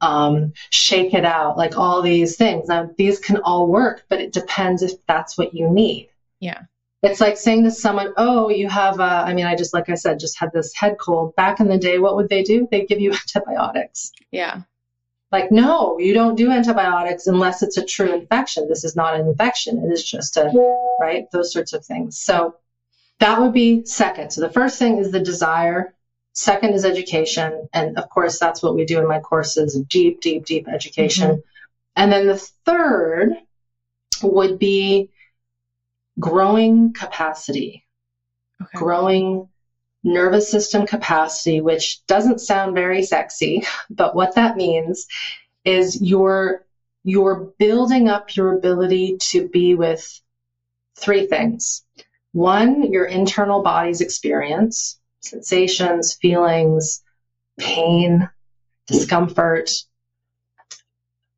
um, 0.00 0.52
shake 0.70 1.12
it 1.12 1.24
out, 1.24 1.58
like 1.58 1.76
all 1.76 2.00
these 2.00 2.36
things. 2.36 2.68
Now, 2.68 2.88
these 2.96 3.18
can 3.18 3.38
all 3.38 3.66
work, 3.66 4.04
but 4.08 4.20
it 4.20 4.32
depends 4.32 4.82
if 4.82 4.92
that's 5.06 5.36
what 5.36 5.54
you 5.54 5.68
need. 5.70 6.08
Yeah. 6.40 6.62
It's 7.02 7.20
like 7.20 7.36
saying 7.36 7.64
to 7.64 7.70
someone, 7.70 8.12
oh, 8.16 8.48
you 8.48 8.68
have 8.68 8.98
a, 8.98 9.02
I 9.02 9.34
mean, 9.34 9.46
I 9.46 9.54
just, 9.54 9.72
like 9.72 9.88
I 9.88 9.94
said, 9.94 10.18
just 10.18 10.38
had 10.38 10.52
this 10.52 10.74
head 10.74 10.96
cold. 10.98 11.36
Back 11.36 11.60
in 11.60 11.68
the 11.68 11.78
day, 11.78 11.98
what 11.98 12.16
would 12.16 12.28
they 12.28 12.42
do? 12.42 12.66
They'd 12.70 12.88
give 12.88 13.00
you 13.00 13.12
antibiotics. 13.36 14.12
Yeah. 14.32 14.62
Like, 15.30 15.52
no, 15.52 15.98
you 15.98 16.14
don't 16.14 16.36
do 16.36 16.50
antibiotics 16.50 17.26
unless 17.26 17.62
it's 17.62 17.76
a 17.76 17.84
true 17.84 18.14
infection. 18.14 18.66
This 18.66 18.82
is 18.84 18.96
not 18.96 19.14
an 19.14 19.28
infection. 19.28 19.84
It 19.84 19.92
is 19.92 20.02
just 20.02 20.36
a, 20.38 20.50
right? 20.98 21.30
Those 21.30 21.52
sorts 21.52 21.74
of 21.74 21.84
things. 21.84 22.18
So 22.18 22.56
that 23.20 23.40
would 23.40 23.52
be 23.52 23.84
second. 23.84 24.32
So 24.32 24.40
the 24.40 24.50
first 24.50 24.78
thing 24.78 24.98
is 24.98 25.12
the 25.12 25.20
desire 25.20 25.94
Second 26.38 26.74
is 26.74 26.84
education. 26.84 27.68
And 27.72 27.98
of 27.98 28.08
course, 28.10 28.38
that's 28.38 28.62
what 28.62 28.76
we 28.76 28.84
do 28.84 29.00
in 29.00 29.08
my 29.08 29.18
courses 29.18 29.76
deep, 29.88 30.20
deep, 30.20 30.46
deep 30.46 30.68
education. 30.68 31.30
Mm-hmm. 31.30 31.40
And 31.96 32.12
then 32.12 32.26
the 32.28 32.36
third 32.64 33.32
would 34.22 34.56
be 34.60 35.10
growing 36.18 36.92
capacity, 36.92 37.84
okay. 38.60 38.70
growing 38.74 39.48
nervous 40.04 40.50
system 40.50 40.86
capacity, 40.86 41.60
which 41.60 42.04
doesn't 42.06 42.40
sound 42.40 42.74
very 42.74 43.02
sexy, 43.02 43.64
but 43.90 44.14
what 44.14 44.34
that 44.34 44.56
means 44.56 45.06
is 45.64 46.00
you're 46.00 46.64
you're 47.04 47.52
building 47.58 48.08
up 48.08 48.36
your 48.36 48.56
ability 48.56 49.16
to 49.18 49.48
be 49.48 49.74
with 49.74 50.20
three 50.96 51.26
things. 51.26 51.84
One, 52.32 52.92
your 52.92 53.06
internal 53.06 53.62
body's 53.62 54.00
experience 54.00 54.98
sensations, 55.20 56.14
feelings, 56.14 57.02
pain, 57.58 58.28
discomfort. 58.86 59.70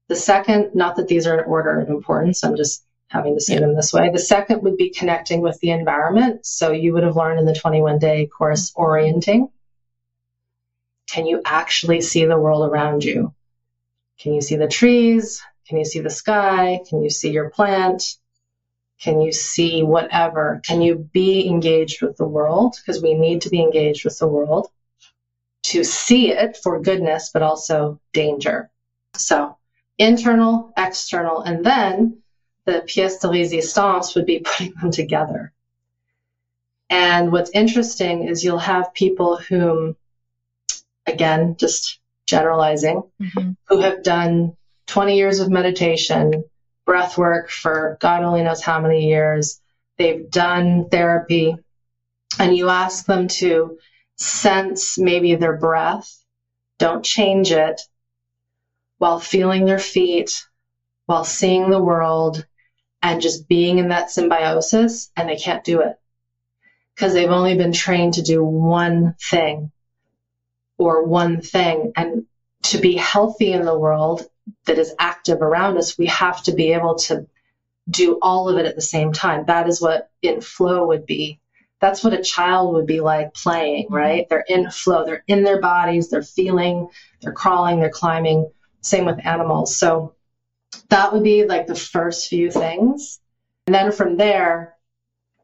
The 0.08 0.16
second, 0.16 0.74
not 0.74 0.96
that 0.96 1.08
these 1.08 1.26
are 1.26 1.38
in 1.38 1.44
order 1.44 1.80
of 1.80 1.88
importance, 1.88 2.44
I'm 2.44 2.56
just 2.56 2.84
having 3.10 3.34
to 3.34 3.40
see 3.40 3.54
yeah. 3.54 3.60
them 3.60 3.74
this 3.74 3.92
way. 3.92 4.08
The 4.10 4.18
second 4.18 4.62
would 4.62 4.76
be 4.76 4.90
connecting 4.90 5.40
with 5.40 5.58
the 5.60 5.70
environment. 5.70 6.46
So 6.46 6.70
you 6.70 6.92
would 6.94 7.02
have 7.02 7.16
learned 7.16 7.40
in 7.40 7.44
the 7.44 7.54
21 7.54 7.98
day 7.98 8.26
course 8.26 8.72
orienting. 8.74 9.50
Can 11.08 11.26
you 11.26 11.42
actually 11.44 12.00
see 12.00 12.24
the 12.24 12.38
world 12.38 12.70
around 12.70 13.04
you? 13.04 13.34
Can 14.20 14.32
you 14.32 14.40
see 14.40 14.56
the 14.56 14.68
trees? 14.68 15.42
Can 15.68 15.78
you 15.78 15.84
see 15.84 16.00
the 16.00 16.10
sky? 16.10 16.80
Can 16.88 17.02
you 17.02 17.10
see 17.10 17.30
your 17.30 17.50
plant? 17.50 18.16
Can 19.00 19.20
you 19.20 19.32
see 19.32 19.82
whatever? 19.82 20.60
Can 20.64 20.80
you 20.80 20.94
be 20.94 21.48
engaged 21.48 22.02
with 22.02 22.16
the 22.16 22.26
world? 22.26 22.76
Because 22.76 23.02
we 23.02 23.14
need 23.14 23.42
to 23.42 23.50
be 23.50 23.60
engaged 23.60 24.04
with 24.04 24.18
the 24.18 24.28
world 24.28 24.68
to 25.64 25.82
see 25.82 26.30
it 26.30 26.58
for 26.62 26.80
goodness, 26.80 27.30
but 27.32 27.42
also 27.42 27.98
danger. 28.12 28.70
So 29.14 29.56
internal, 29.98 30.72
external, 30.76 31.40
and 31.40 31.64
then 31.64 32.19
the 32.70 32.82
pièce 32.82 33.20
de 33.20 33.28
résistance 33.28 34.14
would 34.14 34.26
be 34.26 34.40
putting 34.44 34.74
them 34.80 34.90
together. 34.90 35.52
And 36.88 37.30
what's 37.30 37.50
interesting 37.50 38.28
is 38.28 38.42
you'll 38.42 38.58
have 38.58 38.94
people 38.94 39.36
whom, 39.36 39.96
again, 41.06 41.56
just 41.58 42.00
generalizing, 42.26 43.02
mm-hmm. 43.20 43.52
who 43.68 43.80
have 43.80 44.02
done 44.02 44.56
20 44.86 45.16
years 45.16 45.38
of 45.38 45.50
meditation, 45.50 46.44
breath 46.84 47.16
work 47.16 47.50
for 47.50 47.96
God 48.00 48.24
only 48.24 48.42
knows 48.42 48.62
how 48.62 48.80
many 48.80 49.08
years. 49.08 49.60
They've 49.98 50.28
done 50.28 50.88
therapy, 50.88 51.56
and 52.38 52.56
you 52.56 52.68
ask 52.68 53.06
them 53.06 53.28
to 53.28 53.78
sense 54.16 54.98
maybe 54.98 55.34
their 55.36 55.56
breath, 55.56 56.12
don't 56.78 57.04
change 57.04 57.52
it, 57.52 57.80
while 58.98 59.20
feeling 59.20 59.64
their 59.64 59.78
feet, 59.78 60.44
while 61.06 61.24
seeing 61.24 61.70
the 61.70 61.82
world 61.82 62.44
and 63.02 63.22
just 63.22 63.48
being 63.48 63.78
in 63.78 63.88
that 63.88 64.10
symbiosis 64.10 65.10
and 65.16 65.28
they 65.28 65.36
can't 65.36 65.64
do 65.64 65.80
it 65.80 65.98
because 66.94 67.14
they've 67.14 67.30
only 67.30 67.56
been 67.56 67.72
trained 67.72 68.14
to 68.14 68.22
do 68.22 68.44
one 68.44 69.14
thing 69.20 69.70
or 70.76 71.04
one 71.04 71.40
thing. 71.40 71.92
And 71.96 72.26
to 72.64 72.78
be 72.78 72.96
healthy 72.96 73.52
in 73.52 73.64
the 73.64 73.78
world 73.78 74.28
that 74.66 74.78
is 74.78 74.94
active 74.98 75.40
around 75.40 75.78
us, 75.78 75.96
we 75.96 76.06
have 76.06 76.42
to 76.42 76.52
be 76.52 76.72
able 76.72 76.96
to 76.96 77.26
do 77.88 78.18
all 78.20 78.48
of 78.48 78.58
it 78.58 78.66
at 78.66 78.76
the 78.76 78.82
same 78.82 79.12
time. 79.12 79.44
That 79.46 79.68
is 79.68 79.80
what 79.80 80.10
in 80.22 80.40
flow 80.40 80.88
would 80.88 81.06
be. 81.06 81.40
That's 81.80 82.04
what 82.04 82.12
a 82.12 82.22
child 82.22 82.74
would 82.74 82.86
be 82.86 83.00
like 83.00 83.32
playing, 83.32 83.86
mm-hmm. 83.86 83.94
right? 83.94 84.28
They're 84.28 84.44
in 84.46 84.70
flow, 84.70 85.06
they're 85.06 85.24
in 85.26 85.42
their 85.42 85.60
bodies, 85.60 86.10
they're 86.10 86.22
feeling, 86.22 86.88
they're 87.22 87.32
crawling, 87.32 87.80
they're 87.80 87.88
climbing. 87.88 88.50
Same 88.82 89.06
with 89.06 89.24
animals. 89.24 89.76
So 89.76 90.14
that 90.88 91.12
would 91.12 91.22
be 91.22 91.44
like 91.46 91.66
the 91.66 91.74
first 91.74 92.28
few 92.28 92.50
things. 92.50 93.20
And 93.66 93.74
then 93.74 93.92
from 93.92 94.16
there, 94.16 94.74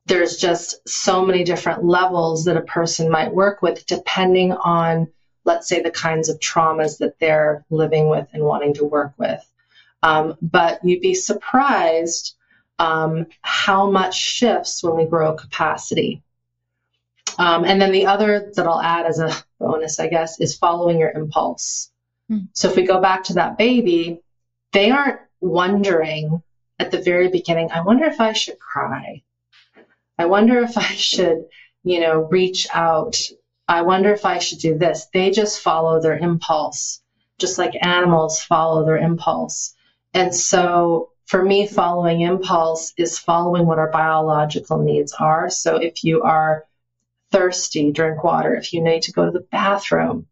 there's 0.07 0.37
just 0.37 0.89
so 0.89 1.25
many 1.25 1.45
different 1.45 1.85
levels 1.85 2.45
that 2.45 2.57
a 2.57 2.63
person 2.63 3.11
might 3.11 3.35
work 3.35 3.61
with 3.61 3.87
depending 3.87 4.53
on, 4.53 5.09
let's 5.45 5.69
say, 5.69 5.83
the 5.83 5.91
kinds 5.91 6.29
of 6.29 6.39
traumas 6.39 6.99
that 6.99 7.19
they're 7.19 7.65
living 7.71 8.09
with 8.09 8.27
and 8.33 8.43
wanting 8.43 8.75
to 8.75 8.85
work 8.85 9.13
with. 9.19 9.45
Um, 10.03 10.37
but 10.41 10.85
you'd 10.85 11.01
be 11.01 11.15
surprised 11.15 12.37
um, 12.79 13.27
how 13.41 13.91
much 13.91 14.17
shifts 14.17 14.83
when 14.83 14.97
we 14.97 15.07
grow 15.07 15.35
capacity. 15.35 16.23
Um, 17.39 17.65
and 17.65 17.81
then 17.81 17.93
the 17.93 18.07
other 18.07 18.53
that 18.55 18.67
I'll 18.67 18.81
add 18.81 19.07
as 19.07 19.19
a 19.19 19.33
bonus, 19.59 19.99
I 19.99 20.09
guess, 20.09 20.41
is 20.41 20.57
following 20.57 20.99
your 20.99 21.11
impulse. 21.11 21.91
Mm. 22.31 22.49
So 22.53 22.71
if 22.71 22.77
we 22.77 22.87
go 22.87 23.01
back 23.01 23.25
to 23.25 23.35
that 23.35 23.59
baby, 23.59 24.21
they 24.73 24.91
aren't 24.91 25.21
wondering 25.41 26.43
at 26.79 26.91
the 26.91 27.01
very 27.01 27.29
beginning, 27.29 27.71
I 27.71 27.81
wonder 27.81 28.05
if 28.05 28.21
I 28.21 28.33
should 28.33 28.59
cry. 28.59 29.23
I 30.19 30.27
wonder 30.27 30.61
if 30.61 30.77
I 30.77 30.95
should, 30.95 31.45
you 31.85 32.01
know, 32.01 32.21
reach 32.31 32.67
out. 32.73 33.17
I 33.69 33.83
wonder 33.83 34.13
if 34.13 34.25
I 34.25 34.39
should 34.39 34.59
do 34.59 34.79
this. 34.79 35.07
They 35.13 35.31
just 35.31 35.61
follow 35.61 36.01
their 36.01 36.17
impulse, 36.17 37.03
just 37.39 37.59
like 37.59 37.75
animals 37.81 38.41
follow 38.41 38.85
their 38.85 38.99
impulse. 38.99 39.75
And 40.15 40.35
so 40.35 41.11
for 41.27 41.43
me, 41.43 41.67
following 41.67 42.21
impulse 42.21 42.93
is 42.97 43.19
following 43.19 43.67
what 43.67 43.79
our 43.79 43.91
biological 43.91 44.79
needs 44.79 45.13
are. 45.13 45.51
So 45.51 45.77
if 45.77 46.05
you 46.05 46.23
are 46.23 46.65
thirsty, 47.33 47.91
drink 47.91 48.23
water. 48.23 48.55
If 48.55 48.73
you 48.73 48.83
need 48.83 49.03
to 49.03 49.13
go 49.13 49.25
to 49.27 49.33
the 49.33 49.47
bathroom, 49.51 50.27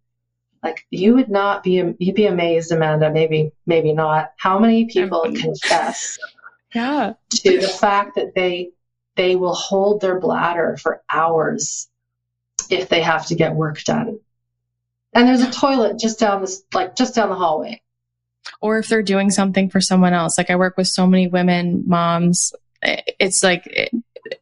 like 0.65 0.85
you 0.91 1.15
would 1.15 1.29
not 1.29 1.63
be 1.63 1.95
you'd 1.99 2.17
be 2.17 2.27
amazed 2.27 2.73
amanda 2.73 3.11
maybe 3.11 3.53
maybe 3.67 3.93
not 3.93 4.33
how 4.39 4.59
many 4.59 4.87
people 4.87 5.23
confess 5.37 6.19
yeah. 6.75 7.13
to 7.31 7.61
the 7.61 7.69
fact 7.69 8.17
that 8.17 8.35
they 8.35 8.73
they 9.17 9.37
will 9.37 9.55
hold 9.55 10.01
their 10.01 10.19
bladder 10.19 10.77
for 10.77 11.03
hours 11.11 11.89
if 12.71 12.89
they 12.89 13.03
have 13.03 13.27
to 13.27 13.35
get 13.35 13.55
work 13.55 13.83
done. 13.85 14.19
And 15.15 15.29
there's 15.29 15.43
a 15.43 15.51
toilet 15.51 15.99
just 15.99 16.19
down 16.19 16.41
this 16.41 16.63
like 16.73 16.97
just 16.97 17.15
down 17.15 17.29
the 17.29 17.37
hallway. 17.37 17.81
Or 18.61 18.79
if 18.79 18.89
they're 18.89 19.03
doing 19.03 19.31
something 19.31 19.71
for 19.71 19.81
someone 19.81 20.13
else. 20.13 20.37
Like 20.37 20.51
i 20.51 20.57
work 20.57 20.77
with 20.77 20.89
so 20.89 21.07
many 21.07 21.29
women 21.29 21.85
moms. 21.87 22.53
It's 22.83 23.43
like 23.43 23.91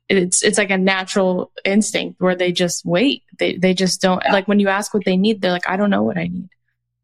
it's 0.08 0.42
it's 0.42 0.58
like 0.58 0.70
a 0.70 0.78
natural 0.78 1.52
instinct 1.64 2.20
where 2.20 2.36
they 2.36 2.52
just 2.52 2.84
wait. 2.84 3.22
They 3.38 3.56
they 3.56 3.74
just 3.74 4.00
don't 4.00 4.22
yeah. 4.24 4.32
like 4.32 4.48
when 4.48 4.60
you 4.60 4.68
ask 4.68 4.94
what 4.94 5.04
they 5.04 5.16
need, 5.16 5.40
they're 5.40 5.52
like, 5.52 5.68
I 5.68 5.76
don't 5.76 5.90
know 5.90 6.02
what 6.02 6.18
I 6.18 6.28
need. 6.28 6.48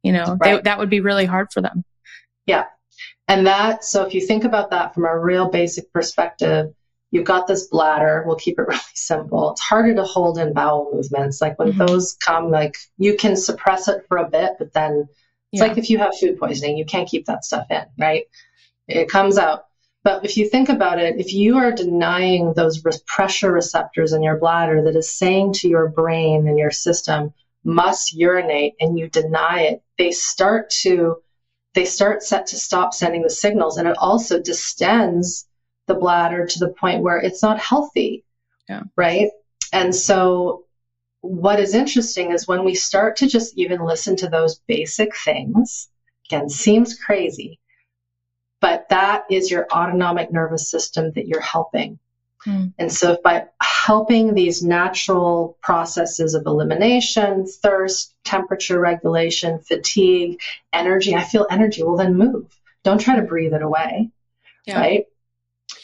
You 0.02 0.12
know, 0.12 0.36
right. 0.40 0.56
they, 0.56 0.60
that 0.62 0.78
would 0.78 0.90
be 0.90 1.00
really 1.00 1.26
hard 1.26 1.52
for 1.52 1.60
them. 1.60 1.84
Yeah. 2.46 2.66
And 3.26 3.46
that, 3.46 3.84
so 3.84 4.06
if 4.06 4.14
you 4.14 4.20
think 4.20 4.44
about 4.44 4.70
that 4.70 4.94
from 4.94 5.04
a 5.04 5.18
real 5.18 5.50
basic 5.50 5.92
perspective, 5.92 6.72
you've 7.10 7.26
got 7.26 7.46
this 7.46 7.66
bladder. 7.66 8.24
We'll 8.26 8.36
keep 8.36 8.58
it 8.58 8.62
really 8.68 8.80
simple. 8.94 9.52
It's 9.52 9.60
harder 9.60 9.94
to 9.94 10.04
hold 10.04 10.38
in 10.38 10.52
bowel 10.52 10.90
movements. 10.92 11.40
Like 11.40 11.58
when 11.58 11.72
mm-hmm. 11.72 11.86
those 11.86 12.14
come, 12.14 12.50
like 12.50 12.76
you 12.96 13.16
can 13.16 13.36
suppress 13.36 13.88
it 13.88 14.04
for 14.08 14.16
a 14.16 14.28
bit, 14.28 14.52
but 14.58 14.72
then 14.72 15.08
it's 15.52 15.60
yeah. 15.60 15.68
like 15.68 15.78
if 15.78 15.90
you 15.90 15.98
have 15.98 16.16
food 16.18 16.38
poisoning, 16.38 16.76
you 16.76 16.84
can't 16.84 17.08
keep 17.08 17.26
that 17.26 17.44
stuff 17.44 17.66
in, 17.70 17.84
right? 17.98 18.24
It 18.86 19.08
comes 19.08 19.36
out. 19.36 19.66
But 20.08 20.24
if 20.24 20.38
you 20.38 20.48
think 20.48 20.70
about 20.70 20.98
it, 20.98 21.20
if 21.20 21.34
you 21.34 21.58
are 21.58 21.70
denying 21.70 22.54
those 22.54 22.82
pressure 23.06 23.52
receptors 23.52 24.14
in 24.14 24.22
your 24.22 24.38
bladder 24.38 24.82
that 24.84 24.96
is 24.96 25.12
saying 25.12 25.52
to 25.56 25.68
your 25.68 25.86
brain 25.86 26.48
and 26.48 26.58
your 26.58 26.70
system, 26.70 27.34
must 27.62 28.14
urinate, 28.14 28.72
and 28.80 28.98
you 28.98 29.10
deny 29.10 29.64
it, 29.64 29.82
they 29.98 30.10
start 30.10 30.70
to 30.70 31.16
they 31.74 31.84
start 31.84 32.22
set 32.22 32.46
to 32.46 32.56
stop 32.56 32.94
sending 32.94 33.20
the 33.20 33.28
signals, 33.28 33.76
and 33.76 33.86
it 33.86 33.98
also 33.98 34.40
distends 34.40 35.46
the 35.88 35.94
bladder 35.94 36.46
to 36.46 36.58
the 36.58 36.72
point 36.80 37.02
where 37.02 37.18
it's 37.18 37.42
not 37.42 37.60
healthy. 37.60 38.24
Yeah. 38.66 38.84
Right. 38.96 39.28
And 39.74 39.94
so 39.94 40.64
what 41.20 41.60
is 41.60 41.74
interesting 41.74 42.32
is 42.32 42.48
when 42.48 42.64
we 42.64 42.74
start 42.74 43.16
to 43.16 43.26
just 43.26 43.58
even 43.58 43.84
listen 43.84 44.16
to 44.16 44.28
those 44.30 44.58
basic 44.66 45.14
things, 45.14 45.90
again, 46.30 46.48
seems 46.48 46.98
crazy, 46.98 47.60
but 48.60 48.88
that 48.90 49.24
is 49.30 49.50
your 49.50 49.66
autonomic 49.70 50.32
nervous 50.32 50.70
system 50.70 51.12
that 51.12 51.26
you're 51.26 51.40
helping. 51.40 51.98
Mm. 52.46 52.72
And 52.78 52.92
so 52.92 53.12
if 53.12 53.22
by 53.22 53.46
helping 53.60 54.34
these 54.34 54.62
natural 54.62 55.56
processes 55.62 56.34
of 56.34 56.46
elimination, 56.46 57.46
thirst, 57.46 58.14
temperature 58.24 58.78
regulation, 58.78 59.60
fatigue, 59.60 60.40
energy, 60.72 61.14
I 61.14 61.24
feel 61.24 61.46
energy, 61.50 61.82
well 61.82 61.96
then 61.96 62.16
move. 62.16 62.46
Don't 62.84 63.00
try 63.00 63.16
to 63.16 63.22
breathe 63.22 63.54
it 63.54 63.62
away. 63.62 64.10
Yeah. 64.66 64.80
Right? 64.80 65.04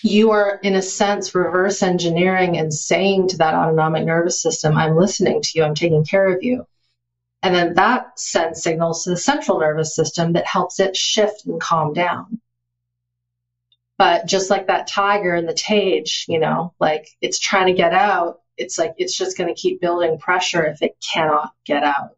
You 0.03 0.31
are, 0.31 0.59
in 0.63 0.75
a 0.75 0.83
sense, 0.83 1.35
reverse 1.35 1.83
engineering 1.83 2.57
and 2.57 2.73
saying 2.73 3.29
to 3.29 3.39
that 3.39 3.55
autonomic 3.55 4.05
nervous 4.05 4.41
system, 4.41 4.77
I'm 4.77 4.97
listening 4.97 5.43
to 5.43 5.51
you, 5.55 5.65
I'm 5.65 5.75
taking 5.75 6.05
care 6.05 6.35
of 6.35 6.43
you. 6.43 6.67
And 7.43 7.55
then 7.55 7.75
that 7.75 8.19
sends 8.19 8.63
signals 8.63 9.05
to 9.05 9.11
the 9.11 9.17
central 9.19 9.61
nervous 9.61 9.95
system 9.95 10.33
that 10.33 10.47
helps 10.47 10.81
it 10.81 10.97
shift 10.97 11.45
and 11.45 11.61
calm 11.61 11.93
down. 11.93 12.41
But 13.97 14.27
just 14.27 14.51
like 14.51 14.67
that 14.67 14.89
tiger 14.89 15.35
in 15.35 15.47
the 15.47 15.55
cage, 15.55 16.27
you 16.29 16.39
know, 16.39 16.75
like 16.81 17.09
it's 17.21 17.39
trying 17.39 17.67
to 17.67 17.75
get 17.75 17.93
out, 17.93 18.41
it's 18.57 18.79
like 18.79 18.95
it's 18.99 19.17
just 19.17 19.39
going 19.39 19.53
to 19.53 19.61
keep 19.61 19.81
building 19.81 20.19
pressure 20.19 20.65
if 20.67 20.83
it 20.83 20.97
cannot 21.13 21.53
get 21.65 21.85
out. 21.85 22.17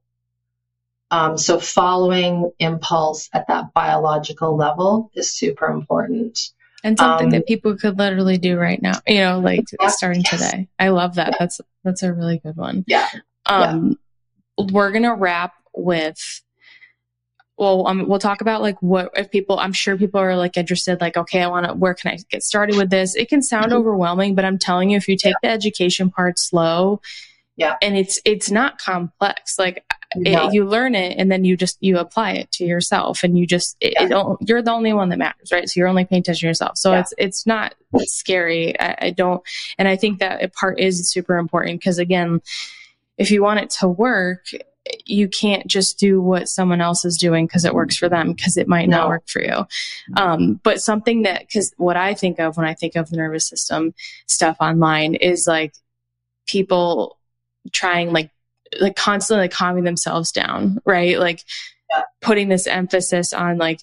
Um, 1.11 1.39
so 1.39 1.61
following 1.61 2.51
impulse 2.59 3.29
at 3.33 3.47
that 3.49 3.73
biological 3.75 4.57
level 4.57 5.11
is 5.15 5.31
super 5.31 5.67
important. 5.67 6.39
And 6.83 6.99
something 6.99 7.29
um, 7.29 7.31
that 7.31 7.47
people 7.47 7.77
could 7.77 7.99
literally 7.99 8.39
do 8.39 8.57
right 8.59 8.81
now, 8.81 9.01
you 9.07 9.19
know, 9.19 9.41
like 9.41 9.65
starting 9.89 10.23
yes. 10.31 10.51
today. 10.51 10.69
I 10.79 10.89
love 10.89 11.17
that. 11.17 11.29
Yeah. 11.29 11.37
That's 11.41 11.61
that's 11.85 12.03
a 12.03 12.13
really 12.13 12.39
good 12.39 12.57
one. 12.57 12.85
Yeah. 12.87 13.09
Um, 13.47 13.99
yeah. 14.59 14.67
we're 14.73 14.93
gonna 14.93 15.15
wrap 15.15 15.55
with 15.75 16.43
well, 17.59 17.87
um, 17.87 18.07
we'll 18.07 18.19
talk 18.19 18.41
about 18.43 18.61
like 18.61 18.81
what 18.83 19.11
if 19.15 19.31
people, 19.31 19.59
I'm 19.59 19.73
sure 19.73 19.97
people 19.97 20.21
are 20.21 20.37
like 20.37 20.57
interested, 20.57 21.01
like, 21.01 21.17
okay, 21.17 21.43
I 21.43 21.47
want 21.47 21.67
to, 21.67 21.73
where 21.73 21.95
can 21.95 22.11
I 22.13 22.19
get 22.31 22.43
started 22.43 22.77
with 22.77 22.91
this? 22.91 23.17
It 23.17 23.29
can 23.29 23.43
sound 23.43 23.67
mm-hmm. 23.67 23.79
overwhelming, 23.79 24.35
but 24.35 24.45
I'm 24.45 24.59
telling 24.59 24.91
you, 24.91 24.97
if 24.97 25.09
you 25.09 25.17
take 25.17 25.35
yeah. 25.43 25.51
the 25.51 25.55
education 25.55 26.11
part 26.11 26.39
slow, 26.39 27.01
yeah, 27.57 27.77
and 27.81 27.97
it's, 27.97 28.21
it's 28.27 28.51
not 28.51 28.79
complex. 28.79 29.59
Like 29.59 29.83
it, 30.15 30.53
you 30.53 30.67
learn 30.67 30.95
it 30.95 31.17
and 31.19 31.33
then 31.33 31.45
you 31.45 31.57
just, 31.57 31.79
you 31.81 31.97
apply 31.97 32.33
it 32.33 32.53
to 32.53 32.65
yourself 32.65 33.25
and 33.25 33.39
you 33.39 33.47
just, 33.47 33.79
it, 33.81 33.95
yeah. 33.99 34.09
it 34.11 34.37
you're 34.47 34.61
the 34.61 34.73
only 34.73 34.93
one 34.93 35.09
that 35.09 35.19
matters, 35.19 35.51
right? 35.51 35.67
So 35.67 35.81
you're 35.81 35.89
only 35.89 36.05
paying 36.05 36.21
attention 36.21 36.47
to 36.47 36.51
yourself. 36.51 36.77
So 36.77 36.93
yeah. 36.93 37.01
it's, 37.01 37.15
it's 37.17 37.47
not 37.47 37.75
scary. 38.01 38.79
I, 38.79 38.97
I 39.01 39.11
don't, 39.11 39.43
and 39.79 39.89
I 39.89 39.97
think 39.97 40.19
that 40.19 40.53
part 40.53 40.79
is 40.79 41.11
super 41.11 41.39
important 41.39 41.81
because 41.81 41.99
again, 41.99 42.43
if 43.17 43.31
you 43.31 43.43
want 43.43 43.61
it 43.61 43.71
to 43.81 43.89
work, 43.89 44.45
you 45.05 45.29
can't 45.29 45.67
just 45.67 45.99
do 45.99 46.21
what 46.21 46.49
someone 46.49 46.81
else 46.81 47.05
is 47.05 47.17
doing 47.17 47.47
because 47.47 47.65
it 47.65 47.75
works 47.75 47.97
for 47.97 48.09
them 48.09 48.33
because 48.33 48.57
it 48.57 48.69
might 48.69 48.89
no. 48.89 48.99
not 48.99 49.09
work 49.09 49.29
for 49.29 49.43
you. 49.43 49.67
Um, 50.17 50.61
but 50.63 50.81
something 50.81 51.23
that, 51.23 51.41
because 51.41 51.73
what 51.77 51.97
I 51.97 52.15
think 52.15 52.39
of 52.39 52.57
when 52.57 52.67
I 52.67 52.75
think 52.75 52.97
of 52.97 53.11
the 53.11 53.17
nervous 53.17 53.49
system 53.49 53.95
stuff 54.27 54.57
online 54.61 55.15
is 55.15 55.47
like 55.47 55.75
people 56.47 57.19
trying 57.73 58.13
like 58.13 58.31
like 58.81 58.97
constantly 58.97 59.49
calming 59.49 59.85
themselves 59.85 60.33
down, 60.33 60.81
right? 60.85 61.19
Like 61.19 61.43
putting 62.21 62.49
this 62.49 62.67
emphasis 62.67 63.33
on 63.33 63.59
like 63.59 63.81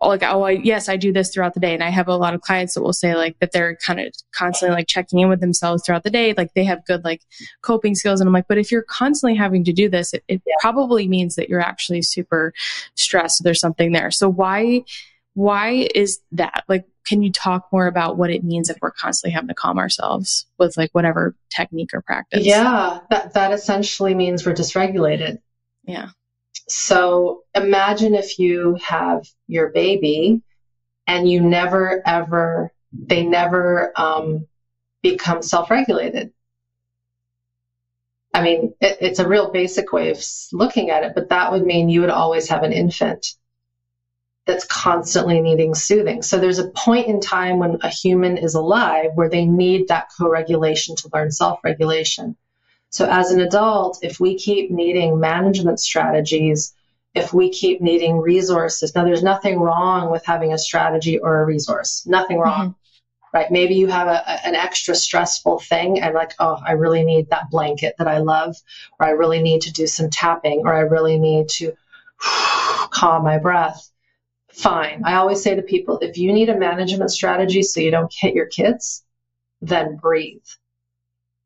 like 0.00 0.22
oh 0.22 0.42
I, 0.42 0.52
yes 0.52 0.88
i 0.88 0.96
do 0.96 1.12
this 1.12 1.32
throughout 1.32 1.54
the 1.54 1.60
day. 1.60 1.74
And 1.74 1.82
i 1.82 1.90
have 1.90 2.08
a 2.08 2.16
lot 2.16 2.34
of 2.34 2.40
clients 2.40 2.74
that 2.74 2.82
will 2.82 2.92
say 2.92 3.14
like 3.14 3.38
that 3.40 3.52
they're 3.52 3.76
kind 3.76 4.00
of 4.00 4.12
constantly 4.32 4.74
like 4.74 4.88
checking 4.88 5.18
in 5.18 5.28
with 5.28 5.40
themselves 5.40 5.82
throughout 5.84 6.04
the 6.04 6.10
day. 6.10 6.34
Like 6.36 6.54
they 6.54 6.64
have 6.64 6.84
good 6.86 7.04
like 7.04 7.22
coping 7.62 7.94
skills. 7.94 8.20
And 8.20 8.28
i'm 8.28 8.34
like 8.34 8.48
but 8.48 8.58
if 8.58 8.72
you're 8.72 8.82
constantly 8.82 9.36
having 9.36 9.64
to 9.64 9.72
do 9.72 9.88
this 9.88 10.14
it, 10.14 10.24
it 10.28 10.42
yeah. 10.46 10.54
probably 10.60 11.08
means 11.08 11.36
that 11.36 11.48
you're 11.48 11.60
actually 11.60 12.02
super 12.02 12.52
stressed. 12.94 13.42
There's 13.44 13.60
something 13.60 13.92
there. 13.92 14.10
So 14.10 14.28
why 14.28 14.84
why 15.34 15.88
is 15.94 16.20
that? 16.32 16.64
Like 16.68 16.86
can 17.06 17.22
you 17.22 17.30
talk 17.30 17.68
more 17.70 17.86
about 17.86 18.16
what 18.16 18.30
it 18.30 18.42
means 18.42 18.68
if 18.68 18.78
we're 18.82 18.90
constantly 18.90 19.32
having 19.32 19.48
to 19.48 19.54
calm 19.54 19.78
ourselves 19.78 20.46
with 20.58 20.76
like 20.76 20.90
whatever 20.92 21.36
technique 21.54 21.90
or 21.92 22.00
practice? 22.00 22.44
Yeah. 22.44 23.00
That 23.10 23.34
that 23.34 23.52
essentially 23.52 24.14
means 24.14 24.44
we're 24.44 24.54
dysregulated. 24.54 25.38
Yeah 25.84 26.10
so 26.68 27.42
imagine 27.54 28.14
if 28.14 28.38
you 28.38 28.76
have 28.84 29.24
your 29.46 29.70
baby 29.70 30.42
and 31.06 31.30
you 31.30 31.40
never 31.40 32.02
ever 32.06 32.72
they 32.92 33.24
never 33.24 33.92
um, 33.96 34.46
become 35.02 35.42
self-regulated. 35.42 36.32
I 38.34 38.42
mean 38.42 38.74
it, 38.80 38.98
it's 39.00 39.18
a 39.18 39.28
real 39.28 39.50
basic 39.52 39.92
way 39.92 40.10
of 40.10 40.22
looking 40.52 40.90
at 40.90 41.04
it 41.04 41.12
but 41.14 41.28
that 41.28 41.52
would 41.52 41.64
mean 41.64 41.88
you 41.88 42.00
would 42.00 42.10
always 42.10 42.48
have 42.48 42.62
an 42.62 42.72
infant 42.72 43.34
that's 44.46 44.64
constantly 44.64 45.40
needing 45.40 45.74
soothing. 45.74 46.22
So 46.22 46.38
there's 46.38 46.60
a 46.60 46.70
point 46.70 47.08
in 47.08 47.20
time 47.20 47.58
when 47.58 47.78
a 47.82 47.88
human 47.88 48.36
is 48.38 48.54
alive 48.54 49.10
where 49.14 49.28
they 49.28 49.44
need 49.44 49.88
that 49.88 50.06
co-regulation 50.16 50.94
to 50.96 51.10
learn 51.12 51.32
self-regulation 51.32 52.36
so 52.90 53.08
as 53.08 53.30
an 53.30 53.40
adult 53.40 53.98
if 54.02 54.20
we 54.20 54.36
keep 54.36 54.70
needing 54.70 55.20
management 55.20 55.80
strategies 55.80 56.74
if 57.16 57.32
we 57.32 57.48
keep 57.48 57.80
needing 57.80 58.18
resources. 58.18 58.94
Now, 58.94 59.04
there's 59.04 59.22
nothing 59.22 59.58
wrong 59.58 60.10
with 60.10 60.24
having 60.26 60.52
a 60.52 60.58
strategy 60.58 61.18
or 61.18 61.40
a 61.40 61.46
resource, 61.46 62.06
nothing 62.06 62.38
wrong. 62.38 62.70
Mm-hmm. 62.70 62.80
Right. 63.32 63.50
Maybe 63.50 63.74
you 63.74 63.88
have 63.88 64.06
a, 64.06 64.46
an 64.46 64.54
extra 64.54 64.94
stressful 64.94 65.58
thing 65.58 66.00
and 66.00 66.14
like, 66.14 66.32
oh, 66.38 66.58
I 66.64 66.72
really 66.72 67.04
need 67.04 67.28
that 67.30 67.50
blanket 67.50 67.94
that 67.98 68.08
I 68.08 68.18
love, 68.18 68.56
or 68.98 69.06
I 69.06 69.10
really 69.10 69.42
need 69.42 69.62
to 69.62 69.72
do 69.72 69.86
some 69.86 70.08
tapping, 70.08 70.60
or 70.60 70.72
I 70.72 70.80
really 70.80 71.18
need 71.18 71.48
to 71.56 71.72
calm 72.90 73.24
my 73.24 73.38
breath. 73.38 73.90
Fine. 74.52 75.02
I 75.04 75.16
always 75.16 75.42
say 75.42 75.54
to 75.54 75.60
people, 75.60 75.98
if 75.98 76.16
you 76.16 76.32
need 76.32 76.48
a 76.48 76.58
management 76.58 77.10
strategy 77.10 77.62
so 77.62 77.80
you 77.80 77.90
don't 77.90 78.14
hit 78.14 78.34
your 78.34 78.46
kids, 78.46 79.04
then 79.60 79.96
breathe 79.96 80.44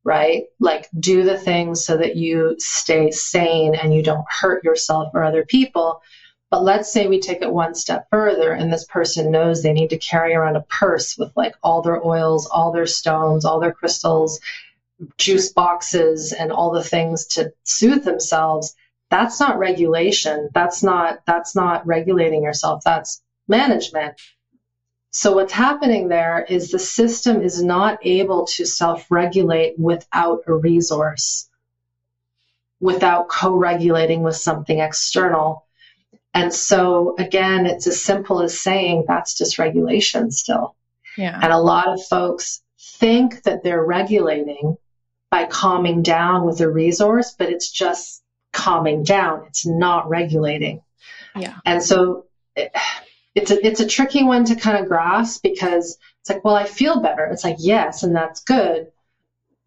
right? 0.04 0.44
Like 0.58 0.88
do 0.98 1.24
the 1.24 1.38
things 1.38 1.84
so 1.84 1.96
that 1.96 2.16
you 2.16 2.56
stay 2.58 3.10
sane 3.10 3.74
and 3.74 3.94
you 3.94 4.02
don't 4.02 4.24
hurt 4.28 4.64
yourself 4.64 5.10
or 5.14 5.24
other 5.24 5.44
people. 5.44 6.02
But 6.50 6.64
let's 6.64 6.92
say 6.92 7.06
we 7.06 7.20
take 7.20 7.42
it 7.42 7.52
one 7.52 7.74
step 7.74 8.08
further 8.10 8.52
and 8.52 8.72
this 8.72 8.84
person 8.84 9.30
knows 9.30 9.62
they 9.62 9.72
need 9.72 9.90
to 9.90 9.98
carry 9.98 10.34
around 10.34 10.56
a 10.56 10.62
purse 10.62 11.16
with 11.16 11.30
like 11.36 11.54
all 11.62 11.82
their 11.82 12.04
oils, 12.04 12.46
all 12.46 12.72
their 12.72 12.86
stones, 12.86 13.44
all 13.44 13.60
their 13.60 13.72
crystals, 13.72 14.40
juice 15.16 15.52
boxes, 15.52 16.32
and 16.32 16.50
all 16.50 16.72
the 16.72 16.82
things 16.82 17.26
to 17.26 17.52
soothe 17.62 18.04
themselves. 18.04 18.74
That's 19.10 19.38
not 19.38 19.58
regulation. 19.58 20.50
That's 20.52 20.82
not, 20.82 21.20
that's 21.26 21.54
not 21.54 21.86
regulating 21.86 22.42
yourself. 22.42 22.82
That's 22.84 23.22
management. 23.46 24.20
So 25.12 25.32
what's 25.32 25.52
happening 25.52 26.08
there 26.08 26.44
is 26.48 26.70
the 26.70 26.78
system 26.78 27.42
is 27.42 27.62
not 27.62 27.98
able 28.02 28.46
to 28.46 28.64
self-regulate 28.64 29.78
without 29.78 30.42
a 30.46 30.54
resource, 30.54 31.48
without 32.78 33.28
co-regulating 33.28 34.22
with 34.22 34.36
something 34.36 34.78
external. 34.78 35.66
And 36.32 36.54
so 36.54 37.16
again, 37.18 37.66
it's 37.66 37.88
as 37.88 38.00
simple 38.02 38.40
as 38.40 38.60
saying 38.60 39.04
that's 39.08 39.40
dysregulation 39.40 40.32
still. 40.32 40.76
Yeah. 41.16 41.38
And 41.42 41.52
a 41.52 41.58
lot 41.58 41.88
of 41.88 42.00
folks 42.04 42.62
think 42.78 43.42
that 43.42 43.64
they're 43.64 43.84
regulating 43.84 44.76
by 45.28 45.46
calming 45.46 46.02
down 46.02 46.46
with 46.46 46.60
a 46.60 46.70
resource, 46.70 47.34
but 47.36 47.50
it's 47.50 47.70
just 47.70 48.22
calming 48.52 49.02
down. 49.02 49.44
It's 49.48 49.66
not 49.66 50.08
regulating. 50.08 50.82
Yeah. 51.34 51.56
And 51.64 51.82
so 51.82 52.26
it, 52.54 52.70
it's 53.34 53.50
a 53.50 53.66
it's 53.66 53.80
a 53.80 53.86
tricky 53.86 54.24
one 54.24 54.44
to 54.46 54.56
kind 54.56 54.78
of 54.78 54.88
grasp 54.88 55.42
because 55.42 55.98
it's 56.20 56.30
like, 56.30 56.44
well, 56.44 56.56
I 56.56 56.64
feel 56.64 57.00
better. 57.00 57.24
It's 57.26 57.44
like, 57.44 57.56
yes, 57.58 58.02
and 58.02 58.14
that's 58.14 58.42
good. 58.42 58.88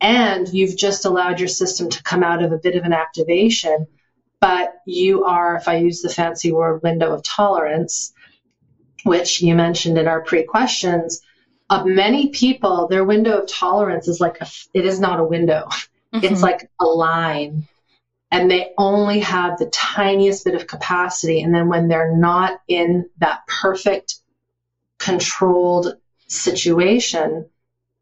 And 0.01 0.47
you've 0.49 0.78
just 0.78 1.05
allowed 1.05 1.39
your 1.39 1.47
system 1.47 1.89
to 1.89 2.03
come 2.03 2.24
out 2.24 2.43
of 2.43 2.51
a 2.51 2.57
bit 2.57 2.76
of 2.76 2.84
an 2.84 2.93
activation, 2.93 3.88
but 4.41 4.76
you 4.86 5.24
are, 5.24 5.55
if 5.55 5.68
I 5.68 5.78
use 5.78 6.01
the 6.01 6.09
fancy 6.09 6.51
word 6.51 6.84
window 6.84 7.14
of 7.14 7.24
tolerance, 7.24 8.14
which 9.03 9.41
you 9.41 9.55
mentioned 9.55 9.97
in 9.97 10.07
our 10.07 10.22
pre-questions, 10.22 11.22
of 11.70 11.86
many 11.86 12.30
people, 12.30 12.88
their 12.89 13.05
window 13.05 13.41
of 13.41 13.47
tolerance 13.47 14.09
is 14.09 14.20
like 14.20 14.41
a, 14.41 14.47
it 14.74 14.86
is 14.86 14.99
not 14.99 15.20
a 15.20 15.24
window. 15.24 15.68
Mm-hmm. 16.14 16.32
It's 16.32 16.43
like 16.43 16.70
a 16.80 16.86
line 16.86 17.68
and 18.34 18.49
they 18.49 18.71
only 18.79 19.19
have 19.19 19.59
the 19.59 19.67
tiniest 19.67 20.43
bit 20.43 20.55
of 20.55 20.65
capacity. 20.65 21.43
And 21.43 21.53
then 21.53 21.69
when 21.69 21.88
they're 21.88 22.17
not 22.17 22.59
in 22.67 23.07
that 23.19 23.45
perfect 23.45 24.15
controlled 24.97 25.97
situation, 26.27 27.47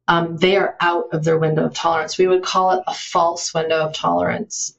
um, 0.08 0.38
they 0.38 0.56
are 0.56 0.78
out 0.80 1.10
of 1.12 1.26
their 1.26 1.38
window 1.38 1.66
of 1.66 1.74
tolerance. 1.74 2.18
We 2.18 2.28
would 2.28 2.44
call 2.44 2.72
it 2.72 2.84
a 2.88 2.94
false 2.94 3.54
window 3.54 3.82
of 3.82 3.94
tolerance. 3.94 4.74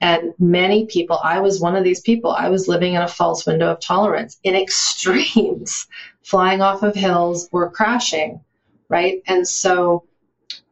And 0.00 0.34
many 0.38 0.86
people, 0.86 1.18
I 1.20 1.40
was 1.40 1.60
one 1.60 1.74
of 1.74 1.82
these 1.82 2.00
people, 2.00 2.30
I 2.30 2.48
was 2.48 2.68
living 2.68 2.94
in 2.94 3.02
a 3.02 3.08
false 3.08 3.44
window 3.44 3.72
of 3.72 3.80
tolerance 3.80 4.38
in 4.44 4.54
extremes, 4.62 5.88
flying 6.22 6.62
off 6.62 6.84
of 6.84 6.94
hills 6.94 7.48
or 7.50 7.72
crashing, 7.72 8.40
right? 8.88 9.20
And 9.26 9.48
so 9.48 10.04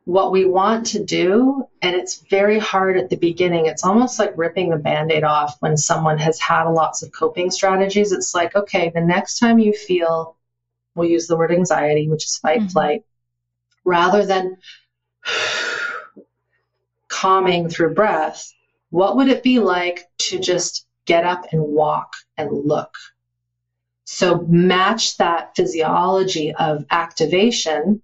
what 0.08 0.32
we 0.32 0.46
want 0.46 0.86
to 0.86 1.04
do, 1.04 1.68
and 1.82 1.94
it's 1.94 2.22
very 2.30 2.58
hard 2.58 2.96
at 2.96 3.10
the 3.10 3.16
beginning. 3.16 3.66
It's 3.66 3.84
almost 3.84 4.18
like 4.18 4.32
ripping 4.38 4.70
the 4.70 4.78
band 4.78 5.12
aid 5.12 5.22
off 5.22 5.58
when 5.60 5.76
someone 5.76 6.16
has 6.16 6.40
had 6.40 6.64
lots 6.64 7.02
of 7.02 7.12
coping 7.12 7.50
strategies. 7.50 8.10
It's 8.10 8.34
like, 8.34 8.56
okay, 8.56 8.88
the 8.88 9.02
next 9.02 9.38
time 9.38 9.58
you 9.58 9.74
feel, 9.74 10.34
we'll 10.94 11.10
use 11.10 11.26
the 11.26 11.36
word 11.36 11.52
anxiety, 11.52 12.08
which 12.08 12.24
is 12.24 12.38
fight, 12.38 12.60
mm-hmm. 12.60 12.68
flight, 12.68 13.04
rather 13.84 14.24
than 14.24 14.56
calming 17.08 17.68
through 17.68 17.92
breath, 17.92 18.50
what 18.88 19.14
would 19.16 19.28
it 19.28 19.42
be 19.42 19.58
like 19.58 20.08
to 20.16 20.38
just 20.38 20.86
get 21.04 21.26
up 21.26 21.52
and 21.52 21.60
walk 21.60 22.14
and 22.38 22.50
look? 22.50 22.94
So 24.06 24.40
match 24.48 25.18
that 25.18 25.54
physiology 25.54 26.54
of 26.54 26.86
activation 26.90 28.00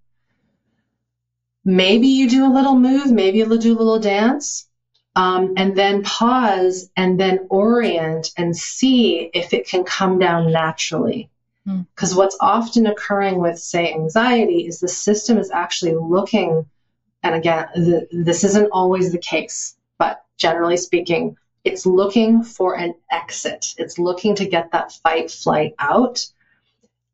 maybe 1.65 2.09
you 2.09 2.29
do 2.29 2.47
a 2.47 2.53
little 2.53 2.79
move, 2.79 3.11
maybe 3.11 3.39
you'll 3.39 3.57
do 3.57 3.77
a 3.77 3.79
little 3.79 3.99
dance, 3.99 4.69
um, 5.17 5.55
and 5.57 5.77
then 5.77 6.03
pause 6.03 6.91
and 6.97 7.19
then 7.19 7.47
orient 7.49 8.31
and 8.37 8.57
see 8.57 9.31
if 9.33 9.53
it 9.55 9.67
can 9.67 9.85
come 9.85 10.19
down 10.19 10.53
naturally. 10.53 11.29
Because 11.65 12.13
hmm. 12.13 12.19
what's 12.19 12.37
often 12.41 12.87
occurring 12.87 13.39
with, 13.39 13.59
say, 13.59 13.93
anxiety 13.93 14.67
is 14.67 14.81
the 14.81 14.89
system 14.89 15.39
is 15.39 15.51
actually 15.51 15.95
looking, 15.95 16.67
and 17.23 17.35
again, 17.35 17.69
the, 17.75 18.07
this 18.13 18.45
isn't 18.45 18.71
always 18.71 19.13
the 19.13 19.19
case, 19.19 19.77
but 19.99 20.23
generally 20.37 20.77
speaking, 20.77 21.37
it's 21.65 21.87
looking 21.87 22.43
for 22.43 22.77
an 22.77 22.95
exit. 23.11 23.75
It's 23.79 23.99
looking 23.99 24.35
to 24.35 24.47
get 24.47 24.73
that 24.73 24.93
fight 24.93 25.31
flight 25.31 25.75
out. 25.79 26.27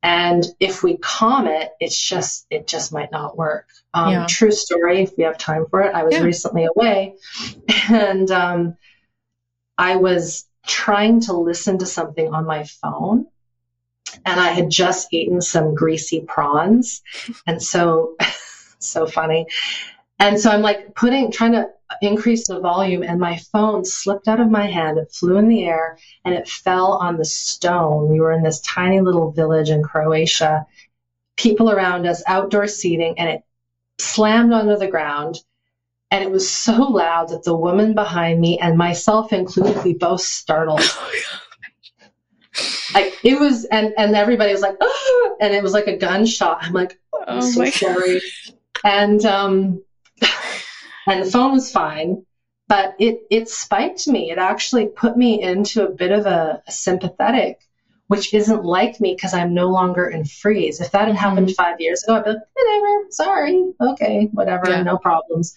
And 0.03 0.45
if 0.59 0.83
we 0.83 0.97
calm 0.97 1.47
it, 1.47 1.73
it's 1.79 1.99
just, 1.99 2.47
it 2.51 2.67
just 2.67 2.93
might 2.93 3.13
not 3.13 3.37
work. 3.37 3.67
Um, 3.93 4.13
yeah. 4.13 4.27
True 4.29 4.51
story, 4.51 5.03
if 5.03 5.17
we 5.17 5.25
have 5.25 5.37
time 5.37 5.67
for 5.69 5.83
it. 5.83 5.95
I 5.95 6.05
was 6.05 6.15
yeah. 6.15 6.23
recently 6.23 6.67
away 6.75 7.17
and 7.91 8.31
um, 8.31 8.77
I 9.77 9.97
was 9.97 10.47
trying 10.67 11.21
to 11.23 11.35
listen 11.35 11.79
to 11.79 11.87
something 11.87 12.33
on 12.33 12.47
my 12.47 12.65
phone 12.65 13.27
and 14.25 14.41
I 14.41 14.49
had 14.49 14.71
just 14.71 15.13
eaten 15.13 15.41
some 15.41 15.75
greasy 15.75 16.21
prawns. 16.21 17.03
And 17.47 17.63
so, 17.63 18.17
so 18.79 19.07
funny. 19.07 19.47
And 20.21 20.39
so 20.39 20.51
I'm 20.51 20.61
like 20.61 20.95
putting, 20.95 21.33
trying 21.33 21.53
to 21.53 21.71
increase 22.03 22.47
the 22.47 22.61
volume, 22.61 23.03
and 23.03 23.19
my 23.19 23.39
phone 23.53 23.85
slipped 23.87 24.29
out 24.29 24.39
of 24.39 24.51
my 24.51 24.67
hand. 24.67 24.99
It 24.99 25.11
flew 25.11 25.39
in 25.39 25.49
the 25.49 25.65
air 25.65 25.99
and 26.25 26.35
it 26.35 26.47
fell 26.47 26.93
on 26.93 27.17
the 27.17 27.25
stone. 27.25 28.09
We 28.09 28.21
were 28.21 28.33
in 28.33 28.43
this 28.43 28.61
tiny 28.61 29.01
little 29.01 29.33
village 29.33 29.71
in 29.71 29.83
Croatia, 29.83 30.67
people 31.37 31.71
around 31.71 32.07
us, 32.07 32.23
outdoor 32.27 32.67
seating, 32.67 33.19
and 33.19 33.31
it 33.31 33.43
slammed 33.99 34.53
onto 34.53 34.77
the 34.77 34.89
ground. 34.89 35.37
And 36.11 36.23
it 36.23 36.31
was 36.31 36.51
so 36.51 36.75
loud 36.75 37.31
that 37.31 37.45
the 37.45 37.57
woman 37.57 37.95
behind 37.95 38.41
me 38.41 38.59
and 38.59 38.77
myself 38.77 39.33
included, 39.33 39.83
we 39.85 39.95
both 39.95 40.21
startled. 40.21 40.81
like 42.95 43.17
it 43.25 43.41
was, 43.41 43.65
and 43.65 43.95
and 43.97 44.15
everybody 44.15 44.53
was 44.53 44.61
like, 44.61 44.77
oh, 44.81 45.37
and 45.41 45.55
it 45.55 45.63
was 45.63 45.73
like 45.73 45.87
a 45.87 45.97
gunshot. 45.97 46.59
I'm 46.63 46.75
like, 46.75 46.99
oh, 47.13 47.25
I'm 47.27 47.39
oh 47.39 47.51
so 47.51 47.65
sorry. 47.71 48.21
And 48.83 49.23
um, 49.27 49.83
and 51.11 51.27
the 51.27 51.31
phone 51.31 51.53
was 51.53 51.73
fine, 51.73 52.25
but 52.69 52.95
it 53.01 53.23
it 53.31 53.49
spiked 53.49 54.07
me. 54.07 54.31
It 54.31 54.39
actually 54.39 54.87
put 54.87 55.17
me 55.17 55.43
into 55.43 55.85
a 55.85 55.91
bit 55.91 56.13
of 56.13 56.27
a, 56.27 56.63
a 56.67 56.71
sympathetic, 56.71 57.59
which 58.07 58.33
isn't 58.33 58.65
like 58.65 59.01
me 59.01 59.15
because 59.15 59.35
I'm 59.35 59.53
no 59.53 59.69
longer 59.71 60.07
in 60.07 60.25
freeze. 60.25 60.81
If 60.81 60.93
that 60.93 61.09
had 61.09 61.17
happened 61.17 61.49
mm-hmm. 61.49 61.55
five 61.55 61.81
years 61.81 62.05
ago, 62.05 62.15
I'd 62.15 62.25
be 62.25 62.31
like, 62.31 62.39
whatever, 62.55 63.11
sorry, 63.11 63.73
okay, 63.81 64.29
whatever, 64.33 64.71
yeah. 64.71 64.83
no 64.83 64.99
problems. 64.99 65.55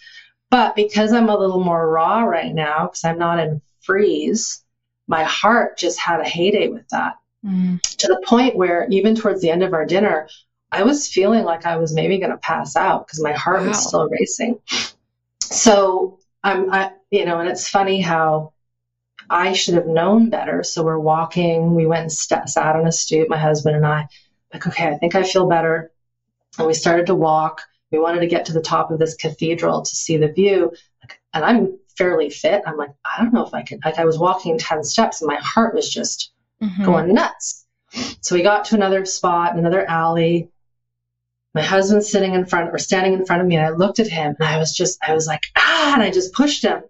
But 0.50 0.76
because 0.76 1.14
I'm 1.14 1.30
a 1.30 1.38
little 1.38 1.64
more 1.64 1.88
raw 1.88 2.24
right 2.24 2.54
now, 2.54 2.88
because 2.88 3.04
I'm 3.04 3.20
not 3.20 3.40
in 3.40 3.62
freeze, 3.82 4.64
my 5.08 5.24
heart 5.24 5.78
just 5.78 6.00
had 6.00 6.20
a 6.20 6.28
heyday 6.28 6.68
with 6.68 6.88
that. 6.90 7.20
Mm. 7.46 7.80
To 7.98 8.08
the 8.08 8.24
point 8.26 8.56
where 8.56 8.88
even 8.90 9.16
towards 9.16 9.42
the 9.42 9.52
end 9.52 9.62
of 9.62 9.74
our 9.74 9.86
dinner, 9.86 10.30
I 10.72 10.82
was 10.82 11.08
feeling 11.08 11.44
like 11.44 11.68
I 11.68 11.78
was 11.78 11.94
maybe 11.94 12.18
going 12.18 12.32
to 12.32 12.38
pass 12.38 12.76
out 12.76 13.06
because 13.06 13.22
my 13.22 13.34
heart 13.34 13.62
wow. 13.62 13.68
was 13.68 13.88
still 13.88 14.10
racing 14.10 14.60
so 15.44 16.20
I'm, 16.44 16.72
I, 16.72 16.92
you 17.12 17.26
know, 17.26 17.40
and 17.40 17.50
it's 17.50 17.68
funny 17.68 18.02
how 18.02 18.54
I 19.30 19.54
should 19.54 19.76
have 19.76 19.88
known 19.88 20.30
better. 20.30 20.64
So 20.64 20.84
we're 20.84 21.00
walking, 21.00 21.76
we 21.76 21.86
went 21.86 22.02
and 22.02 22.12
st- 22.12 22.50
sat 22.50 22.76
on 22.76 22.88
a 22.88 22.92
stoop, 22.92 23.30
my 23.30 23.38
husband 23.38 23.76
and 23.76 23.86
I. 23.86 24.08
like, 24.54 24.68
okay, 24.68 24.88
I 24.88 24.98
think 24.98 25.16
I 25.16 25.24
feel 25.24 25.48
better. 25.48 25.92
And 26.58 26.68
we 26.68 26.74
started 26.74 27.08
to 27.08 27.16
walk. 27.16 27.62
We 27.92 28.00
wanted 28.00 28.22
to 28.22 28.28
get 28.28 28.46
to 28.46 28.54
the 28.54 28.62
top 28.62 28.92
of 28.92 29.00
this 29.00 29.16
cathedral 29.16 29.82
to 29.82 29.96
see 29.96 30.18
the 30.18 30.32
view. 30.32 30.74
And 31.34 31.44
I'm 31.44 31.80
fairly 31.98 32.30
fit. 32.30 32.64
I'm 32.66 32.78
like, 32.78 32.92
I 33.06 33.22
don't 33.22 33.34
know 33.34 33.46
if 33.46 33.54
I 33.54 33.64
can. 33.64 33.80
Like, 33.84 33.98
I 33.98 34.06
was 34.06 34.20
walking 34.20 34.58
10 34.58 34.84
steps 34.84 35.22
and 35.22 35.28
my 35.28 35.38
heart 35.38 35.74
was 35.74 35.90
just 35.92 36.32
mm-hmm. 36.62 36.84
going 36.84 37.14
nuts. 37.14 37.66
So 38.22 38.36
we 38.36 38.42
got 38.42 38.66
to 38.66 38.76
another 38.76 39.06
spot, 39.06 39.56
another 39.56 39.88
alley. 39.88 40.50
My 41.54 41.62
husband's 41.62 42.10
sitting 42.10 42.34
in 42.34 42.46
front 42.46 42.74
or 42.74 42.80
standing 42.80 43.14
in 43.14 43.26
front 43.26 43.42
of 43.42 43.48
me, 43.48 43.56
and 43.56 43.66
I 43.66 43.70
looked 43.70 44.00
at 44.00 44.08
him 44.08 44.36
and 44.40 44.48
I 44.48 44.58
was 44.58 44.76
just, 44.76 45.00
I 45.08 45.14
was 45.14 45.28
like, 45.28 45.44
ah, 45.56 45.94
and 45.94 46.02
I 46.04 46.10
just 46.10 46.34
pushed 46.34 46.64
him. 46.64 46.84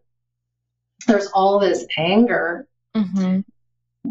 There's 1.06 1.28
all 1.28 1.60
this 1.60 1.86
anger. 1.98 2.68
Mm-hmm. 2.96 3.42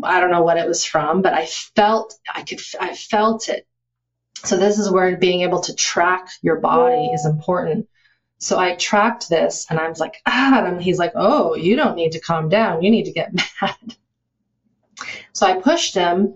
I 0.04 0.20
don't 0.20 0.30
know 0.30 0.42
what 0.42 0.58
it 0.58 0.68
was 0.68 0.84
from, 0.84 1.22
but 1.22 1.32
I 1.32 1.46
felt, 1.46 2.14
I 2.32 2.42
could, 2.42 2.60
I 2.80 2.94
felt 2.94 3.48
it. 3.48 3.66
So 4.44 4.56
this 4.56 4.78
is 4.78 4.90
where 4.90 5.16
being 5.16 5.42
able 5.42 5.60
to 5.60 5.74
track 5.74 6.28
your 6.42 6.56
body 6.56 7.06
is 7.06 7.24
important. 7.24 7.88
So 8.38 8.58
I 8.58 8.74
tracked 8.74 9.28
this 9.28 9.66
and 9.70 9.78
I 9.78 9.88
was 9.88 10.00
like, 10.00 10.16
ah, 10.26 10.64
and 10.64 10.82
he's 10.82 10.98
like, 10.98 11.12
oh, 11.14 11.54
you 11.54 11.76
don't 11.76 11.94
need 11.94 12.12
to 12.12 12.20
calm 12.20 12.48
down. 12.48 12.82
You 12.82 12.90
need 12.90 13.04
to 13.04 13.12
get 13.12 13.32
mad. 13.62 13.96
So 15.32 15.46
I 15.46 15.60
pushed 15.60 15.94
him 15.94 16.34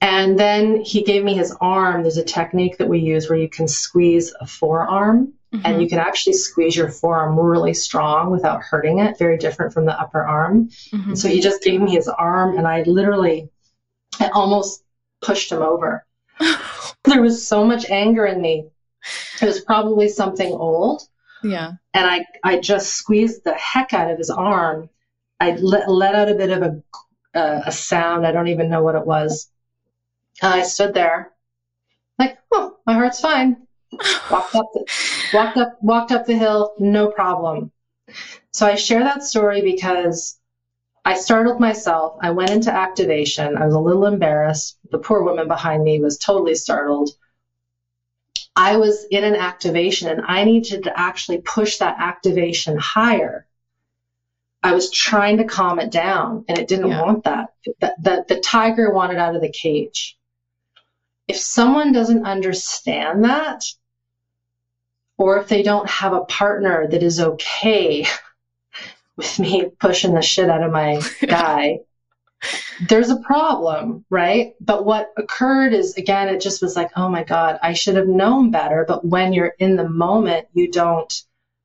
and 0.00 0.38
then 0.38 0.80
he 0.80 1.02
gave 1.02 1.24
me 1.24 1.34
his 1.34 1.54
arm. 1.60 2.02
There's 2.02 2.18
a 2.18 2.24
technique 2.24 2.78
that 2.78 2.88
we 2.88 3.00
use 3.00 3.28
where 3.28 3.38
you 3.38 3.48
can 3.48 3.66
squeeze 3.66 4.32
a 4.40 4.46
forearm 4.46 5.32
mm-hmm. 5.52 5.64
and 5.64 5.82
you 5.82 5.88
can 5.88 5.98
actually 5.98 6.34
squeeze 6.34 6.76
your 6.76 6.88
forearm 6.88 7.38
really 7.38 7.74
strong 7.74 8.30
without 8.30 8.62
hurting 8.62 9.00
it, 9.00 9.18
very 9.18 9.38
different 9.38 9.72
from 9.72 9.86
the 9.86 9.98
upper 9.98 10.22
arm. 10.22 10.68
Mm-hmm. 10.92 11.14
So 11.14 11.28
he 11.28 11.40
just 11.40 11.62
gave 11.62 11.80
me 11.80 11.92
his 11.92 12.08
arm 12.08 12.56
and 12.56 12.66
I 12.66 12.82
literally, 12.82 13.50
I 14.20 14.28
almost 14.28 14.84
pushed 15.20 15.50
him 15.50 15.62
over. 15.62 16.06
there 17.04 17.22
was 17.22 17.46
so 17.46 17.64
much 17.64 17.90
anger 17.90 18.24
in 18.24 18.40
me. 18.40 18.68
It 19.42 19.46
was 19.46 19.60
probably 19.60 20.08
something 20.08 20.52
old. 20.52 21.02
Yeah. 21.42 21.72
And 21.94 22.06
I, 22.06 22.24
I 22.44 22.60
just 22.60 22.94
squeezed 22.94 23.42
the 23.44 23.54
heck 23.54 23.92
out 23.92 24.10
of 24.10 24.18
his 24.18 24.30
arm. 24.30 24.90
I 25.40 25.52
let, 25.52 25.90
let 25.90 26.14
out 26.14 26.28
a 26.28 26.34
bit 26.34 26.50
of 26.50 26.62
a, 26.62 26.82
uh, 27.38 27.62
a 27.66 27.72
sound. 27.72 28.26
I 28.26 28.32
don't 28.32 28.48
even 28.48 28.70
know 28.70 28.82
what 28.82 28.96
it 28.96 29.06
was. 29.06 29.48
And 30.42 30.54
I 30.54 30.62
stood 30.62 30.94
there, 30.94 31.32
like, 32.18 32.38
oh, 32.52 32.76
my 32.86 32.94
heart's 32.94 33.20
fine. 33.20 33.66
walked 34.30 34.54
up, 34.54 34.66
the, 34.72 34.86
walked 35.32 35.56
up, 35.56 35.78
walked 35.82 36.12
up 36.12 36.26
the 36.26 36.36
hill, 36.36 36.74
no 36.78 37.08
problem. 37.08 37.72
So 38.52 38.66
I 38.66 38.74
share 38.74 39.00
that 39.00 39.22
story 39.22 39.62
because 39.62 40.38
I 41.04 41.14
startled 41.14 41.60
myself. 41.60 42.18
I 42.20 42.30
went 42.30 42.50
into 42.50 42.72
activation. 42.72 43.56
I 43.56 43.66
was 43.66 43.74
a 43.74 43.80
little 43.80 44.06
embarrassed. 44.06 44.78
The 44.90 44.98
poor 44.98 45.22
woman 45.22 45.48
behind 45.48 45.82
me 45.84 46.00
was 46.00 46.18
totally 46.18 46.54
startled. 46.54 47.10
I 48.54 48.76
was 48.76 49.04
in 49.10 49.24
an 49.24 49.36
activation 49.36 50.08
and 50.08 50.22
I 50.26 50.44
needed 50.44 50.84
to 50.84 50.98
actually 50.98 51.38
push 51.38 51.78
that 51.78 51.96
activation 51.98 52.76
higher. 52.76 53.46
I 54.62 54.74
was 54.74 54.90
trying 54.90 55.38
to 55.38 55.44
calm 55.44 55.78
it 55.78 55.90
down 55.90 56.44
and 56.48 56.58
it 56.58 56.68
didn't 56.68 56.88
yeah. 56.88 57.02
want 57.02 57.24
that. 57.24 57.54
The, 57.80 57.94
the, 58.00 58.24
the 58.28 58.40
tiger 58.40 58.90
wanted 58.92 59.18
out 59.18 59.36
of 59.36 59.40
the 59.40 59.52
cage 59.52 60.17
if 61.28 61.36
someone 61.36 61.92
doesn't 61.92 62.26
understand 62.26 63.24
that, 63.24 63.62
or 65.18 65.38
if 65.38 65.48
they 65.48 65.62
don't 65.62 65.88
have 65.88 66.14
a 66.14 66.24
partner 66.24 66.86
that 66.88 67.02
is 67.02 67.20
okay 67.20 68.06
with 69.16 69.38
me 69.38 69.70
pushing 69.78 70.14
the 70.14 70.22
shit 70.22 70.48
out 70.48 70.62
of 70.62 70.72
my 70.72 71.00
guy, 71.26 71.80
there's 72.88 73.10
a 73.10 73.20
problem, 73.20 74.04
right? 74.08 74.54
But 74.60 74.84
what 74.84 75.12
occurred 75.16 75.74
is, 75.74 75.96
again, 75.96 76.28
it 76.28 76.40
just 76.40 76.62
was 76.62 76.76
like, 76.76 76.90
oh 76.96 77.08
my 77.08 77.24
God, 77.24 77.58
I 77.62 77.72
should 77.72 77.96
have 77.96 78.06
known 78.06 78.50
better. 78.50 78.84
But 78.86 79.04
when 79.04 79.32
you're 79.32 79.54
in 79.58 79.76
the 79.76 79.88
moment, 79.88 80.46
you 80.54 80.70
don't 80.70 81.12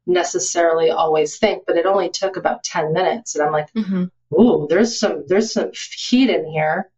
necessarily 0.08 0.90
always 0.90 1.38
think. 1.38 1.64
But 1.68 1.78
it 1.78 1.86
only 1.86 2.10
took 2.10 2.36
about 2.36 2.64
10 2.64 2.94
minutes. 2.94 3.36
And 3.36 3.46
I'm 3.46 3.52
like, 3.52 3.72
mm-hmm. 3.74 4.06
ooh, 4.34 4.68
there's 4.68 5.00
some, 5.00 5.26
there's 5.28 5.54
some 5.54 5.72
heat 5.74 6.32
in 6.32 6.46
here. 6.46 6.90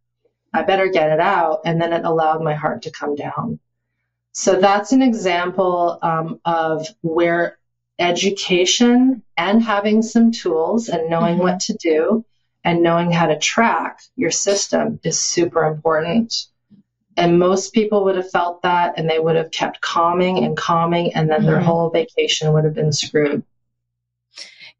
I 0.52 0.62
better 0.62 0.88
get 0.88 1.10
it 1.10 1.20
out. 1.20 1.62
And 1.64 1.80
then 1.80 1.92
it 1.92 2.04
allowed 2.04 2.42
my 2.42 2.54
heart 2.54 2.82
to 2.82 2.90
come 2.90 3.14
down. 3.14 3.58
So 4.32 4.60
that's 4.60 4.92
an 4.92 5.02
example 5.02 5.98
um, 6.02 6.40
of 6.44 6.86
where 7.02 7.58
education 7.98 9.22
and 9.36 9.62
having 9.62 10.02
some 10.02 10.30
tools 10.32 10.88
and 10.88 11.08
knowing 11.08 11.34
mm-hmm. 11.34 11.42
what 11.42 11.60
to 11.60 11.74
do 11.74 12.24
and 12.62 12.82
knowing 12.82 13.10
how 13.10 13.26
to 13.26 13.38
track 13.38 14.00
your 14.16 14.30
system 14.30 15.00
is 15.02 15.18
super 15.18 15.64
important. 15.64 16.46
And 17.16 17.38
most 17.38 17.72
people 17.72 18.04
would 18.04 18.16
have 18.16 18.30
felt 18.30 18.60
that 18.62 18.98
and 18.98 19.08
they 19.08 19.18
would 19.18 19.36
have 19.36 19.50
kept 19.50 19.80
calming 19.80 20.44
and 20.44 20.54
calming, 20.54 21.14
and 21.14 21.30
then 21.30 21.38
mm-hmm. 21.38 21.46
their 21.46 21.60
whole 21.60 21.88
vacation 21.88 22.52
would 22.52 22.64
have 22.64 22.74
been 22.74 22.92
screwed 22.92 23.42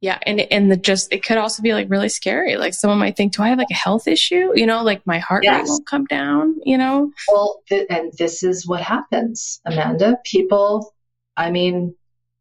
yeah 0.00 0.18
and 0.26 0.40
and 0.40 0.70
the 0.70 0.76
just 0.76 1.12
it 1.12 1.22
could 1.22 1.38
also 1.38 1.62
be 1.62 1.74
like 1.74 1.90
really 1.90 2.08
scary. 2.08 2.56
Like 2.56 2.74
someone 2.74 2.98
might 2.98 3.16
think 3.16 3.34
do 3.34 3.42
i 3.42 3.48
have 3.48 3.58
like 3.58 3.70
a 3.70 3.74
health 3.74 4.08
issue? 4.08 4.52
You 4.54 4.66
know 4.66 4.82
like 4.82 5.06
my 5.06 5.18
heart 5.18 5.44
yes. 5.44 5.62
rate 5.62 5.68
won't 5.68 5.86
come 5.86 6.04
down 6.06 6.56
you 6.64 6.78
know? 6.78 7.12
Well 7.28 7.62
th- 7.68 7.86
and 7.90 8.12
this 8.18 8.42
is 8.42 8.66
what 8.66 8.82
happens 8.82 9.60
amanda. 9.64 10.18
People 10.24 10.94
i 11.36 11.50
mean 11.50 11.94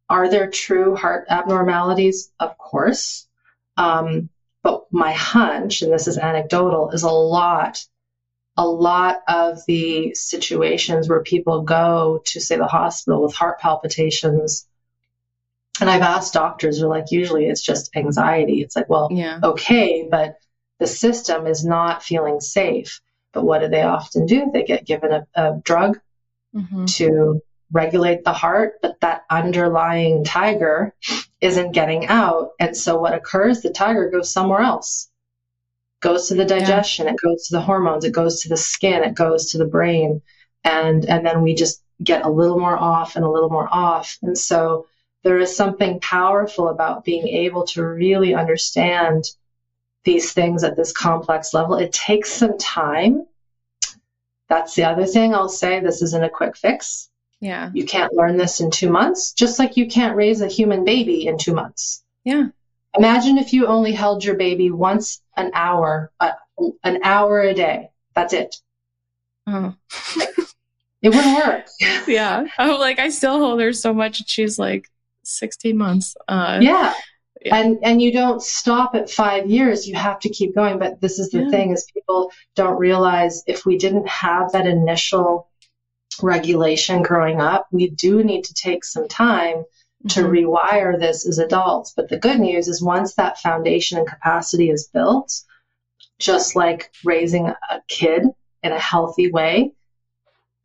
are 0.08 0.28
there 0.28 0.50
true 0.50 0.94
heart 0.94 1.26
abnormalities? 1.28 2.30
Of 2.38 2.56
course. 2.58 3.26
Um, 3.76 4.30
but 4.62 4.84
my 4.90 5.12
hunch 5.12 5.82
and 5.82 5.92
this 5.92 6.08
is 6.08 6.18
anecdotal 6.18 6.90
is 6.90 7.02
a 7.02 7.10
lot 7.10 7.84
a 8.56 8.66
lot 8.66 9.18
of 9.28 9.58
the 9.66 10.14
situations 10.14 11.08
where 11.08 11.22
people 11.22 11.62
go 11.62 12.22
to 12.24 12.40
say 12.40 12.56
the 12.56 12.66
hospital 12.66 13.22
with 13.22 13.34
heart 13.34 13.60
palpitations 13.60 14.66
and 15.80 15.90
I've 15.90 16.02
asked 16.02 16.34
doctors, 16.34 16.82
are 16.82 16.88
like, 16.88 17.10
usually 17.10 17.46
it's 17.46 17.62
just 17.62 17.94
anxiety. 17.96 18.62
It's 18.62 18.76
like, 18.76 18.88
well, 18.88 19.08
yeah. 19.10 19.40
okay, 19.42 20.06
but 20.10 20.38
the 20.78 20.86
system 20.86 21.46
is 21.46 21.64
not 21.64 22.02
feeling 22.02 22.40
safe. 22.40 23.00
But 23.32 23.44
what 23.44 23.60
do 23.60 23.68
they 23.68 23.82
often 23.82 24.24
do? 24.26 24.50
They 24.52 24.62
get 24.62 24.86
given 24.86 25.12
a, 25.12 25.26
a 25.34 25.60
drug 25.62 25.98
mm-hmm. 26.54 26.86
to 26.86 27.42
regulate 27.72 28.24
the 28.24 28.32
heart, 28.32 28.74
but 28.80 29.00
that 29.00 29.24
underlying 29.28 30.24
tiger 30.24 30.94
isn't 31.40 31.72
getting 31.72 32.06
out. 32.06 32.50
And 32.58 32.76
so 32.76 32.98
what 32.98 33.14
occurs, 33.14 33.60
the 33.60 33.70
tiger 33.70 34.08
goes 34.08 34.32
somewhere 34.32 34.60
else. 34.60 35.10
Goes 36.00 36.28
to 36.28 36.34
the 36.34 36.44
digestion, 36.44 37.06
yeah. 37.06 37.12
it 37.12 37.18
goes 37.22 37.48
to 37.48 37.56
the 37.56 37.60
hormones, 37.60 38.04
it 38.04 38.12
goes 38.12 38.42
to 38.42 38.48
the 38.48 38.56
skin, 38.56 39.02
it 39.02 39.14
goes 39.14 39.50
to 39.50 39.58
the 39.58 39.64
brain. 39.64 40.22
And 40.62 41.04
and 41.06 41.24
then 41.26 41.42
we 41.42 41.54
just 41.54 41.82
get 42.02 42.24
a 42.24 42.30
little 42.30 42.58
more 42.58 42.76
off 42.76 43.16
and 43.16 43.24
a 43.24 43.30
little 43.30 43.50
more 43.50 43.68
off. 43.70 44.18
And 44.22 44.36
so 44.36 44.86
there 45.26 45.40
is 45.40 45.56
something 45.56 45.98
powerful 45.98 46.68
about 46.68 47.04
being 47.04 47.26
able 47.26 47.64
to 47.66 47.84
really 47.84 48.32
understand 48.32 49.24
these 50.04 50.32
things 50.32 50.62
at 50.62 50.76
this 50.76 50.92
complex 50.92 51.52
level. 51.52 51.74
It 51.74 51.92
takes 51.92 52.32
some 52.32 52.56
time. 52.58 53.26
That's 54.48 54.76
the 54.76 54.84
other 54.84 55.04
thing 55.04 55.34
I'll 55.34 55.48
say. 55.48 55.80
This 55.80 56.00
isn't 56.00 56.22
a 56.22 56.30
quick 56.30 56.56
fix. 56.56 57.10
Yeah. 57.40 57.72
You 57.74 57.84
can't 57.84 58.12
learn 58.12 58.36
this 58.36 58.60
in 58.60 58.70
two 58.70 58.88
months, 58.88 59.32
just 59.32 59.58
like 59.58 59.76
you 59.76 59.88
can't 59.88 60.14
raise 60.14 60.42
a 60.42 60.46
human 60.46 60.84
baby 60.84 61.26
in 61.26 61.38
two 61.38 61.54
months. 61.54 62.04
Yeah. 62.22 62.50
Imagine 62.96 63.36
if 63.36 63.52
you 63.52 63.66
only 63.66 63.90
held 63.90 64.24
your 64.24 64.36
baby 64.36 64.70
once 64.70 65.20
an 65.36 65.50
hour, 65.54 66.12
uh, 66.20 66.34
an 66.84 67.00
hour 67.02 67.40
a 67.40 67.52
day. 67.52 67.90
That's 68.14 68.32
it. 68.32 68.54
Oh. 69.48 69.74
it 71.02 71.08
wouldn't 71.08 71.44
work. 71.44 71.66
yeah. 72.06 72.46
I'm 72.58 72.78
like, 72.78 73.00
I 73.00 73.08
still 73.08 73.40
hold 73.40 73.60
her 73.60 73.72
so 73.72 73.92
much. 73.92 74.20
And 74.20 74.28
she's 74.28 74.56
like, 74.56 74.88
16 75.26 75.76
months. 75.76 76.16
Uh, 76.28 76.58
yeah. 76.62 76.94
yeah. 77.44 77.56
And 77.56 77.78
and 77.82 78.00
you 78.00 78.12
don't 78.12 78.42
stop 78.42 78.94
at 78.94 79.10
five 79.10 79.50
years. 79.50 79.86
You 79.86 79.94
have 79.96 80.20
to 80.20 80.28
keep 80.28 80.54
going. 80.54 80.78
But 80.78 81.00
this 81.00 81.18
is 81.18 81.30
the 81.30 81.42
yeah. 81.42 81.50
thing: 81.50 81.72
is 81.72 81.86
people 81.92 82.30
don't 82.54 82.78
realize 82.78 83.42
if 83.46 83.66
we 83.66 83.78
didn't 83.78 84.08
have 84.08 84.52
that 84.52 84.66
initial 84.66 85.48
regulation 86.22 87.02
growing 87.02 87.40
up, 87.40 87.66
we 87.70 87.90
do 87.90 88.22
need 88.22 88.44
to 88.44 88.54
take 88.54 88.84
some 88.84 89.08
time 89.08 89.64
to 90.08 90.20
mm-hmm. 90.20 90.32
rewire 90.32 90.98
this 90.98 91.26
as 91.26 91.38
adults. 91.38 91.92
But 91.96 92.08
the 92.08 92.18
good 92.18 92.38
news 92.40 92.68
is 92.68 92.82
once 92.82 93.14
that 93.14 93.38
foundation 93.38 93.98
and 93.98 94.06
capacity 94.06 94.70
is 94.70 94.88
built, 94.92 95.32
just 96.18 96.56
like 96.56 96.90
raising 97.04 97.48
a 97.48 97.82
kid 97.88 98.22
in 98.62 98.72
a 98.72 98.78
healthy 98.78 99.30
way, 99.30 99.72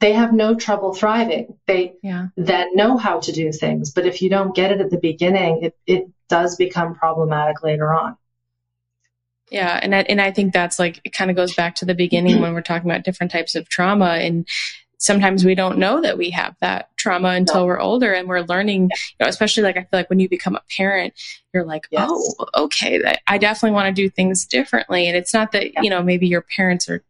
they 0.01 0.13
have 0.13 0.33
no 0.33 0.55
trouble 0.55 0.93
thriving. 0.93 1.57
They 1.67 1.93
yeah. 2.01 2.27
then 2.35 2.75
know 2.75 2.97
how 2.97 3.19
to 3.19 3.31
do 3.31 3.51
things. 3.51 3.91
But 3.91 4.07
if 4.07 4.21
you 4.21 4.29
don't 4.29 4.53
get 4.53 4.71
it 4.71 4.81
at 4.81 4.89
the 4.89 4.97
beginning, 4.97 5.63
it, 5.63 5.77
it 5.85 6.09
does 6.27 6.55
become 6.55 6.95
problematic 6.95 7.63
later 7.63 7.93
on. 7.93 8.17
Yeah, 9.51 9.79
and 9.81 9.93
I, 9.93 9.99
and 9.99 10.19
I 10.19 10.31
think 10.31 10.53
that's 10.53 10.79
like 10.79 10.99
it 11.03 11.13
kind 11.13 11.29
of 11.29 11.37
goes 11.37 11.53
back 11.53 11.75
to 11.75 11.85
the 11.85 11.93
beginning 11.93 12.41
when 12.41 12.53
we're 12.53 12.61
talking 12.61 12.89
about 12.89 13.03
different 13.03 13.31
types 13.31 13.55
of 13.55 13.69
trauma 13.69 14.15
and 14.15 14.47
sometimes 14.97 15.43
we 15.43 15.55
don't 15.55 15.79
know 15.79 16.01
that 16.01 16.17
we 16.17 16.29
have 16.29 16.55
that 16.61 16.90
trauma 17.01 17.29
until 17.29 17.61
no. 17.61 17.65
we're 17.65 17.79
older 17.79 18.13
and 18.13 18.27
we're 18.27 18.41
learning, 18.41 18.83
you 18.83 19.15
know, 19.19 19.27
especially 19.27 19.63
like 19.63 19.77
I 19.77 19.81
feel 19.81 19.99
like 19.99 20.09
when 20.09 20.19
you 20.19 20.29
become 20.29 20.55
a 20.55 20.61
parent, 20.77 21.13
you're 21.53 21.65
like, 21.65 21.87
yes. 21.91 22.09
oh, 22.11 22.45
okay, 22.55 23.01
I 23.27 23.37
definitely 23.37 23.73
want 23.73 23.87
to 23.87 24.01
do 24.01 24.09
things 24.09 24.45
differently. 24.45 25.07
And 25.07 25.17
it's 25.17 25.33
not 25.33 25.51
that, 25.51 25.73
yeah. 25.73 25.81
you 25.81 25.89
know, 25.89 26.03
maybe 26.03 26.27
your 26.27 26.41
parents 26.55 26.87
are 26.89 27.03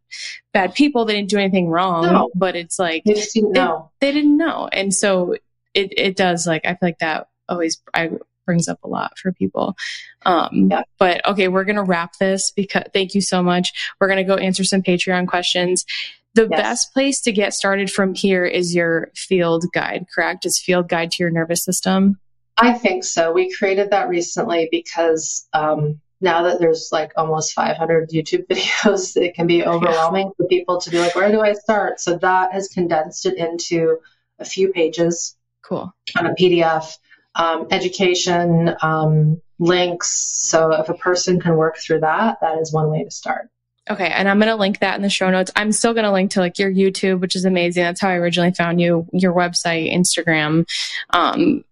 bad 0.53 0.73
people, 0.73 1.05
they 1.05 1.13
didn't 1.13 1.29
do 1.29 1.37
anything 1.37 1.67
wrong, 1.67 2.03
no. 2.03 2.29
but 2.35 2.55
it's 2.55 2.79
like 2.79 3.03
they 3.03 3.13
didn't 3.13 3.51
know. 3.51 3.91
They, 3.99 4.07
they 4.07 4.13
didn't 4.13 4.37
know. 4.37 4.69
And 4.71 4.93
so 4.93 5.33
it, 5.73 5.93
it 5.97 6.15
does 6.15 6.47
like, 6.47 6.65
I 6.65 6.69
feel 6.69 6.79
like 6.81 6.99
that 6.99 7.27
always 7.49 7.81
I 7.93 8.11
brings 8.45 8.67
up 8.67 8.79
a 8.83 8.87
lot 8.87 9.17
for 9.17 9.31
people. 9.31 9.75
Um, 10.23 10.69
yeah. 10.71 10.83
But 10.97 11.25
okay, 11.27 11.47
we're 11.47 11.63
going 11.63 11.75
to 11.75 11.83
wrap 11.83 12.17
this 12.19 12.51
because 12.51 12.83
thank 12.93 13.15
you 13.15 13.21
so 13.21 13.41
much. 13.41 13.71
We're 13.99 14.07
going 14.07 14.17
to 14.17 14.23
go 14.23 14.35
answer 14.35 14.63
some 14.63 14.81
Patreon 14.81 15.27
questions. 15.27 15.85
The 16.33 16.47
yes. 16.49 16.61
best 16.61 16.93
place 16.93 17.21
to 17.21 17.31
get 17.31 17.53
started 17.53 17.91
from 17.91 18.13
here 18.13 18.45
is 18.45 18.73
your 18.73 19.11
field 19.15 19.65
guide, 19.73 20.05
correct? 20.13 20.45
Is 20.45 20.59
field 20.59 20.87
guide 20.87 21.11
to 21.11 21.23
your 21.23 21.31
nervous 21.31 21.63
system? 21.63 22.19
I 22.57 22.73
think 22.73 23.03
so. 23.03 23.33
We 23.33 23.53
created 23.53 23.89
that 23.91 24.07
recently 24.07 24.69
because 24.71 25.47
um, 25.53 25.99
now 26.21 26.43
that 26.43 26.59
there's 26.59 26.89
like 26.91 27.11
almost 27.17 27.53
500 27.53 28.09
YouTube 28.09 28.47
videos, 28.49 29.17
it 29.17 29.33
can 29.33 29.47
be 29.47 29.65
overwhelming 29.65 30.27
yeah. 30.27 30.33
for 30.37 30.47
people 30.47 30.79
to 30.81 30.89
be 30.89 30.99
like, 30.99 31.15
where 31.15 31.31
do 31.31 31.41
I 31.41 31.53
start? 31.53 31.99
So 31.99 32.17
that 32.17 32.53
has 32.53 32.67
condensed 32.69 33.25
it 33.25 33.37
into 33.37 33.97
a 34.39 34.45
few 34.45 34.69
pages. 34.69 35.35
Cool. 35.63 35.93
On 36.17 36.25
a 36.25 36.33
PDF 36.33 36.97
um, 37.35 37.67
education, 37.71 38.73
um, 38.81 39.41
links. 39.59 40.09
So 40.09 40.71
if 40.73 40.89
a 40.89 40.93
person 40.93 41.39
can 41.39 41.55
work 41.55 41.77
through 41.77 42.01
that, 42.01 42.39
that 42.41 42.57
is 42.59 42.73
one 42.73 42.89
way 42.89 43.03
to 43.03 43.11
start. 43.11 43.49
Okay, 43.89 44.07
and 44.07 44.29
I'm 44.29 44.37
going 44.37 44.49
to 44.49 44.55
link 44.55 44.79
that 44.79 44.95
in 44.95 45.01
the 45.01 45.09
show 45.09 45.29
notes. 45.31 45.51
I'm 45.55 45.71
still 45.71 45.93
going 45.93 46.03
to 46.03 46.11
link 46.11 46.31
to 46.31 46.39
like 46.39 46.59
your 46.59 46.71
YouTube, 46.71 47.19
which 47.19 47.35
is 47.35 47.45
amazing. 47.45 47.83
That's 47.83 47.99
how 47.99 48.09
I 48.09 48.15
originally 48.15 48.53
found 48.53 48.79
you, 48.79 49.07
your 49.11 49.33
website, 49.33 49.91
Instagram. 49.91 50.67
Um, 51.09 51.63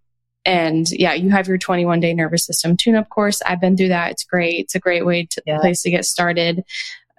and 0.43 0.89
yeah, 0.89 1.13
you 1.13 1.29
have 1.29 1.47
your 1.47 1.59
21 1.59 1.99
day 1.99 2.13
nervous 2.13 2.45
system 2.45 2.77
tune 2.77 2.95
up 2.95 3.09
course. 3.09 3.41
I've 3.45 3.61
been 3.61 3.77
through 3.77 3.89
that. 3.89 4.11
It's 4.11 4.23
great. 4.23 4.59
It's 4.59 4.75
a 4.75 4.79
great 4.79 5.05
way 5.05 5.27
to 5.29 5.43
yeah. 5.45 5.59
place 5.59 5.83
to 5.83 5.91
get 5.91 6.05
started 6.05 6.63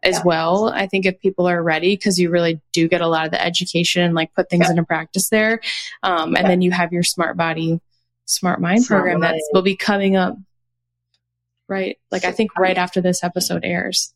as 0.03 0.17
yeah. 0.17 0.23
well. 0.25 0.69
I 0.69 0.87
think 0.87 1.07
if 1.07 1.21
people 1.21 1.49
are 1.49 1.63
ready, 1.63 1.95
because 1.95 2.19
you 2.19 2.31
really 2.31 2.61
do 2.73 2.89
get 2.89 3.01
a 3.01 3.07
lot 3.07 3.27
of 3.27 3.31
the 3.31 3.45
education, 3.45 4.03
and 4.03 4.15
like 4.15 4.35
put 4.35 4.51
things 4.51 4.65
yeah. 4.65 4.71
into 4.71 4.85
practice 4.85 5.29
there. 5.29 5.61
Um, 6.03 6.37
and 6.37 6.49
then 6.49 6.63
you 6.63 6.73
have 6.73 6.93
your 6.93 7.05
smart 7.05 7.37
body 7.37 7.81
Smart 8.31 8.61
Mind 8.61 8.85
Smart 8.85 9.03
program 9.03 9.21
that 9.21 9.41
will 9.53 9.63
be 9.63 9.77
coming 9.77 10.17
up 10.17 10.37
right 11.69 11.99
like 12.11 12.25
I 12.25 12.33
think 12.33 12.57
right 12.57 12.79
after 12.79 13.01
this 13.01 13.23
episode 13.23 13.65
airs. 13.65 14.15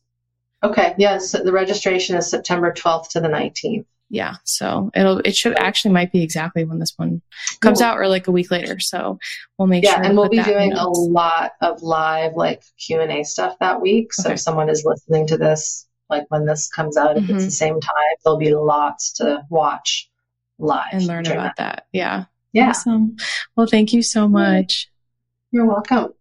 Okay, 0.65 0.95
yes, 0.97 1.31
the 1.31 1.51
registration 1.51 2.15
is 2.15 2.29
September 2.29 2.71
12th 2.71 3.09
to 3.09 3.21
the 3.21 3.27
19th. 3.27 3.85
Yeah, 4.09 4.35
so 4.43 4.91
it'll 4.95 5.19
it 5.19 5.35
should 5.35 5.57
actually 5.57 5.93
might 5.93 6.11
be 6.11 6.21
exactly 6.21 6.63
when 6.63 6.79
this 6.79 6.93
one 6.95 7.21
comes 7.59 7.79
cool. 7.79 7.87
out 7.87 7.97
or 7.97 8.07
like 8.07 8.27
a 8.27 8.31
week 8.31 8.51
later. 8.51 8.79
So 8.79 9.17
we'll 9.57 9.67
make 9.67 9.83
yeah, 9.83 9.95
sure. 9.95 10.03
Yeah, 10.03 10.09
and 10.09 10.17
we'll 10.17 10.29
be 10.29 10.43
doing 10.43 10.73
a 10.73 10.87
lot 10.87 11.53
of 11.61 11.81
live 11.81 12.33
like 12.35 12.63
Q 12.79 13.01
and 13.01 13.11
A 13.11 13.23
stuff 13.23 13.57
that 13.59 13.81
week. 13.81 14.13
So 14.13 14.25
okay. 14.25 14.33
if 14.33 14.39
someone 14.39 14.69
is 14.69 14.83
listening 14.85 15.27
to 15.27 15.37
this, 15.37 15.87
like 16.09 16.25
when 16.29 16.45
this 16.45 16.69
comes 16.69 16.97
out, 16.97 17.17
if 17.17 17.23
mm-hmm. 17.23 17.35
it's 17.35 17.45
the 17.45 17.51
same 17.51 17.81
time, 17.81 17.93
there'll 18.23 18.37
be 18.37 18.53
lots 18.53 19.13
to 19.13 19.41
watch 19.49 20.09
live 20.59 20.93
and 20.93 21.05
learn 21.07 21.25
about 21.25 21.55
that. 21.57 21.75
that. 21.75 21.87
Yeah. 21.91 22.25
Yeah. 22.53 22.69
Awesome. 22.69 23.17
Well, 23.55 23.67
thank 23.67 23.91
you 23.91 24.01
so 24.01 24.27
much. 24.27 24.89
You're 25.51 25.65
welcome. 25.65 26.13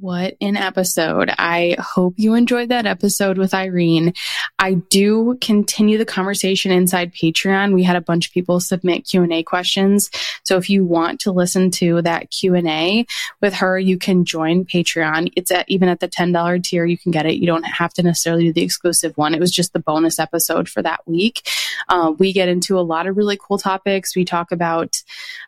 What 0.00 0.34
an 0.40 0.56
episode. 0.56 1.30
I 1.38 1.76
hope 1.78 2.14
you 2.16 2.34
enjoyed 2.34 2.68
that 2.70 2.84
episode 2.84 3.38
with 3.38 3.54
Irene. 3.54 4.12
I 4.58 4.74
do 4.74 5.38
continue 5.40 5.98
the 5.98 6.04
conversation 6.04 6.72
inside 6.72 7.14
Patreon. 7.14 7.72
We 7.72 7.84
had 7.84 7.94
a 7.94 8.00
bunch 8.00 8.26
of 8.26 8.32
people 8.34 8.58
submit 8.58 9.06
Q&A 9.06 9.44
questions. 9.44 10.10
So 10.42 10.56
if 10.56 10.68
you 10.68 10.84
want 10.84 11.20
to 11.20 11.30
listen 11.30 11.70
to 11.72 12.02
that 12.02 12.32
Q&A 12.32 13.06
with 13.40 13.54
her, 13.54 13.78
you 13.78 13.96
can 13.96 14.24
join 14.24 14.64
Patreon. 14.64 15.32
It's 15.36 15.52
at 15.52 15.68
even 15.68 15.88
at 15.88 16.00
the 16.00 16.08
$10 16.08 16.64
tier 16.64 16.84
you 16.84 16.98
can 16.98 17.12
get 17.12 17.26
it. 17.26 17.36
You 17.36 17.46
don't 17.46 17.62
have 17.62 17.94
to 17.94 18.02
necessarily 18.02 18.46
do 18.46 18.52
the 18.52 18.62
exclusive 18.62 19.16
one. 19.16 19.32
It 19.32 19.40
was 19.40 19.52
just 19.52 19.74
the 19.74 19.78
bonus 19.78 20.18
episode 20.18 20.68
for 20.68 20.82
that 20.82 21.06
week. 21.06 21.48
Uh, 21.88 22.12
we 22.18 22.32
get 22.32 22.48
into 22.48 22.76
a 22.76 22.82
lot 22.82 23.06
of 23.06 23.16
really 23.16 23.38
cool 23.40 23.58
topics. 23.58 24.16
We 24.16 24.24
talk 24.24 24.50
about 24.50 25.00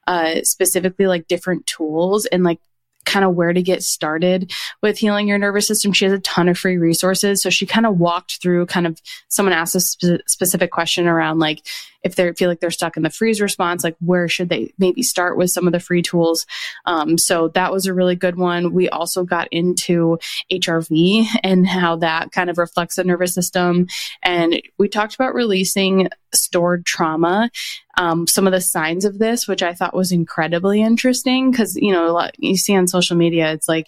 uh, 0.06 0.42
specifically 0.44 1.08
like 1.08 1.26
different 1.26 1.66
tools 1.66 2.26
and 2.26 2.44
like 2.44 2.60
kind 3.06 3.24
of 3.24 3.34
where 3.34 3.52
to 3.52 3.62
get 3.62 3.82
started 3.82 4.52
with 4.82 4.98
healing 4.98 5.28
your 5.28 5.38
nervous 5.38 5.66
system. 5.66 5.92
She 5.92 6.04
has 6.04 6.12
a 6.12 6.18
ton 6.18 6.48
of 6.48 6.58
free 6.58 6.76
resources. 6.76 7.40
So 7.40 7.48
she 7.48 7.64
kind 7.64 7.86
of 7.86 7.98
walked 7.98 8.42
through 8.42 8.66
kind 8.66 8.86
of 8.86 9.00
someone 9.28 9.54
asked 9.54 9.74
a 9.76 9.80
spe- 9.80 10.26
specific 10.26 10.70
question 10.70 11.06
around 11.06 11.38
like, 11.38 11.62
if 12.06 12.14
they 12.14 12.32
feel 12.34 12.48
like 12.48 12.60
they're 12.60 12.70
stuck 12.70 12.96
in 12.96 13.02
the 13.02 13.10
freeze 13.10 13.40
response, 13.40 13.82
like 13.82 13.96
where 14.00 14.28
should 14.28 14.48
they 14.48 14.72
maybe 14.78 15.02
start 15.02 15.36
with 15.36 15.50
some 15.50 15.66
of 15.66 15.72
the 15.72 15.80
free 15.80 16.02
tools? 16.02 16.46
Um, 16.84 17.18
so 17.18 17.48
that 17.48 17.72
was 17.72 17.86
a 17.86 17.94
really 17.94 18.14
good 18.14 18.36
one. 18.36 18.72
We 18.72 18.88
also 18.88 19.24
got 19.24 19.48
into 19.50 20.18
HRV 20.52 21.26
and 21.42 21.66
how 21.66 21.96
that 21.96 22.30
kind 22.30 22.48
of 22.48 22.58
reflects 22.58 22.94
the 22.94 23.04
nervous 23.04 23.34
system. 23.34 23.88
And 24.22 24.62
we 24.78 24.88
talked 24.88 25.16
about 25.16 25.34
releasing 25.34 26.08
stored 26.34 26.84
trauma. 26.86 27.50
Um, 27.96 28.26
some 28.26 28.46
of 28.46 28.52
the 28.52 28.60
signs 28.60 29.04
of 29.04 29.18
this, 29.18 29.48
which 29.48 29.62
I 29.62 29.74
thought 29.74 29.94
was 29.94 30.12
incredibly 30.12 30.82
interesting 30.82 31.50
because, 31.50 31.76
you 31.76 31.92
know, 31.92 32.12
lot, 32.12 32.34
you 32.38 32.56
see 32.56 32.76
on 32.76 32.86
social 32.86 33.16
media, 33.16 33.52
it's 33.52 33.68
like, 33.68 33.86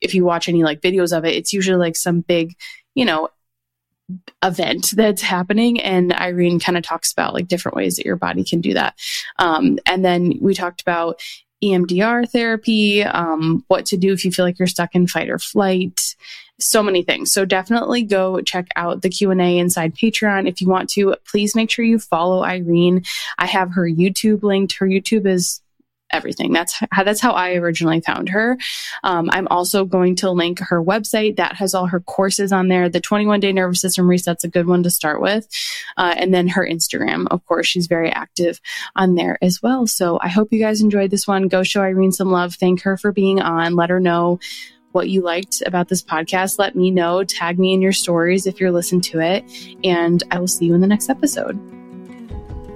if 0.00 0.14
you 0.14 0.24
watch 0.24 0.48
any 0.48 0.62
like 0.62 0.80
videos 0.80 1.16
of 1.16 1.24
it, 1.24 1.34
it's 1.34 1.52
usually 1.52 1.78
like 1.78 1.96
some 1.96 2.20
big, 2.20 2.54
you 2.94 3.04
know, 3.04 3.28
event 4.42 4.92
that's 4.96 5.22
happening 5.22 5.80
and 5.80 6.12
irene 6.12 6.60
kind 6.60 6.76
of 6.76 6.84
talks 6.84 7.10
about 7.10 7.32
like 7.32 7.48
different 7.48 7.74
ways 7.74 7.96
that 7.96 8.04
your 8.04 8.16
body 8.16 8.44
can 8.44 8.60
do 8.60 8.74
that 8.74 8.94
um, 9.38 9.78
and 9.86 10.04
then 10.04 10.34
we 10.42 10.52
talked 10.52 10.82
about 10.82 11.22
emdr 11.64 12.28
therapy 12.30 13.02
um, 13.02 13.64
what 13.68 13.86
to 13.86 13.96
do 13.96 14.12
if 14.12 14.24
you 14.24 14.30
feel 14.30 14.44
like 14.44 14.58
you're 14.58 14.66
stuck 14.66 14.94
in 14.94 15.06
fight 15.06 15.30
or 15.30 15.38
flight 15.38 16.14
so 16.60 16.82
many 16.82 17.02
things. 17.02 17.32
So 17.32 17.44
definitely 17.44 18.02
go 18.02 18.40
check 18.40 18.68
out 18.76 19.02
the 19.02 19.08
q&a 19.08 19.58
inside 19.58 19.94
patreon 19.94 20.48
if 20.48 20.60
you 20.60 20.68
want 20.68 20.88
to. 20.90 21.16
Please 21.26 21.54
make 21.54 21.70
sure 21.70 21.84
you 21.84 21.98
follow 21.98 22.44
irene. 22.44 23.04
I 23.38 23.46
have 23.46 23.72
her 23.72 23.84
youtube 23.84 24.42
linked. 24.42 24.76
Her 24.76 24.86
youtube 24.86 25.26
is 25.26 25.60
everything. 26.14 26.52
That's 26.52 26.80
how, 26.90 27.04
that's 27.04 27.20
how 27.20 27.32
I 27.32 27.54
originally 27.54 28.00
found 28.00 28.28
her. 28.30 28.56
Um, 29.02 29.28
I'm 29.32 29.48
also 29.48 29.84
going 29.84 30.16
to 30.16 30.30
link 30.30 30.60
her 30.60 30.82
website 30.82 31.36
that 31.36 31.56
has 31.56 31.74
all 31.74 31.86
her 31.86 32.00
courses 32.00 32.52
on 32.52 32.68
there. 32.68 32.88
The 32.88 33.00
21 33.00 33.40
day 33.40 33.52
nervous 33.52 33.80
system 33.80 34.08
reset's 34.08 34.44
a 34.44 34.48
good 34.48 34.66
one 34.66 34.82
to 34.84 34.90
start 34.90 35.20
with. 35.20 35.48
Uh, 35.96 36.14
and 36.16 36.32
then 36.32 36.48
her 36.48 36.66
Instagram, 36.66 37.26
of 37.30 37.44
course, 37.46 37.66
she's 37.66 37.86
very 37.86 38.10
active 38.10 38.60
on 38.96 39.14
there 39.14 39.38
as 39.42 39.60
well. 39.62 39.86
So 39.86 40.18
I 40.22 40.28
hope 40.28 40.52
you 40.52 40.60
guys 40.60 40.80
enjoyed 40.80 41.10
this 41.10 41.26
one. 41.26 41.48
Go 41.48 41.62
show 41.62 41.82
Irene 41.82 42.12
some 42.12 42.30
love. 42.30 42.54
Thank 42.54 42.82
her 42.82 42.96
for 42.96 43.12
being 43.12 43.40
on. 43.40 43.74
Let 43.74 43.90
her 43.90 44.00
know 44.00 44.38
what 44.92 45.08
you 45.08 45.22
liked 45.22 45.60
about 45.66 45.88
this 45.88 46.02
podcast. 46.02 46.58
Let 46.58 46.76
me 46.76 46.90
know. 46.90 47.24
Tag 47.24 47.58
me 47.58 47.74
in 47.74 47.82
your 47.82 47.92
stories 47.92 48.46
if 48.46 48.60
you're 48.60 48.70
listening 48.70 49.00
to 49.02 49.20
it. 49.20 49.44
And 49.82 50.22
I 50.30 50.38
will 50.38 50.46
see 50.46 50.66
you 50.66 50.74
in 50.74 50.80
the 50.80 50.86
next 50.86 51.10
episode. 51.10 51.73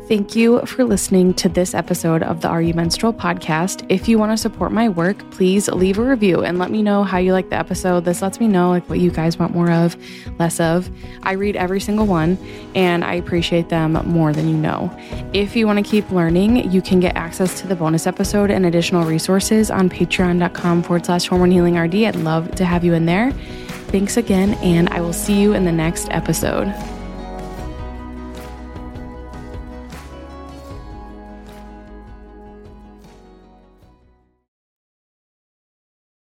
Thank 0.09 0.35
you 0.35 0.63
for 0.63 0.85
listening 0.85 1.35
to 1.35 1.51
this 1.51 1.75
episode 1.75 2.23
of 2.23 2.41
the 2.41 2.49
Are 2.49 2.63
You 2.63 2.73
Menstrual 2.73 3.13
podcast. 3.13 3.85
If 3.91 4.09
you 4.09 4.19
want 4.19 4.33
to 4.33 4.39
support 4.39 4.73
my 4.73 4.89
work, 4.89 5.19
please 5.33 5.69
leave 5.69 5.99
a 5.99 6.03
review 6.03 6.43
and 6.43 6.59
let 6.59 6.71
me 6.71 6.83
know 6.83 7.05
how 7.05 7.19
you 7.19 7.35
like 7.35 7.51
the 7.51 7.57
episode. 7.57 8.07
This 8.07 8.23
lets 8.23 8.41
me 8.41 8.49
know 8.49 8.71
like 8.71 8.89
what 8.89 9.01
you 9.01 9.11
guys 9.11 9.39
want 9.39 9.53
more 9.53 9.71
of, 9.71 9.99
less 10.39 10.61
of. 10.61 10.89
I 11.25 11.33
read 11.33 11.57
every 11.57 11.79
single 11.79 12.07
one 12.07 12.39
and 12.75 13.05
I 13.05 13.17
appreciate 13.17 13.69
them 13.69 13.93
more 14.07 14.33
than 14.33 14.49
you 14.49 14.57
know. 14.57 14.91
If 15.35 15.55
you 15.55 15.67
want 15.67 15.85
to 15.85 15.89
keep 15.89 16.11
learning, 16.11 16.73
you 16.73 16.81
can 16.81 17.01
get 17.01 17.15
access 17.15 17.61
to 17.61 17.67
the 17.67 17.77
bonus 17.77 18.07
episode 18.07 18.51
and 18.51 18.65
additional 18.65 19.05
resources 19.05 19.71
on 19.71 19.91
patreon.com 19.91 20.85
forward 20.85 21.05
slash 21.05 21.29
hormone 21.29 21.51
healing 21.51 21.77
RD. 21.77 21.97
I'd 21.97 22.17
love 22.17 22.51
to 22.53 22.65
have 22.65 22.83
you 22.83 22.95
in 22.95 23.05
there. 23.05 23.31
Thanks 23.91 24.17
again, 24.17 24.55
and 24.63 24.89
I 24.89 25.03
will 25.03 25.13
see 25.13 25.39
you 25.39 25.53
in 25.53 25.67
the 25.67 25.73
next 25.73 26.09
episode. 26.11 26.75